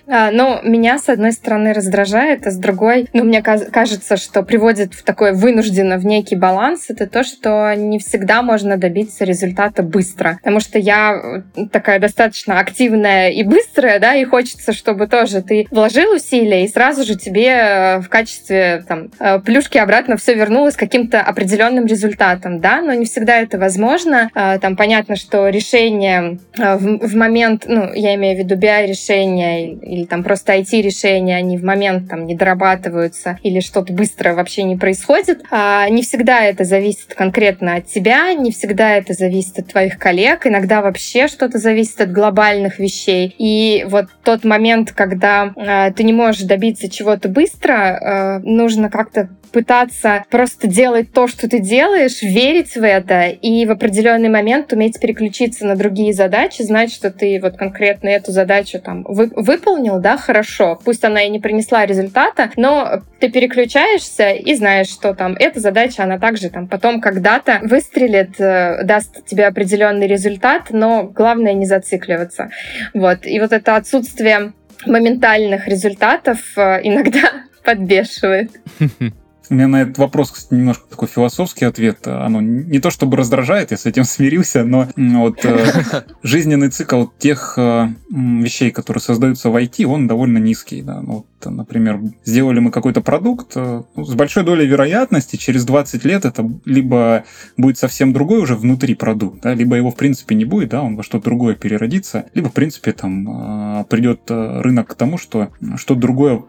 А, 0.09 0.31
ну, 0.31 0.61
меня, 0.63 0.99
с 0.99 1.09
одной 1.09 1.33
стороны, 1.33 1.73
раздражает, 1.73 2.47
а 2.47 2.51
с 2.51 2.57
другой, 2.57 3.07
ну, 3.11 3.25
мне 3.25 3.41
кажется, 3.41 4.15
что 4.15 4.41
приводит 4.41 4.93
в 4.93 5.03
такой 5.03 5.33
вынужденно 5.33 5.97
в 5.97 6.05
некий 6.05 6.35
баланс, 6.35 6.85
это 6.88 7.07
то, 7.07 7.23
что 7.25 7.73
не 7.75 7.99
всегда 7.99 8.41
можно 8.41 8.77
добиться 8.77 9.25
результата 9.25 9.83
быстро. 9.83 10.38
Потому 10.38 10.61
что 10.61 10.79
я 10.79 11.43
э, 11.57 11.65
такая 11.71 11.99
достаточно 11.99 12.59
активная 12.59 13.31
и 13.31 13.43
быстрая, 13.43 13.99
да, 13.99 14.15
и 14.15 14.23
хочется, 14.23 14.71
чтобы 14.71 15.07
тоже 15.07 15.41
ты 15.41 15.67
вложил 15.71 16.13
усилия, 16.13 16.63
и 16.63 16.69
сразу 16.69 17.03
же 17.03 17.15
тебе 17.15 17.47
э, 17.47 17.99
в 17.99 18.07
качестве 18.07 18.85
там, 18.88 19.11
э, 19.19 19.39
плюшки 19.39 19.77
обратно 19.77 20.15
все 20.28 20.36
вернулось 20.36 20.75
каким-то 20.75 21.21
определенным 21.21 21.86
результатом, 21.86 22.59
да, 22.59 22.82
но 22.82 22.91
не 22.91 23.05
всегда 23.05 23.38
это 23.38 23.57
возможно. 23.57 24.30
А, 24.36 24.59
там 24.59 24.75
понятно, 24.75 25.15
что 25.15 25.47
решение 25.47 26.39
а, 26.59 26.78
в, 26.78 26.82
в 26.82 27.15
момент, 27.15 27.63
ну, 27.65 27.93
я 27.93 28.13
имею 28.15 28.36
в 28.36 28.39
виду 28.39 28.55
BI-решения 28.57 29.71
или 29.71 30.03
там 30.03 30.25
просто 30.25 30.57
IT-решения, 30.57 31.38
они 31.38 31.57
в 31.57 31.63
момент 31.63 32.09
там 32.09 32.25
не 32.25 32.36
дорабатываются 32.36 33.39
или 33.41 33.61
что-то 33.61 33.93
быстро 33.93 34.34
вообще 34.34 34.63
не 34.63 34.75
происходит. 34.75 35.45
А 35.49 35.88
не 35.88 36.01
всегда 36.01 36.43
это 36.43 36.65
зависит 36.65 37.13
конкретно 37.15 37.75
от 37.75 37.88
тебя, 37.88 38.34
не 38.34 38.51
всегда 38.51 38.97
это 38.97 39.13
зависит 39.13 39.59
от 39.59 39.67
твоих 39.67 39.97
коллег, 39.97 40.45
иногда 40.45 40.82
вообще 40.82 41.30
что-то 41.30 41.57
зависит 41.57 42.01
от 42.01 42.11
глобальных 42.11 42.80
вещей. 42.80 43.34
И 43.38 43.86
вот 43.88 44.07
тот 44.25 44.43
момент, 44.43 44.91
когда 44.91 45.53
ты 45.95 46.03
не 46.03 46.11
можешь 46.11 46.41
добиться 46.41 46.89
чего-то 46.89 47.30
быстро, 47.30 48.41
нужно 48.43 48.89
как-то 48.89 49.30
пытаться 49.51 50.16
просто 50.30 50.68
делать 50.68 51.11
то, 51.11 51.28
что 51.28 51.49
ты 51.49 51.59
делаешь, 51.59 52.22
верить 52.22 52.76
в 52.76 52.84
это 52.84 53.28
и 53.28 53.65
в 53.65 53.72
определенный 53.72 54.30
момент 54.30 54.74
уметь 54.74 54.99
переключиться 54.99 55.65
на 55.65 55.76
другие 55.76 56.13
задачи, 56.13 56.61
знать, 56.61 56.93
что 56.93 57.11
ты 57.11 57.39
вот 57.41 57.57
конкретно 57.57 58.09
эту 58.09 58.32
задачу 58.32 58.80
там 58.80 59.03
вы, 59.03 59.32
выполнил, 59.36 59.99
да, 59.99 60.18
хорошо. 60.18 60.80
Пусть 60.84 61.03
она 61.03 61.24
и 61.24 61.30
не 61.30 61.39
принесла 61.39 61.86
результата, 61.86 62.51
но 62.55 63.03
ты 63.20 63.30
переключаешься 63.30 64.32
и 64.32 64.55
знаешь, 64.55 64.88
что 64.88 65.13
там 65.13 65.36
эта 65.39 65.59
задача, 65.59 66.03
она 66.03 66.20
также 66.20 66.49
там 66.49 66.68
потом 66.68 67.01
когда-то 67.01 67.59
выстрелит, 67.63 68.39
э, 68.39 68.84
даст 68.84 69.26
тебе 69.26 69.47
определенный 69.47 70.07
результат, 70.07 70.68
но 70.70 71.03
главное 71.03 71.53
не 71.53 71.65
зацикливаться. 71.65 72.49
Вот. 72.93 73.26
И 73.26 73.39
вот 73.39 73.51
это 73.51 73.76
отсутствие 73.76 74.53
моментальных 74.86 75.68
результатов 75.68 76.39
э, 76.55 76.82
иногда 76.84 77.32
подбешивает. 77.63 78.51
У 79.49 79.53
меня 79.53 79.67
на 79.67 79.81
этот 79.81 79.97
вопрос, 79.97 80.31
кстати, 80.31 80.59
немножко 80.59 80.85
такой 80.89 81.07
философский 81.07 81.65
ответ. 81.65 82.05
Оно 82.07 82.41
не 82.41 82.79
то 82.79 82.89
чтобы 82.89 83.17
раздражает, 83.17 83.71
я 83.71 83.77
с 83.77 83.85
этим 83.85 84.03
смирился, 84.05 84.63
но 84.63 84.87
вот 84.95 85.45
э, 85.45 86.05
жизненный 86.23 86.69
цикл 86.69 87.05
тех 87.17 87.53
э, 87.57 87.87
вещей, 88.09 88.71
которые 88.71 89.01
создаются 89.01 89.49
в 89.49 89.55
IT, 89.55 89.85
он 89.85 90.07
довольно 90.07 90.37
низкий. 90.37 90.81
Да. 90.81 91.01
Ну, 91.01 91.25
вот, 91.41 91.51
например, 91.53 91.99
сделали 92.25 92.59
мы 92.59 92.71
какой-то 92.71 93.01
продукт, 93.01 93.53
э, 93.55 93.83
ну, 93.95 94.03
с 94.03 94.13
большой 94.15 94.43
долей 94.43 94.65
вероятности 94.65 95.35
через 95.37 95.65
20 95.65 96.03
лет 96.03 96.25
это 96.25 96.49
либо 96.65 97.23
будет 97.55 97.77
совсем 97.77 98.13
другой 98.13 98.39
уже 98.39 98.55
внутри 98.55 98.95
продукт, 98.95 99.41
да, 99.41 99.53
либо 99.53 99.75
его 99.75 99.91
в 99.91 99.95
принципе 99.95 100.35
не 100.35 100.45
будет, 100.45 100.69
да, 100.69 100.81
он 100.81 100.95
во 100.95 101.03
что-то 101.03 101.25
другое 101.25 101.55
переродится, 101.55 102.25
либо 102.33 102.49
в 102.49 102.53
принципе 102.53 102.91
там 102.91 103.85
придет 103.89 104.21
рынок 104.27 104.87
к 104.87 104.95
тому, 104.95 105.17
что 105.17 105.49
что-то 105.77 105.99
другое 105.99 106.43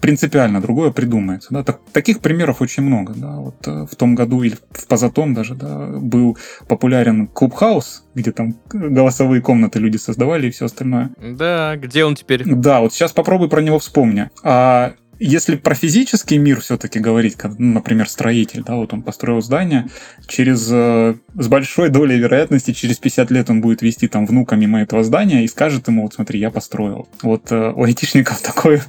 принципиально 0.00 0.60
другое 0.60 0.90
придумается. 0.90 1.48
Да? 1.52 1.62
Так, 1.62 1.80
таких 1.92 2.20
примеров 2.20 2.60
очень 2.60 2.82
много. 2.82 3.14
Да? 3.14 3.36
Вот, 3.36 3.66
э, 3.66 3.86
в 3.90 3.94
том 3.96 4.14
году 4.14 4.42
или 4.42 4.56
в 4.70 4.86
позатом 4.86 5.34
даже 5.34 5.54
да, 5.54 5.88
был 5.88 6.36
популярен 6.68 7.26
Clubhouse, 7.26 8.04
где 8.14 8.32
там 8.32 8.54
голосовые 8.72 9.42
комнаты 9.42 9.78
люди 9.78 9.96
создавали 9.96 10.48
и 10.48 10.50
все 10.50 10.66
остальное. 10.66 11.10
Да, 11.20 11.76
где 11.76 12.04
он 12.04 12.14
теперь? 12.14 12.44
Да, 12.44 12.80
вот 12.80 12.92
сейчас 12.92 13.12
попробуй 13.12 13.48
про 13.48 13.60
него 13.60 13.78
вспомни. 13.78 14.30
А 14.42 14.94
если 15.18 15.56
про 15.56 15.74
физический 15.74 16.38
мир 16.38 16.60
все-таки 16.60 16.98
говорить, 16.98 17.36
как, 17.36 17.58
ну, 17.58 17.74
например, 17.74 18.08
строитель, 18.08 18.62
да, 18.64 18.74
вот 18.74 18.92
он 18.92 19.02
построил 19.02 19.40
здание, 19.40 19.88
через, 20.26 20.68
э, 20.70 21.14
с 21.34 21.48
большой 21.48 21.90
долей 21.90 22.18
вероятности 22.18 22.72
через 22.72 22.98
50 22.98 23.30
лет 23.30 23.50
он 23.50 23.60
будет 23.60 23.82
вести 23.82 24.08
там 24.08 24.26
внука 24.26 24.56
мимо 24.56 24.80
этого 24.82 25.04
здания 25.04 25.44
и 25.44 25.48
скажет 25.48 25.88
ему, 25.88 26.02
вот 26.02 26.14
смотри, 26.14 26.40
я 26.40 26.50
построил. 26.50 27.08
Вот 27.22 27.50
э, 27.52 27.72
у 27.74 27.84
айтишников 27.84 28.40
такой, 28.42 28.80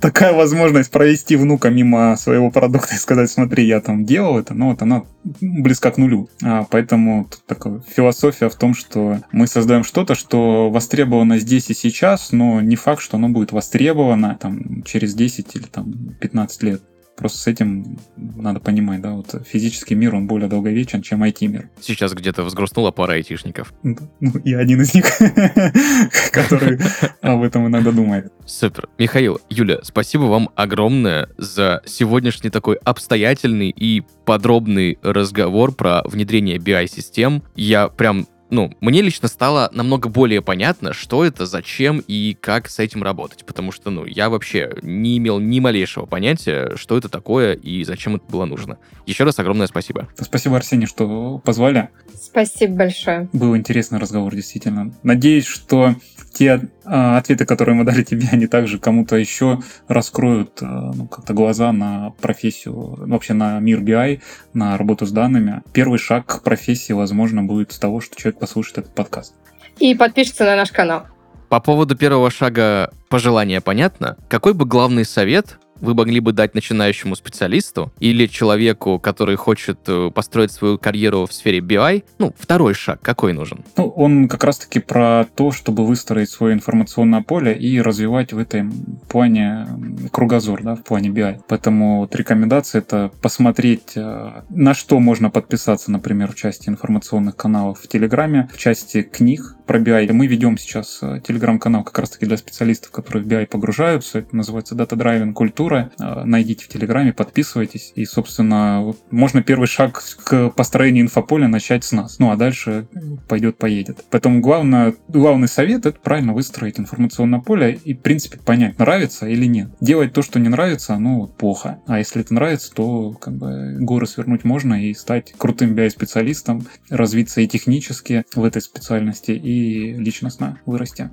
такая 0.00 0.32
возможность 0.32 0.90
провести 0.90 1.36
внука 1.36 1.70
мимо 1.70 2.16
своего 2.16 2.50
продукта 2.50 2.94
и 2.94 2.98
сказать, 2.98 3.30
смотри, 3.30 3.66
я 3.66 3.80
там 3.80 4.04
делал 4.04 4.38
это, 4.38 4.54
но 4.54 4.70
вот 4.70 4.82
она 4.82 5.02
близка 5.40 5.90
к 5.90 5.98
нулю. 5.98 6.28
А, 6.42 6.66
поэтому 6.70 7.26
тут 7.30 7.44
такая 7.46 7.80
философия 7.94 8.48
в 8.48 8.54
том, 8.54 8.74
что 8.74 9.20
мы 9.32 9.46
создаем 9.46 9.84
что-то, 9.84 10.14
что 10.14 10.70
востребовано 10.70 11.38
здесь 11.38 11.70
и 11.70 11.74
сейчас, 11.74 12.32
но 12.32 12.60
не 12.60 12.76
факт, 12.76 13.02
что 13.02 13.16
оно 13.16 13.28
будет 13.28 13.52
востребовано 13.52 14.38
там 14.40 14.82
через 14.84 15.14
10 15.14 15.56
или 15.56 15.67
там 15.70 16.14
15 16.20 16.62
лет. 16.62 16.82
Просто 17.18 17.38
с 17.38 17.46
этим 17.48 17.98
надо 18.16 18.60
понимать, 18.60 19.00
да, 19.00 19.10
вот 19.14 19.34
физический 19.44 19.96
мир, 19.96 20.14
он 20.14 20.28
более 20.28 20.48
долговечен, 20.48 21.02
чем 21.02 21.24
IT-мир. 21.24 21.68
Сейчас 21.80 22.14
где-то 22.14 22.44
взгрустнула 22.44 22.92
пара 22.92 23.14
айтишников. 23.14 23.74
Ну, 24.20 24.38
и 24.44 24.52
один 24.54 24.82
из 24.82 24.94
них, 24.94 25.06
который 26.32 26.78
об 27.20 27.42
этом 27.42 27.66
иногда 27.66 27.90
думает. 27.90 28.32
Супер. 28.46 28.88
Михаил, 28.98 29.40
Юля, 29.48 29.78
спасибо 29.82 30.22
вам 30.22 30.50
огромное 30.54 31.28
за 31.38 31.82
сегодняшний 31.86 32.50
такой 32.50 32.76
обстоятельный 32.76 33.70
и 33.70 34.02
подробный 34.24 34.98
разговор 35.02 35.72
про 35.74 36.02
внедрение 36.04 36.58
BI-систем. 36.58 37.42
Я 37.56 37.88
прям 37.88 38.26
ну, 38.50 38.74
мне 38.80 39.02
лично 39.02 39.28
стало 39.28 39.70
намного 39.72 40.08
более 40.08 40.42
понятно, 40.42 40.92
что 40.92 41.24
это, 41.24 41.46
зачем 41.46 42.02
и 42.06 42.36
как 42.40 42.68
с 42.68 42.78
этим 42.78 43.02
работать. 43.02 43.44
Потому 43.44 43.72
что, 43.72 43.90
ну, 43.90 44.04
я 44.04 44.30
вообще 44.30 44.72
не 44.82 45.18
имел 45.18 45.38
ни 45.38 45.60
малейшего 45.60 46.06
понятия, 46.06 46.76
что 46.76 46.96
это 46.96 47.08
такое 47.08 47.54
и 47.54 47.84
зачем 47.84 48.16
это 48.16 48.24
было 48.28 48.44
нужно. 48.44 48.78
Еще 49.06 49.24
раз 49.24 49.38
огромное 49.38 49.66
спасибо. 49.66 50.08
Спасибо, 50.16 50.56
Арсений, 50.56 50.86
что 50.86 51.38
позвали. 51.38 51.90
Спасибо 52.14 52.74
большое. 52.76 53.28
Был 53.32 53.56
интересный 53.56 53.98
разговор, 53.98 54.34
действительно. 54.34 54.92
Надеюсь, 55.02 55.46
что 55.46 55.94
те 56.32 56.68
ответы, 56.88 57.44
которые 57.44 57.74
мы 57.74 57.84
дали 57.84 58.02
тебе, 58.02 58.28
они 58.32 58.46
также 58.46 58.78
кому-то 58.78 59.16
еще 59.16 59.60
раскроют 59.88 60.58
а, 60.62 60.92
ну, 60.94 61.06
как-то 61.06 61.34
глаза 61.34 61.72
на 61.72 62.10
профессию, 62.20 62.74
вообще 62.74 63.34
на 63.34 63.58
мир 63.60 63.80
BI, 63.80 64.20
на 64.54 64.76
работу 64.76 65.06
с 65.06 65.12
данными. 65.12 65.62
Первый 65.72 65.98
шаг 65.98 66.26
к 66.26 66.42
профессии, 66.42 66.92
возможно, 66.92 67.42
будет 67.42 67.72
с 67.72 67.78
того, 67.78 68.00
что 68.00 68.16
человек 68.16 68.40
послушает 68.40 68.78
этот 68.78 68.94
подкаст. 68.94 69.34
И 69.78 69.94
подпишется 69.94 70.44
на 70.44 70.56
наш 70.56 70.72
канал. 70.72 71.06
По 71.48 71.60
поводу 71.60 71.96
первого 71.96 72.30
шага 72.30 72.90
пожелания 73.08 73.60
понятно. 73.60 74.16
Какой 74.28 74.52
бы 74.52 74.66
главный 74.66 75.04
совет 75.04 75.58
вы 75.80 75.94
могли 75.94 76.20
бы 76.20 76.32
дать 76.32 76.54
начинающему 76.54 77.16
специалисту 77.16 77.92
или 77.98 78.26
человеку, 78.26 78.98
который 78.98 79.36
хочет 79.36 79.80
э, 79.86 80.10
построить 80.14 80.52
свою 80.52 80.78
карьеру 80.78 81.26
в 81.26 81.32
сфере 81.32 81.60
BI? 81.60 82.04
Ну, 82.18 82.34
второй 82.38 82.74
шаг 82.74 83.00
какой 83.02 83.32
нужен? 83.32 83.64
Ну, 83.76 83.88
он 83.88 84.28
как 84.28 84.44
раз-таки 84.44 84.80
про 84.80 85.26
то, 85.34 85.52
чтобы 85.52 85.86
выстроить 85.86 86.30
свое 86.30 86.54
информационное 86.54 87.22
поле 87.22 87.54
и 87.54 87.80
развивать 87.80 88.32
в 88.32 88.38
этом 88.38 88.72
плане 89.08 89.66
кругозор, 90.12 90.62
да, 90.62 90.76
в 90.76 90.82
плане 90.82 91.10
BI. 91.10 91.40
Поэтому 91.48 92.00
вот 92.00 92.14
рекомендация 92.14 92.80
это 92.80 93.10
посмотреть, 93.20 93.92
э, 93.96 94.42
на 94.48 94.74
что 94.74 94.98
можно 95.00 95.30
подписаться, 95.30 95.90
например, 95.90 96.32
в 96.32 96.34
части 96.34 96.68
информационных 96.68 97.36
каналов 97.36 97.80
в 97.80 97.88
Телеграме, 97.88 98.48
в 98.52 98.58
части 98.58 99.02
книг 99.02 99.54
про 99.68 99.78
BI. 99.78 100.12
Мы 100.12 100.26
ведем 100.26 100.56
сейчас 100.56 100.98
э, 101.02 101.20
телеграм-канал 101.22 101.84
как 101.84 101.98
раз-таки 101.98 102.24
для 102.24 102.38
специалистов, 102.38 102.90
которые 102.90 103.22
в 103.22 103.28
BI 103.28 103.46
погружаются. 103.46 104.20
Это 104.20 104.34
называется 104.34 104.74
Data 104.74 104.96
Driving 104.96 105.34
Культура. 105.34 105.92
Э, 106.00 106.24
найдите 106.24 106.64
в 106.64 106.68
Телеграме, 106.68 107.12
подписывайтесь. 107.12 107.92
И, 107.94 108.06
собственно, 108.06 108.94
можно 109.10 109.42
первый 109.42 109.68
шаг 109.68 110.02
к 110.24 110.48
построению 110.50 111.04
инфополя 111.04 111.48
начать 111.48 111.84
с 111.84 111.92
нас. 111.92 112.18
Ну, 112.18 112.30
а 112.30 112.36
дальше 112.36 112.88
пойдет, 113.28 113.58
поедет. 113.58 114.04
Поэтому 114.10 114.40
главное, 114.40 114.94
главный 115.06 115.48
совет— 115.48 115.84
это 115.86 116.00
правильно 116.00 116.32
выстроить 116.32 116.80
информационное 116.80 117.40
поле 117.40 117.78
и, 117.84 117.92
в 117.92 118.00
принципе, 118.00 118.38
понять, 118.38 118.78
нравится 118.78 119.28
или 119.28 119.44
нет. 119.44 119.68
Делать 119.80 120.14
то, 120.14 120.22
что 120.22 120.40
не 120.40 120.48
нравится, 120.48 120.98
ну, 120.98 121.26
плохо. 121.26 121.78
А 121.86 121.98
если 121.98 122.22
это 122.22 122.32
нравится, 122.32 122.72
то 122.72 123.12
как 123.12 123.36
бы 123.36 123.76
горы 123.80 124.06
свернуть 124.06 124.44
можно 124.44 124.82
и 124.82 124.94
стать 124.94 125.34
крутым 125.36 125.74
BI-специалистом, 125.74 126.66
развиться 126.88 127.42
и 127.42 127.46
технически 127.46 128.24
в 128.34 128.42
этой 128.42 128.62
специальности, 128.62 129.32
и 129.32 129.57
личностно 129.96 130.58
вырасти. 130.66 131.10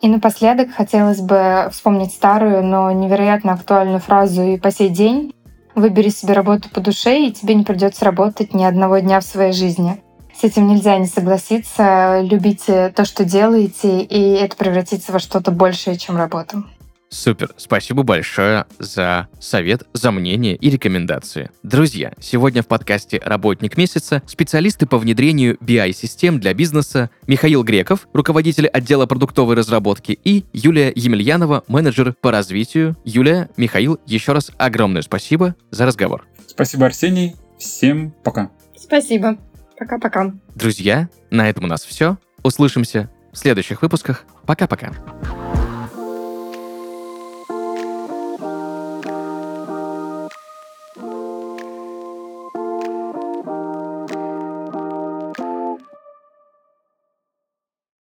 И 0.00 0.08
напоследок 0.08 0.70
хотелось 0.70 1.20
бы 1.20 1.68
вспомнить 1.72 2.12
старую, 2.12 2.64
но 2.64 2.90
невероятно 2.90 3.52
актуальную 3.52 4.00
фразу 4.00 4.42
и 4.42 4.58
по 4.58 4.70
сей 4.70 4.88
день. 4.88 5.34
Выбери 5.74 6.08
себе 6.08 6.32
работу 6.32 6.68
по 6.70 6.80
душе, 6.80 7.26
и 7.26 7.32
тебе 7.32 7.54
не 7.54 7.64
придется 7.64 8.04
работать 8.04 8.54
ни 8.54 8.64
одного 8.64 8.98
дня 8.98 9.20
в 9.20 9.24
своей 9.24 9.52
жизни. 9.52 10.02
С 10.34 10.42
этим 10.42 10.68
нельзя 10.68 10.96
не 10.96 11.06
согласиться. 11.06 12.20
Любите 12.22 12.88
то, 12.96 13.04
что 13.04 13.24
делаете, 13.24 14.00
и 14.00 14.32
это 14.34 14.56
превратится 14.56 15.12
во 15.12 15.18
что-то 15.18 15.50
большее, 15.50 15.98
чем 15.98 16.16
работа. 16.16 16.64
Супер, 17.12 17.50
спасибо 17.56 18.04
большое 18.04 18.66
за 18.78 19.28
совет, 19.40 19.82
за 19.92 20.12
мнение 20.12 20.54
и 20.54 20.70
рекомендации. 20.70 21.50
Друзья, 21.64 22.12
сегодня 22.20 22.62
в 22.62 22.68
подкасте 22.68 23.20
«Работник 23.24 23.76
месяца» 23.76 24.22
специалисты 24.26 24.86
по 24.86 24.96
внедрению 24.96 25.56
BI-систем 25.56 26.38
для 26.38 26.54
бизнеса 26.54 27.10
Михаил 27.26 27.64
Греков, 27.64 28.06
руководитель 28.12 28.68
отдела 28.68 29.06
продуктовой 29.06 29.56
разработки, 29.56 30.20
и 30.22 30.44
Юлия 30.52 30.92
Емельянова, 30.94 31.64
менеджер 31.66 32.14
по 32.20 32.30
развитию. 32.30 32.96
Юлия, 33.04 33.50
Михаил, 33.56 33.98
еще 34.06 34.32
раз 34.32 34.52
огромное 34.56 35.02
спасибо 35.02 35.56
за 35.72 35.86
разговор. 35.86 36.28
Спасибо, 36.46 36.86
Арсений. 36.86 37.34
Всем 37.58 38.12
пока. 38.22 38.50
Спасибо. 38.76 39.36
Пока-пока. 39.76 40.32
Друзья, 40.54 41.08
на 41.30 41.50
этом 41.50 41.64
у 41.64 41.66
нас 41.66 41.84
все. 41.84 42.18
Услышимся 42.44 43.10
в 43.32 43.36
следующих 43.36 43.82
выпусках. 43.82 44.24
Пока-пока. 44.46 44.92